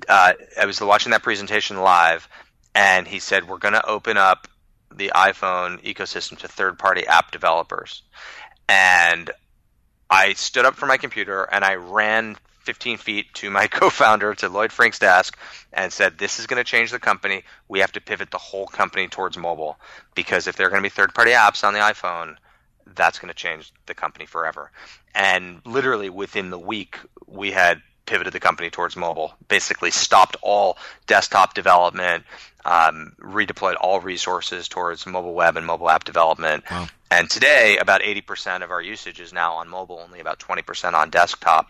Uh, 0.09 0.35
I 0.61 0.67
was 0.67 0.81
watching 0.81 1.13
that 1.13 1.23
presentation 1.23 1.79
live, 1.79 2.29
and 2.75 3.07
he 3.07 3.19
said, 3.19 3.49
"We're 3.49 3.59
going 3.59 3.75
to 3.75 3.87
open 3.87 4.17
up 4.17 4.49
the 4.95 5.13
iPhone 5.15 5.83
ecosystem 5.83 6.39
to 6.39 6.49
third-party 6.49 7.07
app 7.07 7.31
developers." 7.31 8.03
And 8.69 9.31
I 10.11 10.35
stood 10.35 10.65
up 10.65 10.77
from 10.77 10.89
my 10.89 10.97
computer 10.97 11.45
and 11.45 11.65
I 11.65 11.75
ran 11.75 12.37
15 12.61 12.99
feet 12.99 13.33
to 13.35 13.51
my 13.51 13.67
co-founder, 13.79 14.35
to 14.35 14.49
Lloyd 14.49 14.73
Frink's 14.73 14.99
desk, 14.99 15.39
and 15.73 15.93
said, 15.93 16.19
"This 16.19 16.39
is 16.39 16.47
going 16.47 16.63
to 16.63 16.71
change 16.71 16.91
the 16.91 16.99
company. 16.99 17.45
We 17.69 17.81
have 17.81 17.93
to 17.93 18.01
pivot 18.01 18.31
the 18.31 18.39
whole 18.39 18.67
company 18.67 19.09
towards 19.09 19.39
mobile 19.39 19.79
because 20.15 20.47
if 20.47 20.57
there 20.57 20.67
are 20.67 20.71
going 20.71 20.83
to 20.83 20.87
be 20.87 20.95
third-party 20.95 21.33
apps 21.33 21.65
on 21.65 21.75
the 21.75 21.81
iPhone." 21.81 22.37
That's 22.95 23.19
going 23.19 23.29
to 23.29 23.35
change 23.35 23.71
the 23.85 23.95
company 23.95 24.25
forever. 24.25 24.73
And 25.15 25.61
literally 25.67 26.09
within 26.09 26.49
the 26.49 26.59
week, 26.59 26.97
we 27.27 27.51
had 27.51 27.83
pivoted 28.09 28.33
the 28.33 28.41
company 28.41 28.71
towards 28.71 28.97
mobile, 28.97 29.35
basically 29.49 29.91
stopped 29.91 30.37
all 30.43 30.79
desktop 31.07 31.55
development, 31.55 32.25
um, 32.65 33.13
redeployed 33.21 33.77
all 33.81 34.01
resources 34.01 34.67
towards 34.67 35.07
mobile 35.07 35.35
web 35.35 35.57
and 35.57 35.67
mobile 35.67 35.91
app 35.91 36.05
development. 36.05 36.65
And 37.11 37.31
today, 37.31 37.79
about 37.79 38.03
80% 38.03 38.63
of 38.63 38.71
our 38.71 38.83
usage 38.83 39.21
is 39.21 39.33
now 39.33 39.55
on 39.55 39.69
mobile, 39.69 40.01
only 40.03 40.21
about 40.21 40.39
20% 40.39 40.95
on 40.95 41.11
desktop. 41.11 41.69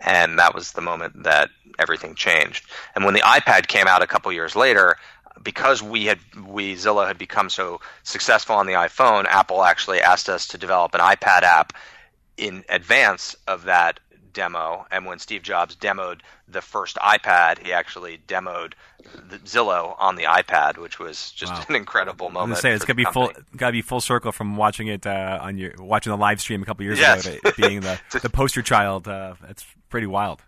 And 0.00 0.38
that 0.38 0.54
was 0.54 0.72
the 0.72 0.80
moment 0.80 1.24
that 1.24 1.50
everything 1.78 2.14
changed. 2.14 2.66
And 2.94 3.04
when 3.04 3.14
the 3.14 3.20
iPad 3.20 3.66
came 3.66 3.86
out 3.86 4.02
a 4.02 4.06
couple 4.06 4.30
years 4.32 4.54
later, 4.54 4.96
because 5.42 5.82
we 5.82 6.06
had 6.06 6.18
we 6.46 6.74
Zillow 6.74 7.06
had 7.06 7.18
become 7.18 7.48
so 7.48 7.80
successful 8.02 8.56
on 8.56 8.66
the 8.66 8.74
iPhone, 8.74 9.24
Apple 9.26 9.62
actually 9.62 10.00
asked 10.00 10.28
us 10.28 10.48
to 10.48 10.58
develop 10.58 10.94
an 10.94 11.00
iPad 11.00 11.42
app 11.42 11.72
in 12.36 12.64
advance 12.68 13.36
of 13.46 13.64
that 13.64 14.00
demo. 14.32 14.86
And 14.90 15.06
when 15.06 15.18
Steve 15.18 15.42
Jobs 15.42 15.76
demoed 15.76 16.20
the 16.46 16.60
first 16.60 16.96
iPad, 16.96 17.64
he 17.64 17.72
actually 17.72 18.18
demoed 18.28 18.72
the 19.28 19.38
Zillow 19.38 19.94
on 19.98 20.16
the 20.16 20.24
iPad, 20.24 20.78
which 20.78 20.98
was 20.98 21.30
just 21.32 21.52
Wow. 21.52 21.64
an 21.68 21.76
incredible 21.76 22.28
moment. 22.30 22.42
I'm 22.42 22.48
gonna 22.50 22.60
say 22.60 22.72
it's 22.72 22.84
gonna 22.84 22.94
be 22.96 23.04
full, 23.04 23.32
gotta 23.56 23.72
be 23.72 23.82
full 23.82 24.00
circle 24.00 24.32
from 24.32 24.56
watching 24.56 24.88
it 24.88 25.06
uh, 25.06 25.38
on 25.42 25.56
your 25.58 25.72
watching 25.78 26.10
the 26.10 26.16
live 26.16 26.40
stream 26.40 26.62
a 26.62 26.66
couple 26.66 26.84
years 26.84 26.98
Yes. 26.98 27.26
ago 27.26 27.38
to 27.50 27.54
being 27.56 27.80
the 27.80 28.00
the 28.22 28.30
poster 28.30 28.62
child. 28.62 29.06
Uh, 29.08 29.34
it's 29.48 29.64
pretty 29.88 30.06
wild. 30.06 30.42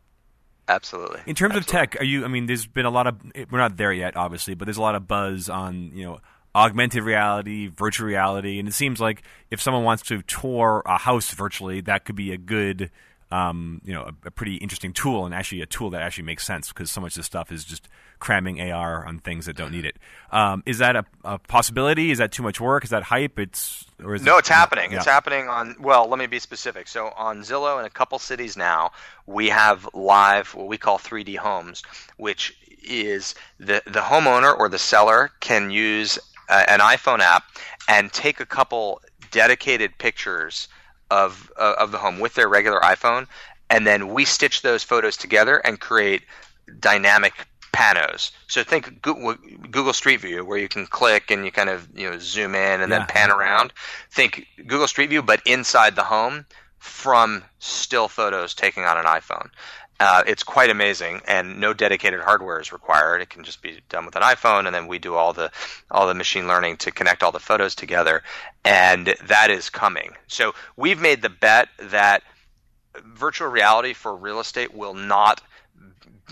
Absolutely. 0.68 1.20
In 1.26 1.35
terms 1.35 1.57
Absolutely. 1.57 1.59
of 1.59 1.91
tech, 1.91 2.01
are 2.01 2.05
you? 2.05 2.24
I 2.24 2.28
mean, 2.28 2.47
there's 2.47 2.66
been 2.66 2.87
a 2.87 2.91
lot 2.91 3.07
of. 3.09 3.16
We're 3.51 3.59
not 3.59 3.76
there 3.76 3.93
yet, 3.93 4.16
obviously, 4.16 4.55
but 4.55 4.66
there's 4.66 4.76
a 4.76 4.83
lot 4.83 4.95
of 4.95 5.09
buzz 5.09 5.49
on 5.49 5.91
you 5.95 6.05
know 6.05 6.20
augmented 6.55 7.03
reality, 7.03 7.66
virtual 7.68 8.07
reality, 8.07 8.59
and 8.59 8.68
it 8.68 8.74
seems 8.74 9.01
like 9.01 9.22
if 9.51 9.61
someone 9.61 9.85
wants 9.85 10.03
to 10.05 10.22
tour 10.22 10.83
a 10.87 10.99
house 10.99 11.31
virtually, 11.33 11.81
that 11.83 12.05
could 12.05 12.16
be 12.16 12.33
a 12.33 12.37
good. 12.39 12.91
Um, 13.31 13.81
you 13.85 13.93
know, 13.93 14.03
a, 14.03 14.26
a 14.26 14.31
pretty 14.31 14.57
interesting 14.57 14.93
tool, 14.93 15.24
and 15.24 15.35
actually 15.35 15.61
a 15.62 15.66
tool 15.66 15.91
that 15.91 16.03
actually 16.03 16.24
makes 16.24 16.45
sense 16.45 16.68
because 16.68 16.91
so 16.91 17.01
much 17.01 17.12
of 17.12 17.16
this 17.16 17.26
stuff 17.26 17.53
is 17.53 17.64
just 17.64 17.89
cramming 18.18 18.61
AR 18.61 19.07
on 19.07 19.18
things 19.18 19.47
that 19.47 19.57
don't 19.57 19.72
need 19.72 19.85
it. 19.85 19.97
Um, 20.31 20.62
is 20.66 20.78
that 20.78 20.95
a, 20.95 21.05
a, 21.24 21.39
possibility? 21.39 22.11
Is 22.11 22.18
that 22.18 22.31
too 22.33 22.43
much 22.43 22.61
work? 22.61 22.85
Is 22.85 22.91
that 22.91 23.05
hype? 23.05 23.39
It's 23.39 23.87
or 24.05 24.14
is 24.14 24.22
no, 24.22 24.37
it, 24.37 24.41
it's 24.41 24.49
happening. 24.49 24.93
Yeah. 24.93 24.99
It's 24.99 25.07
happening 25.07 25.49
on. 25.49 25.74
Well, 25.81 26.09
let 26.09 26.18
me 26.18 26.26
be 26.26 26.39
specific. 26.39 26.87
So 26.87 27.12
on 27.16 27.41
Zillow 27.41 27.81
in 27.81 27.87
a 27.87 27.91
couple 27.91 28.18
cities 28.18 28.57
now, 28.57 28.93
we 29.26 29.49
have 29.49 29.89
live 29.95 30.55
what 30.55 30.68
we 30.68 30.78
call 30.78 30.99
3D 30.99 31.37
homes, 31.37 31.83
which 32.16 32.57
is 32.83 33.35
the 33.59 33.83
the 33.87 34.01
homeowner 34.01 34.57
or 34.57 34.68
the 34.68 34.78
seller 34.78 35.31
can 35.41 35.70
use 35.70 36.18
uh, 36.49 36.64
an 36.68 36.81
iPhone 36.81 37.20
app 37.20 37.45
and 37.89 38.12
take 38.12 38.41
a 38.41 38.47
couple 38.47 39.01
dedicated 39.31 39.97
pictures 39.99 40.68
of 41.11 41.51
uh, 41.57 41.75
of 41.79 41.93
the 41.93 41.99
home 41.99 42.19
with 42.21 42.35
their 42.35 42.49
regular 42.49 42.81
iPhone, 42.81 43.27
and 43.69 43.87
then 43.87 44.09
we 44.09 44.25
stitch 44.25 44.63
those 44.63 44.83
photos 44.83 45.17
together 45.17 45.59
and 45.59 45.81
create 45.81 46.23
dynamic 46.79 47.33
panos. 47.73 48.31
So 48.49 48.65
think 48.65 49.01
Google, 49.03 49.35
Google 49.71 49.93
Street 49.93 50.21
View, 50.21 50.45
where 50.45 50.59
you 50.59 50.69
can 50.69 50.87
click 50.87 51.31
and 51.31 51.45
you 51.45 51.53
kind 51.53 51.69
of 51.71 51.89
you 51.95 52.11
know 52.11 52.19
zoom 52.19 52.55
in 52.55 52.81
and 52.81 52.91
Yeah. 52.91 52.99
then 52.99 53.07
pan 53.07 53.31
around. 53.31 53.73
Think 54.11 54.47
Google 54.67 54.89
Street 54.89 55.11
View, 55.11 55.23
but 55.23 55.41
inside 55.47 55.95
the 55.97 56.05
home 56.05 56.47
from 56.79 57.45
still 57.59 58.09
photos 58.09 58.55
taken 58.55 58.85
on 58.85 58.99
an 58.99 59.05
iPhone. 59.05 59.51
Uh, 60.01 60.22
it's 60.26 60.42
quite 60.42 60.70
amazing, 60.70 61.20
and 61.28 61.61
no 61.61 61.74
dedicated 61.74 62.20
hardware 62.20 62.59
is 62.59 62.72
required. 62.72 63.20
It 63.20 63.28
can 63.28 63.44
just 63.44 63.61
be 63.61 63.80
done 63.90 64.07
with 64.07 64.16
an 64.16 64.22
iPhone, 64.22 64.64
and 64.64 64.74
then 64.74 64.86
we 64.86 64.98
do 64.98 65.14
all 65.14 65.34
the 65.34 65.53
all 65.90 66.07
the 66.07 66.14
machine 66.14 66.48
learning 66.48 66.78
to 66.78 66.90
connect 66.90 67.22
all 67.22 67.32
the 67.32 67.38
photos 67.38 67.74
together, 67.74 68.22
and 68.64 69.14
that 69.24 69.51
is 69.51 69.68
coming. 69.68 70.12
So 70.26 70.55
we've 70.74 70.98
made 70.98 71.20
the 71.20 71.28
bet 71.28 71.68
that 71.78 72.22
virtual 73.05 73.48
reality 73.48 73.92
for 73.92 74.16
real 74.16 74.40
estate 74.40 74.74
will 74.74 74.94
not 74.94 75.42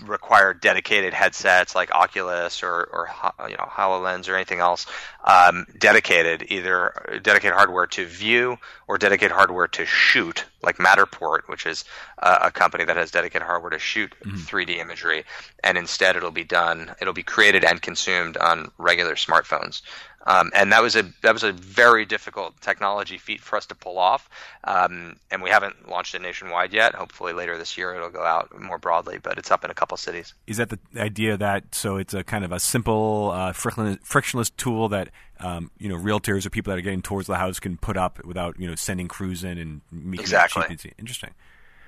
require 0.05 0.53
dedicated 0.53 1.13
headsets 1.13 1.75
like 1.75 1.91
Oculus 1.91 2.63
or, 2.63 2.83
or 2.91 3.09
you 3.49 3.57
know 3.57 3.65
Hololens 3.65 4.29
or 4.29 4.35
anything 4.35 4.59
else 4.59 4.85
um, 5.23 5.65
dedicated 5.77 6.45
either 6.49 7.19
dedicated 7.21 7.55
hardware 7.55 7.87
to 7.87 8.05
view 8.05 8.57
or 8.87 8.97
dedicated 8.97 9.31
hardware 9.31 9.67
to 9.67 9.85
shoot 9.85 10.45
like 10.61 10.77
Matterport 10.77 11.47
which 11.47 11.65
is 11.65 11.85
uh, 12.19 12.39
a 12.43 12.51
company 12.51 12.85
that 12.85 12.97
has 12.97 13.11
dedicated 13.11 13.45
hardware 13.45 13.71
to 13.71 13.79
shoot 13.79 14.13
3D 14.25 14.77
imagery. 14.77 15.23
And 15.63 15.77
instead 15.77 16.15
it'll 16.15 16.31
be 16.31 16.43
done 16.43 16.95
it'll 17.01 17.13
be 17.13 17.23
created 17.23 17.63
and 17.63 17.81
consumed 17.81 18.37
on 18.37 18.71
regular 18.77 19.15
smartphones 19.15 19.81
um, 20.25 20.51
and 20.53 20.71
that 20.71 20.81
was 20.81 20.95
a 20.95 21.03
that 21.21 21.33
was 21.33 21.43
a 21.43 21.51
very 21.51 22.05
difficult 22.05 22.59
technology 22.61 23.17
feat 23.17 23.39
for 23.39 23.55
us 23.55 23.65
to 23.67 23.75
pull 23.75 23.97
off, 23.97 24.29
um, 24.65 25.15
and 25.31 25.41
we 25.41 25.49
haven't 25.49 25.89
launched 25.89 26.13
it 26.15 26.21
nationwide 26.21 26.73
yet. 26.73 26.95
Hopefully 26.95 27.33
later 27.33 27.57
this 27.57 27.77
year 27.77 27.95
it'll 27.95 28.09
go 28.09 28.23
out 28.23 28.59
more 28.59 28.77
broadly, 28.77 29.17
but 29.21 29.37
it's 29.37 29.51
up 29.51 29.63
in 29.63 29.71
a 29.71 29.73
couple 29.73 29.95
cities. 29.97 30.33
Is 30.47 30.57
that 30.57 30.69
the 30.69 30.79
idea 30.97 31.37
that 31.37 31.73
so 31.73 31.97
it's 31.97 32.13
a 32.13 32.23
kind 32.23 32.43
of 32.43 32.51
a 32.51 32.59
simple, 32.59 33.31
uh, 33.33 33.53
frictionless, 33.53 33.97
frictionless 34.03 34.49
tool 34.49 34.89
that 34.89 35.09
um, 35.39 35.71
you 35.77 35.87
know 35.87 35.95
realtors 35.95 36.45
or 36.45 36.49
people 36.49 36.71
that 36.71 36.77
are 36.77 36.83
getting 36.83 37.01
towards 37.01 37.27
the 37.27 37.37
house 37.37 37.59
can 37.59 37.77
put 37.77 37.95
up 37.95 38.23
without 38.25 38.59
you 38.59 38.67
know 38.67 38.75
sending 38.75 39.07
crews 39.07 39.43
in 39.43 39.57
and 39.57 39.81
making 39.91 40.21
Exactly. 40.21 40.63
Interesting. 40.97 41.31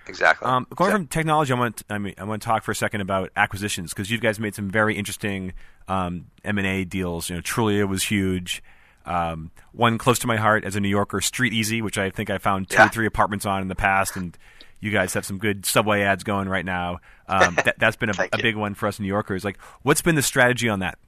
Exactly. 0.07 0.47
Um, 0.47 0.67
going 0.75 0.89
Exact- 0.89 0.99
from 1.03 1.07
technology, 1.07 1.53
I 1.53 1.59
want 1.59 1.83
I 1.89 1.97
mean 1.97 2.13
I 2.17 2.23
want 2.23 2.41
to 2.41 2.45
talk 2.45 2.63
for 2.63 2.71
a 2.71 2.75
second 2.75 3.01
about 3.01 3.29
acquisitions 3.35 3.93
because 3.93 4.09
you 4.09 4.17
guys 4.17 4.39
made 4.39 4.55
some 4.55 4.69
very 4.69 4.95
interesting 4.97 5.53
um, 5.87 6.27
M 6.43 6.57
and 6.57 6.67
A 6.67 6.83
deals. 6.85 7.29
You 7.29 7.35
know, 7.37 7.41
Trulia 7.41 7.87
was 7.87 8.03
huge. 8.03 8.63
Um, 9.05 9.51
one 9.71 9.97
close 9.97 10.19
to 10.19 10.27
my 10.27 10.37
heart 10.37 10.63
as 10.63 10.75
a 10.75 10.79
New 10.79 10.89
Yorker, 10.89 11.21
Street 11.21 11.53
Easy, 11.53 11.81
which 11.81 11.97
I 11.97 12.09
think 12.11 12.29
I 12.29 12.37
found 12.37 12.69
two 12.69 12.75
Yeah. 12.77 12.85
or 12.85 12.89
three 12.89 13.05
apartments 13.07 13.45
on 13.45 13.61
in 13.61 13.67
the 13.67 13.75
past, 13.75 14.15
and 14.15 14.37
you 14.79 14.91
guys 14.91 15.13
have 15.15 15.25
some 15.25 15.37
good 15.39 15.65
subway 15.65 16.01
ads 16.01 16.23
going 16.23 16.47
right 16.49 16.65
now. 16.65 16.99
Um, 17.27 17.55
that, 17.65 17.75
that's 17.79 17.95
been 17.95 18.09
a, 18.09 18.13
a 18.33 18.37
big 18.37 18.55
one 18.55 18.73
for 18.75 18.87
us 18.87 18.99
New 18.99 19.07
Yorkers. 19.07 19.43
Like, 19.43 19.57
what's 19.81 20.01
been 20.01 20.15
the 20.15 20.21
strategy 20.21 20.69
on 20.69 20.79
that 20.79 20.99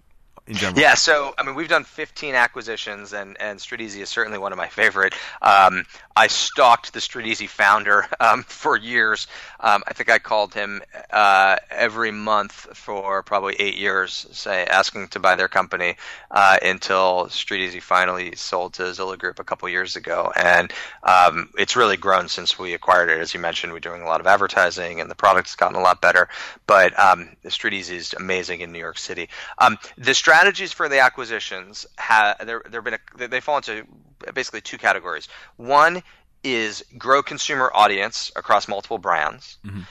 in 0.48 0.56
general? 0.56 0.80
Yeah, 0.80 0.96
so 0.96 1.34
I 1.38 1.44
mean, 1.44 1.56
we've 1.56 1.70
done 1.70 1.84
15 1.84 2.36
acquisitions, 2.36 3.14
and 3.14 3.38
and 3.39 3.60
Street 3.60 3.82
Easy 3.82 4.02
is 4.02 4.10
certainly 4.10 4.38
one 4.38 4.52
of 4.52 4.58
my 4.58 4.68
favorite. 4.68 5.14
Um, 5.41 5.86
I 6.16 6.28
stalked 6.28 6.94
the 6.94 7.02
Street 7.02 7.28
Easy 7.28 7.48
founder 7.48 8.06
um, 8.20 8.44
for 8.48 8.78
years. 8.78 9.28
Um, 9.60 9.84
I 9.88 9.94
think 9.94 10.10
I 10.10 10.20
called 10.20 10.54
him 10.54 10.82
uh, 11.12 11.58
every 11.70 12.12
month 12.12 12.54
for 12.54 13.24
probably 13.24 13.56
eight 13.60 13.78
years, 13.78 14.28
say 14.32 14.66
asking 14.66 15.08
to 15.10 15.20
buy 15.20 15.36
their 15.36 15.48
company 15.48 15.96
uh, 16.30 16.58
until 16.62 17.30
Street 17.30 17.66
Easy 17.66 17.80
finally 17.80 18.36
sold 18.36 18.74
to 18.74 18.84
Zillow 18.84 19.18
Group 19.18 19.39
a 19.39 19.44
couple 19.44 19.70
years 19.70 19.96
ago, 19.96 20.32
and 20.36 20.72
um, 21.04 21.50
it's 21.58 21.76
really 21.76 21.98
grown 21.98 22.28
since 22.28 22.60
we 22.60 22.74
acquired 22.74 23.10
it. 23.10 23.20
As 23.20 23.34
you 23.34 23.39
mentioned, 23.39 23.72
we're 23.74 23.80
doing 23.80 24.02
a 24.02 24.08
lot 24.08 24.20
of 24.20 24.28
advertising, 24.28 25.00
and 25.00 25.10
the 25.10 25.16
product's 25.16 25.56
gotten 25.56 25.78
a 25.78 25.82
lot 25.82 26.02
better. 26.02 26.28
But 26.68 26.98
um, 27.00 27.30
Street 27.48 27.74
Easy 27.74 27.96
is 27.96 28.14
amazing 28.14 28.62
in 28.62 28.72
New 28.72 28.80
York 28.80 28.98
City. 28.98 29.30
Um, 29.58 29.78
the 29.98 30.14
strategies 30.34 30.74
for 30.74 30.90
the 30.90 31.00
acquisitions 31.00 31.86
ha- 31.98 32.36
there 32.44 32.64
there 32.70 32.82
been 32.82 32.96
a, 32.96 33.28
they 33.28 33.40
fall 33.40 33.58
into 33.58 33.86
basically 34.34 34.62
two 34.62 34.78
categories. 34.78 35.28
One 35.58 36.02
is 36.44 36.84
grow 36.98 37.22
consumer 37.24 37.72
audience 37.74 38.32
across 38.36 38.68
multiple 38.68 38.98
brands. 38.98 39.58
Mm-hmm. 39.66 39.82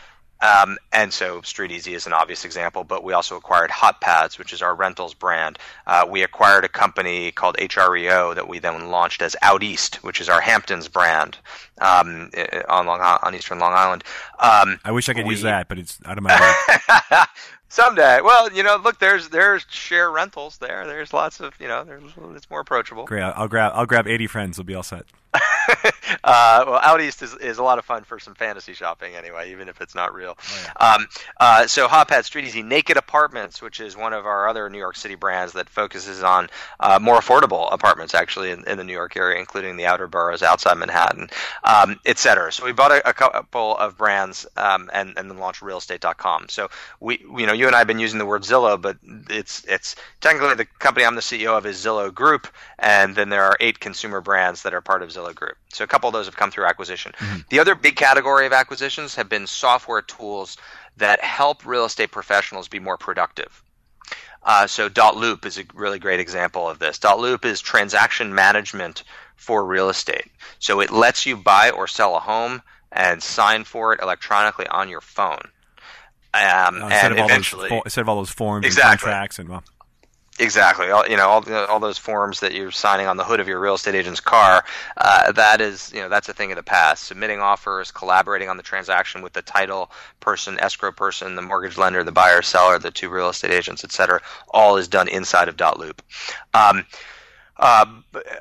Um, 0.42 0.76
and 0.92 1.12
so 1.12 1.40
Street 1.42 1.70
Easy 1.70 1.94
is 1.94 2.06
an 2.06 2.12
obvious 2.12 2.44
example, 2.44 2.84
but 2.84 3.04
we 3.04 3.12
also 3.12 3.36
acquired 3.36 3.70
Hot 3.70 4.00
Pads, 4.00 4.38
which 4.38 4.52
is 4.52 4.60
our 4.60 4.74
rentals 4.74 5.14
brand. 5.14 5.58
Uh, 5.86 6.04
we 6.08 6.22
acquired 6.22 6.64
a 6.64 6.68
company 6.68 7.30
called 7.30 7.56
HREO 7.56 8.34
that 8.34 8.48
we 8.48 8.58
then 8.58 8.90
launched 8.90 9.22
as 9.22 9.36
Out 9.42 9.62
East, 9.62 10.02
which 10.02 10.20
is 10.20 10.28
our 10.28 10.40
Hamptons 10.40 10.88
brand 10.88 11.38
um, 11.80 12.30
on 12.68 12.86
Long 12.86 13.00
on 13.00 13.34
Eastern 13.34 13.60
Long 13.60 13.72
Island. 13.72 14.02
Um, 14.40 14.80
I 14.84 14.90
wish 14.90 15.08
I 15.08 15.14
could 15.14 15.26
use 15.26 15.42
that, 15.42 15.68
but 15.68 15.78
it's 15.78 15.98
out 16.04 16.18
of 16.18 16.24
my. 16.24 17.26
Someday. 17.68 18.20
Well, 18.20 18.52
you 18.52 18.62
know, 18.62 18.76
look, 18.76 18.98
there's 18.98 19.30
there's 19.30 19.64
share 19.70 20.10
rentals 20.10 20.58
there. 20.58 20.86
There's 20.86 21.14
lots 21.14 21.40
of 21.40 21.54
you 21.58 21.68
know, 21.68 21.84
there's 21.84 22.02
it's 22.36 22.50
more 22.50 22.60
approachable. 22.60 23.06
Great. 23.06 23.22
I'll, 23.22 23.32
I'll 23.34 23.48
grab 23.48 23.72
I'll 23.74 23.86
grab 23.86 24.06
80 24.06 24.26
friends. 24.26 24.58
We'll 24.58 24.66
be 24.66 24.74
all 24.74 24.82
set. 24.82 25.06
uh, 26.24 26.64
well, 26.66 26.80
out 26.82 27.00
east 27.00 27.22
is, 27.22 27.34
is 27.36 27.58
a 27.58 27.62
lot 27.62 27.78
of 27.78 27.84
fun 27.84 28.04
for 28.04 28.18
some 28.18 28.34
fantasy 28.34 28.74
shopping 28.74 29.14
anyway, 29.14 29.50
even 29.50 29.68
if 29.68 29.80
it's 29.80 29.94
not 29.94 30.14
real. 30.14 30.38
Oh, 30.80 30.94
um, 30.94 31.06
uh, 31.38 31.66
so 31.66 31.88
Hotpad 31.88 32.24
Street 32.24 32.44
Easy, 32.44 32.62
Naked 32.62 32.96
Apartments, 32.96 33.60
which 33.60 33.80
is 33.80 33.96
one 33.96 34.12
of 34.12 34.26
our 34.26 34.48
other 34.48 34.68
New 34.70 34.78
York 34.78 34.96
City 34.96 35.14
brands 35.14 35.52
that 35.54 35.68
focuses 35.68 36.22
on 36.22 36.48
uh, 36.80 36.98
more 37.00 37.18
affordable 37.18 37.72
apartments 37.72 38.14
actually 38.14 38.50
in, 38.50 38.66
in 38.68 38.78
the 38.78 38.84
New 38.84 38.92
York 38.92 39.16
area, 39.16 39.38
including 39.38 39.76
the 39.76 39.86
outer 39.86 40.06
boroughs 40.06 40.42
outside 40.42 40.74
Manhattan, 40.74 41.28
um, 41.64 41.98
et 42.04 42.18
cetera. 42.18 42.52
So 42.52 42.64
we 42.64 42.72
bought 42.72 42.92
a, 42.92 43.08
a 43.08 43.12
couple 43.12 43.76
of 43.76 43.96
brands 43.96 44.46
um, 44.56 44.90
and, 44.92 45.14
and 45.16 45.30
then 45.30 45.38
launched 45.38 45.60
realestate.com. 45.60 46.48
So 46.48 46.68
we, 47.00 47.18
you 47.18 47.46
know, 47.46 47.52
you 47.52 47.66
and 47.66 47.74
I 47.74 47.78
have 47.78 47.86
been 47.86 47.98
using 47.98 48.18
the 48.18 48.26
word 48.26 48.42
Zillow, 48.42 48.80
but 48.80 48.96
it's 49.30 49.64
it's 49.66 49.96
technically 50.20 50.54
the 50.54 50.64
company 50.64 51.06
I'm 51.06 51.14
the 51.14 51.20
CEO 51.20 51.56
of 51.56 51.66
is 51.66 51.82
Zillow 51.84 52.12
Group, 52.12 52.48
and 52.78 53.14
then 53.14 53.28
there 53.28 53.44
are 53.44 53.56
eight 53.60 53.80
consumer 53.80 54.20
brands 54.20 54.62
that 54.62 54.74
are 54.74 54.80
part 54.80 55.02
of 55.02 55.10
Zillow 55.10 55.34
Group. 55.34 55.56
So 55.74 55.84
a 55.84 55.86
couple 55.86 56.08
of 56.08 56.12
those 56.12 56.26
have 56.26 56.36
come 56.36 56.50
through 56.50 56.66
acquisition. 56.66 57.12
The 57.50 57.58
other 57.58 57.74
big 57.74 57.96
category 57.96 58.46
of 58.46 58.52
acquisitions 58.52 59.14
have 59.14 59.28
been 59.28 59.46
software 59.46 60.02
tools 60.02 60.56
that 60.98 61.22
help 61.24 61.64
real 61.64 61.84
estate 61.84 62.10
professionals 62.10 62.68
be 62.68 62.78
more 62.78 62.98
productive. 62.98 63.62
Uh, 64.42 64.66
so 64.66 64.88
Dot 64.88 65.16
Loop 65.16 65.46
is 65.46 65.56
a 65.58 65.64
really 65.74 65.98
great 65.98 66.20
example 66.20 66.68
of 66.68 66.78
this. 66.78 66.98
Dot 66.98 67.18
Loop 67.20 67.44
is 67.44 67.60
transaction 67.60 68.34
management 68.34 69.04
for 69.36 69.64
real 69.64 69.88
estate. 69.88 70.30
So 70.58 70.80
it 70.80 70.90
lets 70.90 71.26
you 71.26 71.36
buy 71.36 71.70
or 71.70 71.86
sell 71.86 72.16
a 72.16 72.20
home 72.20 72.62
and 72.90 73.22
sign 73.22 73.64
for 73.64 73.92
it 73.94 74.00
electronically 74.00 74.66
on 74.66 74.88
your 74.88 75.00
phone. 75.00 75.40
Um, 76.34 76.82
Uh, 76.82 76.88
instead 76.88 77.04
and 77.04 77.12
of 77.14 77.18
all 77.20 77.24
eventually, 77.26 77.68
those 77.68 77.82
instead 77.84 78.00
of 78.00 78.08
all 78.08 78.16
those 78.16 78.30
forms 78.30 78.64
Exactly. 78.66 78.90
and 78.92 79.00
contracts 79.00 79.38
and 79.38 79.48
well, 79.48 79.62
Exactly. 80.42 80.90
All, 80.90 81.06
you 81.06 81.16
know, 81.16 81.28
all, 81.28 81.44
all 81.68 81.78
those 81.78 81.98
forms 81.98 82.40
that 82.40 82.52
you're 82.52 82.72
signing 82.72 83.06
on 83.06 83.16
the 83.16 83.22
hood 83.22 83.38
of 83.38 83.46
your 83.46 83.60
real 83.60 83.74
estate 83.74 83.94
agent's 83.94 84.18
car, 84.18 84.64
uh, 84.96 85.30
that 85.30 85.60
is, 85.60 85.92
you 85.94 86.00
know, 86.00 86.08
that's 86.08 86.28
a 86.28 86.32
thing 86.32 86.50
of 86.50 86.56
the 86.56 86.64
past. 86.64 87.04
Submitting 87.04 87.38
offers, 87.38 87.92
collaborating 87.92 88.48
on 88.48 88.56
the 88.56 88.62
transaction 88.64 89.22
with 89.22 89.34
the 89.34 89.42
title 89.42 89.92
person, 90.18 90.58
escrow 90.58 90.90
person, 90.90 91.36
the 91.36 91.42
mortgage 91.42 91.78
lender, 91.78 92.02
the 92.02 92.10
buyer, 92.10 92.42
seller, 92.42 92.76
the 92.80 92.90
two 92.90 93.08
real 93.08 93.28
estate 93.28 93.52
agents, 93.52 93.84
et 93.84 93.92
cetera, 93.92 94.20
all 94.48 94.76
is 94.76 94.88
done 94.88 95.06
inside 95.06 95.48
of 95.48 95.56
Dot 95.56 95.78
Loop. 95.78 96.02
Um, 96.54 96.84
uh, 97.56 97.84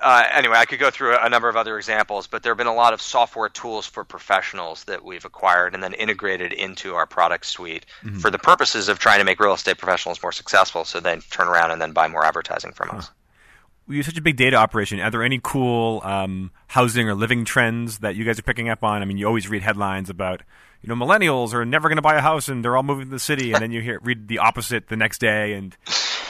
uh, 0.01 0.23
anyway, 0.31 0.57
I 0.57 0.65
could 0.65 0.79
go 0.79 0.89
through 0.89 1.17
a 1.17 1.29
number 1.29 1.49
of 1.49 1.57
other 1.57 1.77
examples, 1.77 2.27
but 2.27 2.43
there 2.43 2.51
have 2.51 2.57
been 2.57 2.67
a 2.67 2.73
lot 2.73 2.93
of 2.93 3.01
software 3.01 3.49
tools 3.49 3.85
for 3.85 4.03
professionals 4.03 4.85
that 4.85 5.03
we've 5.03 5.25
acquired 5.25 5.73
and 5.73 5.83
then 5.83 5.93
integrated 5.93 6.53
into 6.53 6.95
our 6.95 7.05
product 7.05 7.45
suite 7.45 7.85
for 8.19 8.31
the 8.31 8.39
purposes 8.39 8.87
of 8.87 8.99
trying 8.99 9.19
to 9.19 9.25
make 9.25 9.39
real 9.39 9.53
estate 9.53 9.77
professionals 9.77 10.21
more 10.23 10.31
successful. 10.31 10.85
So 10.85 10.99
then 10.99 11.21
turn 11.29 11.47
around 11.47 11.71
and 11.71 11.81
then 11.81 11.91
buy 11.91 12.07
more 12.07 12.25
advertising 12.25 12.71
from 12.71 12.91
us. 12.91 13.11
We're 13.87 14.03
such 14.03 14.17
a 14.17 14.21
big 14.21 14.37
data 14.37 14.55
operation. 14.55 15.01
Are 15.01 15.11
there 15.11 15.23
any 15.23 15.39
cool 15.43 16.01
um, 16.05 16.51
housing 16.67 17.09
or 17.09 17.15
living 17.15 17.43
trends 17.43 17.99
that 17.99 18.15
you 18.15 18.23
guys 18.23 18.39
are 18.39 18.43
picking 18.43 18.69
up 18.69 18.83
on? 18.83 19.01
I 19.01 19.05
mean, 19.05 19.17
you 19.17 19.27
always 19.27 19.49
read 19.49 19.63
headlines 19.63 20.09
about 20.09 20.41
you 20.81 20.87
know 20.87 20.95
millennials 20.95 21.53
are 21.53 21.65
never 21.65 21.89
going 21.89 21.97
to 21.97 22.01
buy 22.01 22.15
a 22.15 22.21
house 22.21 22.47
and 22.47 22.63
they're 22.63 22.77
all 22.77 22.83
moving 22.83 23.05
to 23.05 23.11
the 23.11 23.19
city, 23.19 23.51
and 23.51 23.61
then 23.61 23.71
you 23.71 23.81
hear 23.81 23.99
read 24.01 24.29
the 24.29 24.37
opposite 24.37 24.87
the 24.87 24.95
next 24.95 25.19
day, 25.19 25.53
and 25.53 25.75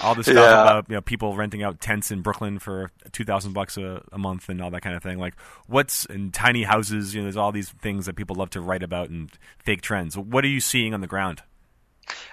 all 0.04 0.16
this 0.16 0.26
stuff 0.26 0.38
Yeah. 0.38 0.62
about 0.62 0.90
you 0.90 0.96
know 0.96 1.02
people 1.02 1.36
renting 1.36 1.64
out 1.64 1.80
tents 1.80 2.12
in 2.12 2.22
Brooklyn 2.22 2.60
for 2.60 2.92
two 3.12 3.24
thousand 3.24 3.54
bucks 3.54 3.78
a 3.78 4.04
a 4.12 4.18
month 4.18 4.50
and 4.50 4.62
all 4.62 4.72
that 4.72 4.82
kind 4.82 4.96
of 4.96 5.04
thing. 5.04 5.18
Like 5.20 5.36
what's 5.68 6.06
in 6.06 6.32
tiny 6.32 6.64
houses? 6.64 7.14
You 7.14 7.22
know, 7.22 7.26
there's 7.26 7.38
all 7.38 7.52
these 7.52 7.70
things 7.70 8.06
that 8.06 8.16
people 8.16 8.36
love 8.36 8.50
to 8.52 8.62
write 8.62 8.84
about 8.84 9.10
and 9.10 9.32
fake 9.60 9.82
trends. 9.82 10.18
What 10.18 10.44
are 10.44 10.50
you 10.50 10.60
seeing 10.60 10.94
on 10.94 11.02
the 11.02 11.08
ground? 11.08 11.44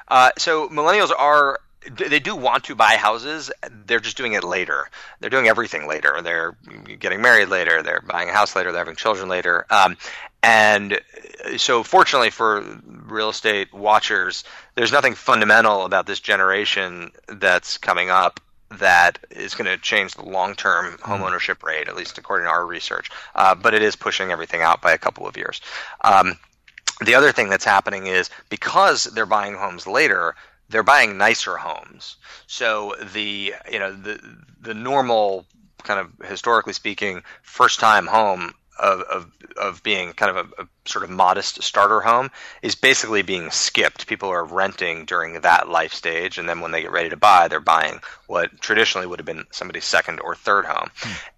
Uh, 0.09 0.31
so 0.39 0.69
millennials 0.69 1.11
are 1.17 1.61
they 1.91 2.19
do 2.19 2.35
want 2.35 2.65
to 2.65 2.75
buy 2.75 2.97
houses. 2.97 3.51
They're 3.87 4.01
just 4.01 4.17
doing 4.17 4.33
it 4.33 4.45
later. 4.45 4.89
They're 5.21 5.31
doing 5.31 5.49
everything 5.49 5.87
later. 5.87 6.21
They're 6.23 6.57
getting 6.99 7.21
married 7.21 7.49
later. 7.49 7.83
They're 7.83 8.03
buying 8.03 8.29
a 8.29 8.33
house 8.33 8.57
later. 8.57 8.73
They're 8.73 8.81
having 8.81 8.97
children 8.97 9.29
later. 9.29 9.65
Um, 9.71 9.97
and 10.43 11.01
so, 11.57 11.83
fortunately 11.83 12.31
for 12.31 12.63
real 12.87 13.31
estate 13.31 13.73
watchers, 13.73 14.45
there's 14.75 14.93
nothing 14.93 15.15
fundamental 15.15 15.85
about 15.85 16.07
this 16.07 16.21
generation 16.21 17.13
that's 17.29 17.79
coming 17.79 18.11
up 18.11 18.41
that 18.79 19.19
is 19.31 19.55
going 19.55 19.67
to 19.67 19.79
change 19.79 20.15
the 20.15 20.25
long-term 20.25 20.99
home 21.03 21.23
ownership 21.23 21.63
rate, 21.63 21.89
at 21.89 21.97
least 21.97 22.19
according 22.19 22.47
to 22.47 22.51
our 22.51 22.67
research. 22.67 23.11
Uh, 23.35 23.55
but 23.55 23.73
it 23.75 23.83
is 23.83 23.97
pushing 23.97 24.31
everything 24.31 24.61
out 24.61 24.83
by 24.83 24.93
a 24.93 24.99
couple 24.99 25.27
of 25.27 25.37
years. 25.37 25.61
Um, 26.03 26.39
the 27.05 27.15
other 27.15 27.33
thing 27.33 27.49
that's 27.49 27.65
happening 27.65 28.07
is 28.07 28.29
because 28.49 29.05
they're 29.05 29.27
buying 29.27 29.55
homes 29.55 29.87
later, 29.87 30.35
they're 30.69 30.83
buying 30.83 31.19
nicer 31.19 31.57
homes. 31.57 32.17
So 32.47 32.95
the 33.13 33.55
you 33.71 33.79
know 33.79 33.93
the 33.93 34.21
the 34.61 34.75
normal 34.75 35.47
kind 35.83 36.01
of 36.01 36.29
historically 36.29 36.73
speaking 36.73 37.23
first 37.43 37.81
time 37.81 38.07
home 38.07 38.53
of, 38.79 39.01
of 39.03 39.33
of 39.57 39.83
being 39.83 40.13
kind 40.13 40.37
of 40.37 40.53
a, 40.59 40.63
a 40.63 40.69
sort 40.85 41.05
of 41.05 41.11
modest 41.11 41.63
starter 41.63 42.01
home 42.01 42.31
is 42.63 42.75
basically 42.75 43.23
being 43.23 43.51
skipped. 43.51 44.07
People 44.07 44.29
are 44.29 44.45
renting 44.45 45.05
during 45.05 45.41
that 45.41 45.69
life 45.69 45.93
stage, 45.93 46.39
and 46.39 46.49
then 46.49 46.61
when 46.61 46.71
they 46.71 46.83
get 46.83 46.93
ready 46.93 47.09
to 47.09 47.17
buy, 47.17 47.49
they're 47.49 47.61
buying 47.61 48.01
what 48.27 48.61
traditionally 48.61 49.07
would 49.07 49.19
have 49.19 49.27
been 49.27 49.47
somebody's 49.51 49.85
second 49.85 50.21
or 50.21 50.35
third 50.35 50.65
home, 50.65 50.91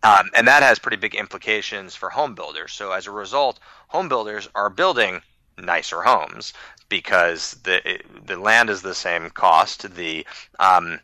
um, 0.02 0.28
and 0.34 0.48
that 0.48 0.62
has 0.62 0.78
pretty 0.78 0.98
big 0.98 1.14
implications 1.14 1.94
for 1.94 2.10
home 2.10 2.34
builders. 2.34 2.72
So 2.72 2.92
as 2.92 3.06
a 3.06 3.10
result, 3.10 3.58
home 3.88 4.08
builders 4.08 4.48
are 4.54 4.70
building 4.70 5.22
nicer 5.60 6.02
homes 6.02 6.52
because 6.88 7.52
the 7.62 8.00
the 8.26 8.36
land 8.36 8.68
is 8.68 8.82
the 8.82 8.94
same 8.94 9.30
cost, 9.30 9.94
the 9.94 10.26
um, 10.58 11.00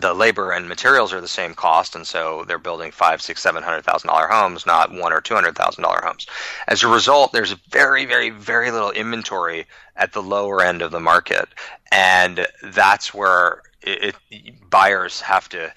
the 0.00 0.12
labor 0.12 0.52
and 0.52 0.68
materials 0.68 1.12
are 1.12 1.20
the 1.20 1.28
same 1.28 1.54
cost, 1.54 1.94
and 1.94 2.06
so 2.06 2.44
they're 2.46 2.58
building 2.58 2.90
five, 2.90 3.22
six, 3.22 3.40
seven 3.40 3.62
hundred 3.62 3.82
thousand 3.84 4.08
dollar 4.08 4.26
homes, 4.28 4.66
not 4.66 4.92
one 4.92 5.12
or 5.12 5.20
two 5.20 5.34
hundred 5.34 5.56
thousand 5.56 5.82
dollar 5.82 6.00
homes. 6.04 6.26
As 6.68 6.82
a 6.82 6.88
result, 6.88 7.32
there's 7.32 7.52
very, 7.70 8.04
very, 8.04 8.30
very 8.30 8.70
little 8.70 8.90
inventory 8.90 9.64
at 9.96 10.12
the 10.12 10.22
lower 10.22 10.62
end 10.62 10.82
of 10.82 10.90
the 10.90 11.00
market, 11.00 11.48
and 11.92 12.46
that's 12.62 13.14
where 13.14 13.62
it, 13.80 14.14
it 14.30 14.70
buyers 14.70 15.20
have 15.20 15.48
to 15.50 15.72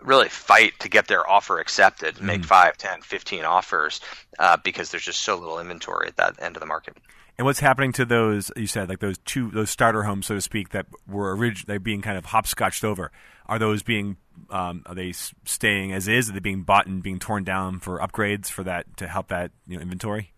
really 0.00 0.28
fight 0.28 0.78
to 0.78 0.88
get 0.88 1.08
their 1.08 1.28
offer 1.28 1.58
accepted, 1.58 2.20
make 2.20 2.44
five, 2.44 2.76
ten, 2.76 3.00
fifteen 3.00 3.44
offers, 3.44 4.00
uh, 4.38 4.56
because 4.62 4.90
there's 4.90 5.04
just 5.04 5.22
so 5.22 5.36
little 5.36 5.58
inventory 5.58 6.06
at 6.06 6.16
that 6.16 6.40
end 6.40 6.54
of 6.54 6.60
the 6.60 6.66
market. 6.66 6.96
And 7.38 7.44
what's 7.44 7.60
happening 7.60 7.92
to 7.92 8.04
those 8.04 8.50
you 8.56 8.66
said 8.66 8.88
like 8.88 8.98
those 8.98 9.16
two 9.18 9.50
those 9.52 9.70
starter 9.70 10.02
homes 10.02 10.26
so 10.26 10.34
to 10.34 10.40
speak 10.40 10.70
that 10.70 10.86
were 11.06 11.34
originally 11.36 11.78
being 11.78 12.02
kind 12.02 12.18
of 12.18 12.26
hopscotched 12.26 12.84
over? 12.84 13.12
Are 13.46 13.60
those 13.60 13.84
being 13.84 14.16
um, 14.50 14.82
are 14.86 14.94
they 14.94 15.12
staying 15.12 15.92
as 15.92 16.08
is? 16.08 16.28
Are 16.28 16.32
they 16.32 16.40
being 16.40 16.62
bought 16.62 16.86
and 16.86 17.00
being 17.00 17.20
torn 17.20 17.44
down 17.44 17.78
for 17.78 18.00
upgrades 18.00 18.48
for 18.48 18.64
that 18.64 18.96
to 18.96 19.06
help 19.06 19.28
that 19.28 19.52
you 19.68 19.76
know 19.76 19.82
inventory? 19.82 20.32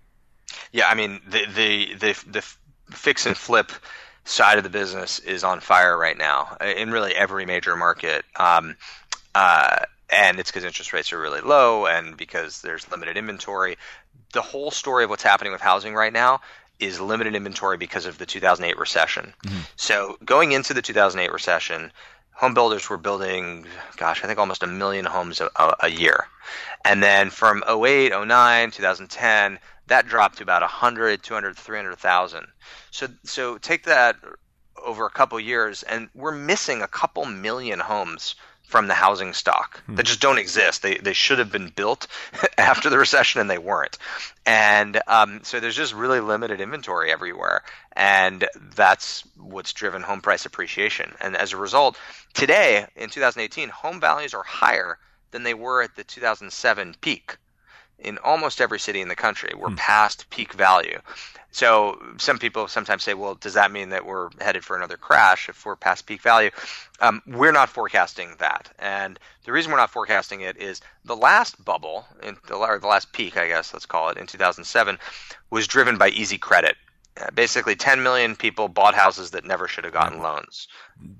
Yeah, 0.72 0.88
I 0.88 0.94
mean 0.94 1.20
the 1.26 1.46
the 1.46 1.94
the 1.94 2.24
the 2.26 2.94
fix 2.94 3.24
and 3.24 3.36
flip 3.36 3.72
side 4.24 4.58
of 4.58 4.64
the 4.64 4.70
business 4.70 5.20
is 5.20 5.42
on 5.42 5.60
fire 5.60 5.96
right 5.96 6.18
now 6.18 6.56
in 6.60 6.90
really 6.90 7.14
every 7.14 7.46
major 7.46 7.76
market. 7.76 8.26
Um, 8.36 8.76
uh, 9.34 9.78
and 10.10 10.38
it's 10.38 10.50
because 10.50 10.64
interest 10.64 10.92
rates 10.92 11.12
are 11.12 11.20
really 11.20 11.40
low 11.40 11.86
and 11.86 12.16
because 12.16 12.60
there's 12.60 12.90
limited 12.90 13.16
inventory. 13.16 13.78
The 14.32 14.42
whole 14.42 14.70
story 14.70 15.04
of 15.04 15.10
what's 15.10 15.22
happening 15.22 15.52
with 15.52 15.62
housing 15.62 15.94
right 15.94 16.12
now 16.12 16.40
is 16.80 17.00
limited 17.00 17.34
inventory 17.34 17.76
because 17.76 18.06
of 18.06 18.18
the 18.18 18.26
2008 18.26 18.78
recession. 18.78 19.34
Mm-hmm. 19.46 19.60
So 19.76 20.18
going 20.24 20.52
into 20.52 20.74
the 20.74 20.82
2008 20.82 21.32
recession, 21.32 21.92
home 22.32 22.54
builders 22.54 22.88
were 22.88 22.96
building, 22.96 23.66
gosh, 23.96 24.24
I 24.24 24.26
think 24.26 24.38
almost 24.38 24.62
a 24.62 24.66
million 24.66 25.04
homes 25.04 25.40
a, 25.40 25.50
a, 25.56 25.76
a 25.80 25.88
year. 25.88 26.26
And 26.84 27.02
then 27.02 27.30
from 27.30 27.62
08, 27.68 28.12
09, 28.12 28.70
2010, 28.70 29.58
that 29.88 30.06
dropped 30.06 30.38
to 30.38 30.42
about 30.42 30.62
100, 30.62 31.22
200, 31.22 31.56
300,000. 31.56 32.46
So, 32.90 33.08
so 33.24 33.58
take 33.58 33.84
that 33.84 34.16
over 34.82 35.04
a 35.04 35.10
couple 35.10 35.38
years, 35.38 35.82
and 35.82 36.08
we're 36.14 36.32
missing 36.32 36.80
a 36.80 36.88
couple 36.88 37.24
million 37.26 37.78
homes 37.78 38.34
from 38.70 38.86
the 38.86 38.94
housing 38.94 39.32
stock 39.32 39.82
that 39.88 40.06
just 40.06 40.20
don't 40.20 40.38
exist. 40.38 40.82
They 40.82 40.96
they 40.96 41.12
should 41.12 41.40
have 41.40 41.50
been 41.50 41.68
built 41.68 42.06
after 42.58 42.88
the 42.88 42.98
recession 42.98 43.40
and 43.40 43.50
they 43.50 43.58
weren't. 43.58 43.98
And 44.46 45.00
um, 45.08 45.40
so 45.42 45.58
there's 45.58 45.76
just 45.76 45.92
really 45.92 46.20
limited 46.20 46.60
inventory 46.60 47.10
everywhere, 47.10 47.62
and 47.92 48.46
that's 48.76 49.24
what's 49.36 49.72
driven 49.72 50.02
home 50.02 50.20
price 50.20 50.46
appreciation. 50.46 51.12
And 51.20 51.36
as 51.36 51.52
a 51.52 51.56
result, 51.56 51.98
today 52.32 52.86
in 52.94 53.10
2018, 53.10 53.68
home 53.70 54.00
values 54.00 54.34
are 54.34 54.44
higher 54.44 54.98
than 55.32 55.42
they 55.42 55.54
were 55.54 55.82
at 55.82 55.96
the 55.96 56.04
2007 56.04 56.94
peak 57.00 57.36
in 58.00 58.18
almost 58.18 58.60
every 58.60 58.78
city 58.78 59.00
in 59.00 59.08
the 59.08 59.16
country. 59.16 59.52
We're 59.56 59.70
past 59.76 60.28
peak 60.30 60.52
value. 60.54 61.00
So 61.52 62.00
some 62.16 62.38
people 62.38 62.68
sometimes 62.68 63.02
say, 63.02 63.14
well, 63.14 63.34
does 63.34 63.54
that 63.54 63.72
mean 63.72 63.88
that 63.90 64.06
we're 64.06 64.30
headed 64.40 64.64
for 64.64 64.76
another 64.76 64.96
crash 64.96 65.48
if 65.48 65.66
we're 65.66 65.76
past 65.76 66.06
peak 66.06 66.22
value? 66.22 66.50
Um, 67.00 67.22
we're 67.26 67.52
not 67.52 67.68
forecasting 67.68 68.36
that. 68.38 68.70
And 68.78 69.18
the 69.44 69.52
reason 69.52 69.72
we're 69.72 69.78
not 69.78 69.90
forecasting 69.90 70.42
it 70.42 70.56
is 70.56 70.80
the 71.04 71.16
last 71.16 71.62
bubble, 71.64 72.06
the, 72.20 72.54
or 72.54 72.78
the 72.78 72.86
last 72.86 73.12
peak, 73.12 73.36
I 73.36 73.48
guess, 73.48 73.72
let's 73.72 73.86
call 73.86 74.10
it, 74.10 74.16
in 74.16 74.26
2007, 74.26 74.98
was 75.50 75.66
driven 75.66 75.98
by 75.98 76.10
easy 76.10 76.38
credit. 76.38 76.76
Basically, 77.34 77.76
10 77.76 78.02
million 78.02 78.34
people 78.36 78.68
bought 78.68 78.94
houses 78.94 79.32
that 79.32 79.44
never 79.44 79.68
should 79.68 79.84
have 79.84 79.92
gotten 79.92 80.20
loans. 80.22 80.68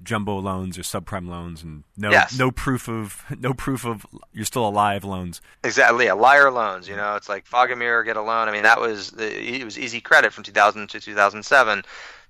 Jumbo 0.02 0.38
loans 0.38 0.78
or 0.78 0.82
subprime 0.82 1.28
loans 1.28 1.62
and 1.62 1.84
no 1.96 2.10
Yes. 2.10 2.38
no 2.38 2.50
proof 2.50 2.88
of 2.88 3.24
no 3.38 3.52
proof 3.52 3.84
of 3.84 4.06
you're 4.32 4.44
still 4.44 4.66
alive 4.66 5.04
loans. 5.04 5.40
Exactly, 5.64 6.06
yeah, 6.06 6.12
liar 6.14 6.50
loans. 6.50 6.88
You 6.88 6.96
know, 6.96 7.16
it's 7.16 7.28
like 7.28 7.46
fog 7.46 7.70
and 7.70 7.78
mirror, 7.80 8.02
get 8.04 8.16
a 8.16 8.22
loan. 8.22 8.48
I 8.48 8.52
mean, 8.52 8.62
that 8.62 8.80
was 8.80 9.12
it 9.18 9.64
was 9.64 9.78
easy 9.78 10.00
credit 10.00 10.32
from 10.32 10.44
2000 10.44 10.88
to 10.90 11.00
2007. 11.00 11.82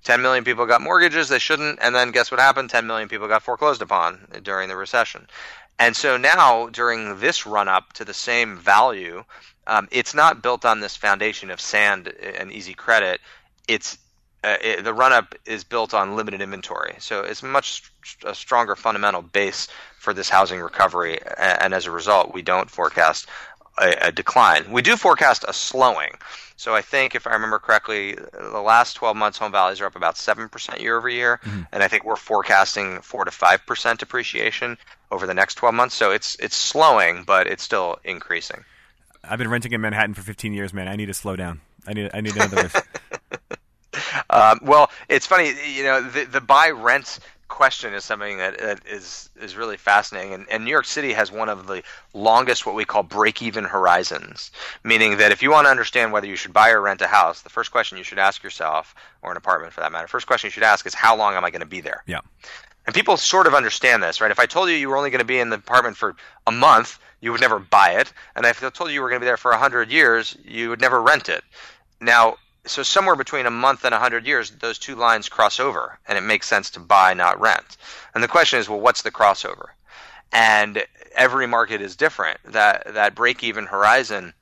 10 0.03 0.21
million 0.23 0.43
people 0.43 0.65
got 0.65 0.81
mortgages 0.81 1.29
they 1.29 1.37
shouldn't, 1.37 1.77
and 1.79 1.93
then 1.93 2.09
guess 2.11 2.31
what 2.31 2.39
happened? 2.39 2.71
10 2.71 2.87
million 2.87 3.07
people 3.07 3.27
got 3.27 3.43
foreclosed 3.43 3.83
upon 3.83 4.27
during 4.41 4.67
the 4.67 4.75
recession. 4.75 5.27
And 5.77 5.95
so 5.95 6.17
now, 6.17 6.67
during 6.69 7.19
this 7.19 7.45
run 7.45 7.67
up 7.67 7.93
to 7.93 8.05
the 8.05 8.13
same 8.13 8.57
value, 8.57 9.23
um, 9.67 9.87
it's 9.91 10.13
not 10.15 10.41
built 10.41 10.65
on 10.65 10.79
this 10.79 10.95
foundation 10.95 11.51
of 11.51 11.61
sand 11.61 12.07
and 12.07 12.51
easy 12.51 12.73
credit. 12.73 13.21
It's 13.73 13.97
uh, 14.43 14.57
it, 14.61 14.83
the 14.83 14.93
run 14.93 15.13
up 15.13 15.35
is 15.45 15.63
built 15.63 15.93
on 15.93 16.15
limited 16.15 16.41
inventory. 16.41 16.95
So 16.99 17.21
it's 17.21 17.43
much 17.43 17.83
st- 18.03 18.31
a 18.31 18.33
stronger 18.33 18.75
fundamental 18.75 19.21
base 19.21 19.67
for 19.99 20.13
this 20.15 20.29
housing 20.29 20.59
recovery. 20.59 21.17
a- 21.17 21.63
And 21.63 21.73
as 21.75 21.85
a 21.85 21.91
result, 21.91 22.33
we 22.33 22.41
don't 22.41 22.69
forecast 22.69 23.27
a, 23.77 24.07
a 24.07 24.11
decline. 24.11 24.71
We 24.71 24.81
do 24.81 24.97
forecast 24.97 25.45
a 25.47 25.53
slowing. 25.53 26.13
So 26.55 26.73
I 26.75 26.81
think, 26.81 27.13
if 27.15 27.25
I 27.27 27.31
remember 27.33 27.59
correctly, 27.59 28.15
the 28.33 28.61
last 28.61 28.93
12 28.95 29.15
months 29.15 29.37
home 29.37 29.51
values 29.51 29.79
are 29.81 29.85
up 29.85 29.95
about 29.95 30.15
7% 30.15 30.79
year 30.79 30.97
over 30.97 31.09
year. 31.09 31.39
And 31.71 31.81
I 31.83 31.87
think 31.87 32.03
we're 32.03 32.15
forecasting 32.15 32.99
4 33.01 33.25
to 33.25 33.31
5% 33.31 34.01
appreciation 34.01 34.77
over 35.11 35.25
the 35.27 35.33
next 35.35 35.55
12 35.55 35.73
months. 35.75 35.95
So 35.95 36.11
it's, 36.11 36.35
it's 36.39 36.55
slowing, 36.55 37.23
but 37.25 37.45
it's 37.47 37.63
still 37.63 37.97
increasing. 38.03 38.63
I've 39.23 39.37
been 39.37 39.49
renting 39.49 39.71
in 39.71 39.81
Manhattan 39.81 40.15
for 40.15 40.21
15 40.23 40.51
years, 40.53 40.73
man. 40.73 40.87
I 40.87 40.95
need 40.95 41.07
to 41.07 41.13
slow 41.13 41.35
down. 41.35 41.61
I 41.87 41.93
need 41.93 42.09
I 42.13 42.21
need 42.21 42.35
another 42.35 42.69
Um, 44.29 44.59
well, 44.61 44.89
it's 45.09 45.25
funny, 45.25 45.51
you 45.75 45.83
know, 45.83 46.01
the, 46.01 46.23
the 46.23 46.39
buy 46.39 46.69
rent 46.69 47.19
question 47.51 47.93
is 47.93 48.05
something 48.05 48.37
that, 48.37 48.57
that 48.59 48.79
is 48.87 49.29
is 49.39 49.57
really 49.57 49.75
fascinating, 49.75 50.33
and, 50.33 50.49
and 50.49 50.63
New 50.63 50.71
York 50.71 50.85
City 50.85 51.11
has 51.11 51.31
one 51.31 51.49
of 51.49 51.67
the 51.67 51.83
longest 52.13 52.65
what 52.65 52.75
we 52.75 52.85
call 52.85 53.03
break 53.03 53.41
even 53.41 53.65
horizons, 53.65 54.51
meaning 54.85 55.17
that 55.17 55.33
if 55.33 55.43
you 55.43 55.51
want 55.51 55.65
to 55.65 55.69
understand 55.69 56.13
whether 56.13 56.27
you 56.27 56.37
should 56.37 56.53
buy 56.53 56.69
or 56.71 56.79
rent 56.79 57.01
a 57.01 57.07
house, 57.07 57.41
the 57.41 57.49
first 57.49 57.69
question 57.69 57.97
you 57.97 58.05
should 58.05 58.19
ask 58.19 58.41
yourself, 58.41 58.95
or 59.21 59.31
an 59.31 59.37
apartment 59.37 59.73
for 59.73 59.81
that 59.81 59.91
matter, 59.91 60.07
first 60.07 60.25
question 60.25 60.47
you 60.47 60.51
should 60.51 60.63
ask 60.63 60.85
is 60.85 60.93
how 60.93 61.15
long 61.15 61.35
am 61.35 61.43
I 61.43 61.51
going 61.51 61.59
to 61.59 61.67
be 61.67 61.81
there? 61.81 62.03
Yeah. 62.07 62.21
And 62.87 62.95
people 62.95 63.17
sort 63.17 63.45
of 63.45 63.53
understand 63.53 64.01
this, 64.01 64.21
right? 64.21 64.31
If 64.31 64.39
I 64.39 64.45
told 64.45 64.69
you 64.69 64.75
you 64.75 64.89
were 64.89 64.97
only 64.97 65.11
going 65.11 65.19
to 65.19 65.25
be 65.25 65.39
in 65.39 65.49
the 65.49 65.57
apartment 65.57 65.97
for 65.97 66.15
a 66.47 66.51
month, 66.51 66.99
you 67.19 67.31
would 67.31 67.41
never 67.41 67.59
buy 67.59 67.91
it. 67.91 68.11
And 68.35 68.45
if 68.45 68.63
I 68.63 68.69
told 68.69 68.89
you 68.89 68.95
you 68.95 69.01
were 69.01 69.09
going 69.09 69.19
to 69.19 69.23
be 69.23 69.27
there 69.27 69.37
for 69.37 69.51
100 69.51 69.91
years, 69.91 70.35
you 70.43 70.69
would 70.69 70.81
never 70.81 71.01
rent 71.01 71.29
it. 71.29 71.43
Now, 71.99 72.37
so 72.65 72.83
somewhere 72.83 73.15
between 73.15 73.45
a 73.45 73.51
month 73.51 73.83
and 73.85 73.93
100 73.93 74.25
years, 74.25 74.51
those 74.51 74.77
two 74.77 74.95
lines 74.95 75.29
cross 75.29 75.59
over, 75.59 75.99
and 76.07 76.17
it 76.17 76.21
makes 76.21 76.47
sense 76.47 76.69
to 76.71 76.79
buy, 76.79 77.13
not 77.13 77.39
rent. 77.39 77.77
And 78.13 78.23
the 78.23 78.27
question 78.27 78.59
is, 78.59 78.69
well, 78.69 78.79
what's 78.79 79.01
the 79.01 79.11
crossover? 79.11 79.69
and 80.31 80.83
every 81.15 81.47
market 81.47 81.81
is 81.81 81.95
different. 81.95 82.39
That 82.45 82.93
that 82.93 83.15
break 83.15 83.43
even 83.43 83.65
horizon. 83.65 84.33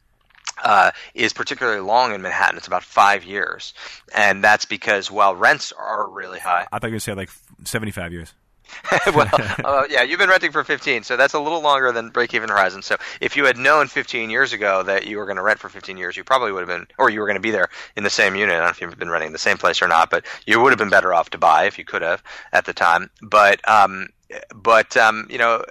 Uh, 0.61 0.91
is 1.13 1.32
particularly 1.32 1.80
long 1.80 2.13
in 2.13 2.22
Manhattan. 2.22 2.57
It's 2.57 2.67
about 2.67 2.84
five 2.84 3.24
years, 3.24 3.74
and 4.13 4.43
that's 4.43 4.65
because 4.65 5.09
while 5.09 5.34
rents 5.34 5.72
are 5.72 6.09
really 6.09 6.39
high. 6.39 6.67
I 6.70 6.80
thought 6.80 6.91
you 6.91 6.99
say 6.99 7.13
like 7.13 7.30
seventy-five 7.63 8.11
years. 8.11 8.34
well, 9.13 9.30
uh, 9.63 9.84
yeah, 9.89 10.03
you've 10.03 10.20
been 10.20 10.30
renting 10.30 10.51
for 10.51 10.63
15, 10.63 11.03
so 11.03 11.17
that's 11.17 11.34
a 11.34 11.39
little 11.39 11.61
longer 11.61 11.91
than 11.91 12.09
break-even 12.09 12.49
horizon. 12.49 12.82
So 12.82 12.97
if 13.22 13.36
you 13.36 13.45
had 13.45 13.57
known 13.57 13.88
15 13.88 14.30
years 14.30 14.53
ago 14.53 14.84
that 14.84 15.07
you 15.07 15.17
were 15.17 15.26
going 15.26 15.38
to 15.38 15.43
rent 15.43 15.59
for 15.59 15.70
15 15.70 15.97
years, 15.97 16.17
you 16.17 16.24
probably 16.24 16.51
would 16.51 16.67
have 16.67 16.67
been, 16.67 16.88
or 16.97 17.09
you 17.09 17.20
were 17.20 17.26
going 17.26 17.36
to 17.36 17.41
be 17.41 17.51
there 17.51 17.70
in 17.95 18.03
the 18.03 18.09
same 18.09 18.36
unit. 18.36 18.55
I 18.55 18.57
don't 18.57 18.65
know 18.65 18.70
if 18.72 18.82
you've 18.82 18.97
been 18.97 19.09
renting 19.09 19.32
the 19.32 19.38
same 19.38 19.57
place 19.57 19.82
or 19.82 19.88
not, 19.88 20.09
but 20.09 20.26
you 20.45 20.59
would 20.59 20.72
have 20.72 20.80
been 20.80 20.89
better 20.89 21.13
off 21.13 21.30
to 21.32 21.38
buy 21.38 21.65
if 21.65 21.78
you 21.78 21.86
could 21.86 22.01
have 22.01 22.24
at 22.51 22.65
the 22.65 22.74
time. 22.74 23.09
But 23.22 23.67
um, 23.67 24.09
but 24.53 24.95
um, 24.97 25.28
you 25.30 25.38
know, 25.38 25.63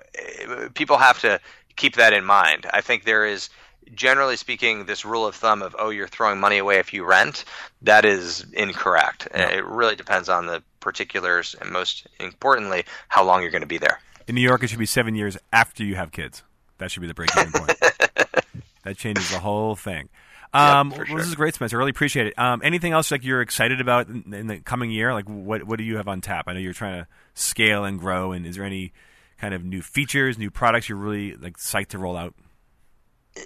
people 0.75 0.99
have 0.99 1.21
to 1.21 1.41
keep 1.77 1.97
that 1.97 2.13
in 2.13 2.25
mind. 2.25 2.67
I 2.73 2.81
think 2.81 3.05
there 3.05 3.25
is 3.25 3.49
generally 3.95 4.37
speaking, 4.37 4.87
this 4.87 5.05
rule 5.05 5.27
of 5.27 5.35
thumb 5.35 5.63
of 5.63 5.75
oh, 5.79 5.91
you're 5.91 6.09
throwing 6.09 6.41
money 6.41 6.59
away 6.59 6.79
if 6.79 6.93
you 6.93 7.05
rent, 7.05 7.45
that 7.83 8.05
is 8.05 8.47
incorrect. 8.53 9.29
It 9.35 9.65
really 9.65 9.97
depends 9.97 10.29
on 10.29 10.47
the 10.47 10.63
particulars, 10.81 11.55
and 11.61 11.71
most 11.71 12.07
importantly, 12.21 12.85
how 13.09 13.25
long 13.25 13.43
you're 13.43 13.51
going 13.51 13.63
to 13.63 13.67
be 13.67 13.79
there. 13.79 14.01
In 14.27 14.35
New 14.35 14.43
York, 14.43 14.63
it 14.63 14.69
should 14.69 14.79
be 14.79 14.87
seven 14.87 15.15
years 15.15 15.37
after 15.53 15.85
you 15.85 15.95
have 15.95 16.13
kids. 16.13 16.43
That 16.79 16.91
should 16.91 17.01
be 17.01 17.07
the 17.07 17.15
break-even 17.15 17.53
point. 17.53 17.79
that 18.85 18.97
changes 18.97 19.31
the 19.31 19.41
whole 19.41 19.75
thing. 19.75 20.09
Um, 20.55 20.91
yep, 20.91 21.09
well, 21.09 21.19
This 21.19 21.27
is 21.27 21.35
great, 21.35 21.55
Spencer. 21.55 21.77
I 21.77 21.79
really 21.79 21.91
appreciate 21.91 22.29
it. 22.29 22.39
Um, 22.39 22.63
anything 22.65 22.95
else 22.95 23.11
like 23.11 23.23
you're 23.23 23.43
excited 23.43 23.83
about 23.83 24.09
in, 24.09 24.33
in, 24.33 24.47
the 24.47 24.61
coming 24.61 24.91
year? 24.91 25.13
Like 25.13 25.29
what 25.29 25.65
what 25.65 25.77
do 25.77 25.85
you 25.85 25.99
have 25.99 26.09
on 26.09 26.23
tap? 26.23 26.45
I 26.49 26.55
know 26.55 26.59
you're 26.59 26.73
trying 26.73 27.03
to 27.03 27.09
scale 27.35 27.85
and 27.85 27.99
grow. 27.99 28.33
And 28.33 28.47
is 28.47 28.57
there 28.57 28.65
any 28.65 28.95
kind 29.39 29.53
of 29.53 29.63
new 29.63 29.83
features, 29.83 30.39
new 30.39 30.51
products 30.51 30.89
you're 30.89 30.97
really 30.97 31.35
like 31.35 31.59
psyched 31.59 31.89
to 31.89 31.99
roll 31.99 32.17
out? 32.17 32.35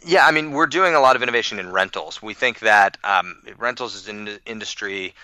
Yeah, 0.05 0.27
I 0.27 0.31
mean, 0.31 0.53
we're 0.53 0.67
doing 0.67 0.95
a 0.95 1.01
lot 1.01 1.17
of 1.17 1.23
innovation 1.23 1.59
in 1.59 1.71
rentals. 1.73 2.23
We 2.23 2.35
think 2.35 2.61
that 2.61 2.99
um, 3.05 3.43
rentals 3.59 3.95
is 3.95 4.09
an 4.09 4.39
industry 4.47 5.15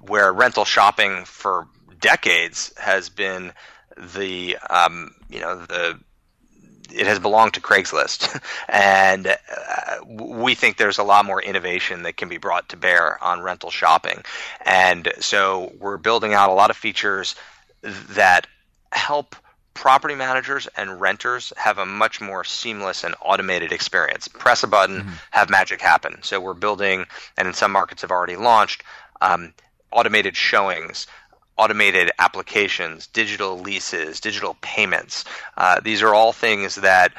where 0.00 0.32
rental 0.32 0.64
shopping 0.64 1.24
for 1.24 1.68
decades 2.00 2.72
has 2.76 3.08
been 3.08 3.52
the 3.96 4.56
um, 4.70 5.14
you 5.28 5.40
know 5.40 5.58
the 5.58 5.98
it 6.90 7.06
has 7.06 7.18
belonged 7.18 7.54
to 7.54 7.60
Craigslist, 7.60 8.40
and 8.68 9.26
uh, 9.26 9.36
we 10.06 10.54
think 10.54 10.76
there's 10.76 10.98
a 10.98 11.02
lot 11.02 11.24
more 11.24 11.42
innovation 11.42 12.02
that 12.04 12.16
can 12.16 12.28
be 12.28 12.38
brought 12.38 12.70
to 12.70 12.76
bear 12.76 13.22
on 13.22 13.42
rental 13.42 13.70
shopping, 13.70 14.22
and 14.64 15.12
so 15.20 15.72
we're 15.78 15.98
building 15.98 16.34
out 16.34 16.50
a 16.50 16.54
lot 16.54 16.70
of 16.70 16.76
features 16.76 17.34
that 17.82 18.46
help 18.92 19.36
property 19.78 20.16
managers 20.16 20.66
and 20.76 21.00
renters 21.00 21.52
have 21.56 21.78
a 21.78 21.86
much 21.86 22.20
more 22.20 22.42
seamless 22.42 23.04
and 23.04 23.14
automated 23.22 23.70
experience. 23.70 24.26
Press 24.26 24.64
a 24.64 24.66
button, 24.66 25.02
mm-hmm. 25.02 25.12
have 25.30 25.48
magic 25.48 25.80
happen. 25.80 26.18
So 26.22 26.40
we're 26.40 26.54
building, 26.54 27.06
and 27.36 27.46
in 27.46 27.54
some 27.54 27.70
markets 27.70 28.02
have 28.02 28.10
already 28.10 28.34
launched, 28.34 28.82
um, 29.20 29.54
automated 29.92 30.34
showings, 30.34 31.06
automated 31.56 32.10
applications, 32.18 33.06
digital 33.06 33.60
leases, 33.60 34.18
digital 34.18 34.56
payments. 34.60 35.24
Uh, 35.56 35.78
these 35.78 36.02
are 36.02 36.12
all 36.12 36.32
things 36.32 36.74
that 36.74 37.12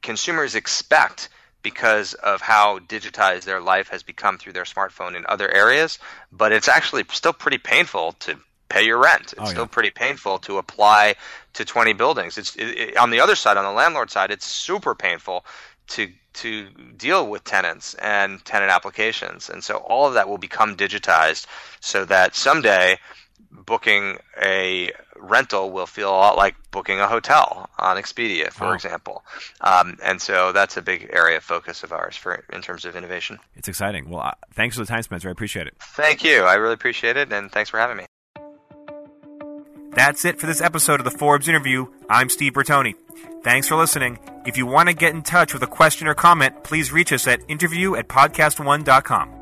consumers 0.00 0.54
expect 0.54 1.28
because 1.62 2.14
of 2.14 2.40
how 2.40 2.78
digitized 2.78 3.42
their 3.42 3.60
life 3.60 3.88
has 3.88 4.04
become 4.04 4.38
through 4.38 4.52
their 4.52 4.62
smartphone 4.62 5.16
in 5.16 5.26
other 5.28 5.52
areas, 5.52 5.98
but 6.30 6.52
it's 6.52 6.68
actually 6.68 7.02
still 7.10 7.32
pretty 7.32 7.58
painful 7.58 8.12
to 8.20 8.38
pay 8.68 8.84
your 8.84 8.98
rent. 8.98 9.32
It's 9.32 9.34
oh, 9.38 9.44
yeah. 9.44 9.50
still 9.50 9.66
pretty 9.66 9.90
painful 9.90 10.38
to 10.40 10.58
apply 10.58 11.16
to 11.54 11.64
20 11.64 11.92
buildings. 11.94 12.38
It's 12.38 12.54
it, 12.56 12.66
it, 12.66 12.96
on 12.96 13.10
the 13.10 13.20
other 13.20 13.34
side, 13.34 13.56
on 13.56 13.64
the 13.64 13.72
landlord 13.72 14.10
side, 14.10 14.30
it's 14.30 14.46
super 14.46 14.94
painful 14.94 15.44
to 15.88 16.08
to 16.34 16.68
deal 16.96 17.28
with 17.28 17.42
tenants 17.44 17.94
and 17.94 18.44
tenant 18.44 18.70
applications. 18.70 19.50
And 19.50 19.64
so 19.64 19.78
all 19.78 20.06
of 20.06 20.14
that 20.14 20.28
will 20.28 20.38
become 20.38 20.76
digitized 20.76 21.46
so 21.80 22.04
that 22.04 22.36
someday 22.36 22.98
booking 23.50 24.18
a 24.40 24.92
rental 25.16 25.70
will 25.70 25.86
feel 25.86 26.10
a 26.10 26.12
lot 26.12 26.36
like 26.36 26.54
booking 26.70 27.00
a 27.00 27.08
hotel 27.08 27.68
on 27.78 27.96
Expedia, 27.96 28.52
for 28.52 28.66
wow. 28.66 28.72
example. 28.72 29.24
Um, 29.62 29.98
and 30.04 30.20
so 30.20 30.52
that's 30.52 30.76
a 30.76 30.82
big 30.82 31.10
area 31.12 31.38
of 31.38 31.44
focus 31.44 31.82
of 31.82 31.92
ours 31.92 32.16
for 32.16 32.44
in 32.52 32.62
terms 32.62 32.84
of 32.84 32.94
innovation. 32.94 33.38
It's 33.56 33.68
exciting. 33.68 34.08
Well, 34.08 34.20
uh, 34.20 34.32
thanks 34.52 34.76
for 34.76 34.82
the 34.82 34.86
time, 34.86 35.02
Spencer. 35.02 35.28
I 35.28 35.32
appreciate 35.32 35.66
it. 35.66 35.74
Thank 35.80 36.22
you. 36.22 36.42
I 36.42 36.54
really 36.54 36.74
appreciate 36.74 37.16
it, 37.16 37.32
and 37.32 37.50
thanks 37.50 37.70
for 37.70 37.78
having 37.78 37.96
me. 37.96 38.06
That's 39.90 40.24
it 40.24 40.38
for 40.38 40.46
this 40.46 40.60
episode 40.60 41.00
of 41.00 41.04
the 41.04 41.10
Forbes 41.10 41.48
interview. 41.48 41.86
I'm 42.08 42.28
Steve 42.28 42.52
Bertoni. 42.52 42.94
Thanks 43.42 43.68
for 43.68 43.76
listening. 43.76 44.18
If 44.46 44.56
you 44.56 44.66
want 44.66 44.88
to 44.88 44.94
get 44.94 45.14
in 45.14 45.22
touch 45.22 45.52
with 45.52 45.62
a 45.62 45.66
question 45.66 46.06
or 46.06 46.14
comment, 46.14 46.62
please 46.64 46.92
reach 46.92 47.12
us 47.12 47.26
at 47.26 47.40
interview 47.48 47.94
at 47.96 48.08
podcastone.com. 48.08 49.37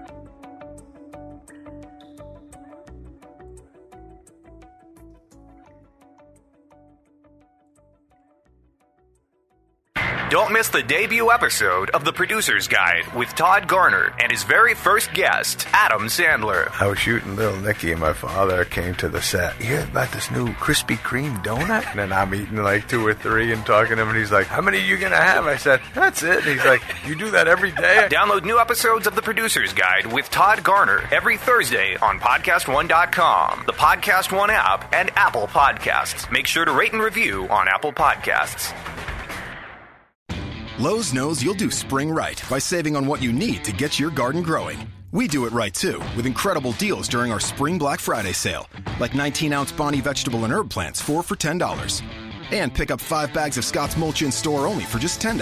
Don't 10.36 10.52
miss 10.52 10.68
the 10.68 10.82
debut 10.82 11.32
episode 11.32 11.88
of 11.88 12.04
The 12.04 12.12
Producer's 12.12 12.68
Guide 12.68 13.10
with 13.14 13.34
Todd 13.36 13.66
Garner 13.66 14.14
and 14.20 14.30
his 14.30 14.42
very 14.42 14.74
first 14.74 15.14
guest, 15.14 15.66
Adam 15.72 16.08
Sandler. 16.08 16.70
I 16.78 16.88
was 16.88 16.98
shooting 16.98 17.36
Little 17.36 17.58
Nicky, 17.58 17.90
and 17.90 18.00
my 18.02 18.12
father 18.12 18.66
came 18.66 18.94
to 18.96 19.08
the 19.08 19.22
set. 19.22 19.58
You 19.58 19.64
hear 19.68 19.84
about 19.84 20.12
this 20.12 20.30
new 20.30 20.48
Krispy 20.48 20.98
Kreme 20.98 21.42
donut? 21.42 21.86
And 21.96 21.98
then 21.98 22.12
I'm 22.12 22.34
eating 22.34 22.58
like 22.58 22.86
two 22.86 23.06
or 23.06 23.14
three 23.14 23.50
and 23.50 23.64
talking 23.64 23.96
to 23.96 24.02
him, 24.02 24.10
and 24.10 24.18
he's 24.18 24.30
like, 24.30 24.46
How 24.46 24.60
many 24.60 24.76
are 24.76 24.84
you 24.84 24.98
going 24.98 25.12
to 25.12 25.16
have? 25.16 25.46
I 25.46 25.56
said, 25.56 25.80
That's 25.94 26.22
it. 26.22 26.44
And 26.44 26.54
he's 26.54 26.66
like, 26.66 26.82
You 27.06 27.14
do 27.14 27.30
that 27.30 27.48
every 27.48 27.70
day? 27.70 28.06
Download 28.10 28.44
new 28.44 28.58
episodes 28.58 29.06
of 29.06 29.14
The 29.14 29.22
Producer's 29.22 29.72
Guide 29.72 30.12
with 30.12 30.28
Todd 30.28 30.62
Garner 30.62 31.08
every 31.10 31.38
Thursday 31.38 31.96
on 31.96 32.20
PodcastOne.com, 32.20 33.62
the 33.64 33.72
Podcast 33.72 34.36
One 34.36 34.50
app, 34.50 34.92
and 34.94 35.10
Apple 35.16 35.46
Podcasts. 35.46 36.30
Make 36.30 36.46
sure 36.46 36.66
to 36.66 36.72
rate 36.72 36.92
and 36.92 37.00
review 37.00 37.48
on 37.48 37.68
Apple 37.68 37.94
Podcasts. 37.94 38.74
Lowe's 40.78 41.14
knows 41.14 41.42
you'll 41.42 41.54
do 41.54 41.70
spring 41.70 42.10
right 42.10 42.42
by 42.50 42.58
saving 42.58 42.96
on 42.96 43.06
what 43.06 43.22
you 43.22 43.32
need 43.32 43.64
to 43.64 43.72
get 43.72 43.98
your 43.98 44.10
garden 44.10 44.42
growing. 44.42 44.86
We 45.10 45.26
do 45.26 45.46
it 45.46 45.52
right 45.54 45.72
too, 45.72 46.00
with 46.14 46.26
incredible 46.26 46.72
deals 46.72 47.08
during 47.08 47.32
our 47.32 47.40
Spring 47.40 47.78
Black 47.78 47.98
Friday 47.98 48.34
sale, 48.34 48.68
like 49.00 49.14
19 49.14 49.54
ounce 49.54 49.72
Bonnie 49.72 50.02
vegetable 50.02 50.44
and 50.44 50.52
herb 50.52 50.68
plants, 50.68 51.00
4 51.00 51.22
for 51.22 51.34
$10. 51.34 52.02
And 52.50 52.74
pick 52.74 52.90
up 52.90 53.00
5 53.00 53.32
bags 53.32 53.56
of 53.56 53.64
Scott's 53.64 53.96
Mulch 53.96 54.20
in 54.20 54.30
store 54.30 54.66
only 54.66 54.84
for 54.84 54.98
just 54.98 55.18
$10. 55.18 55.40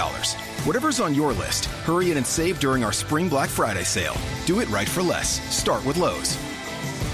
Whatever's 0.66 1.00
on 1.00 1.16
your 1.16 1.32
list, 1.32 1.64
hurry 1.82 2.12
in 2.12 2.16
and 2.16 2.26
save 2.26 2.60
during 2.60 2.84
our 2.84 2.92
Spring 2.92 3.28
Black 3.28 3.48
Friday 3.48 3.82
sale. 3.82 4.16
Do 4.46 4.60
it 4.60 4.70
right 4.70 4.88
for 4.88 5.02
less. 5.02 5.40
Start 5.52 5.84
with 5.84 5.96
Lowe's. 5.96 6.36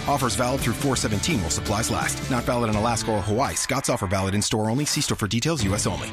Offers 0.06 0.34
valid 0.34 0.60
through 0.60 0.74
417 0.74 1.40
while 1.40 1.48
supplies 1.48 1.90
last. 1.90 2.30
Not 2.30 2.44
valid 2.44 2.68
in 2.68 2.76
Alaska 2.76 3.12
or 3.12 3.22
Hawaii. 3.22 3.54
Scott's 3.54 3.88
offer 3.88 4.06
valid 4.06 4.34
in 4.34 4.42
store 4.42 4.68
only. 4.68 4.84
See 4.84 5.00
store 5.00 5.16
for 5.16 5.26
details, 5.26 5.64
U.S. 5.64 5.86
only. 5.86 6.12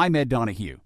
I'm 0.00 0.14
Ed 0.14 0.28
Donahue. 0.28 0.78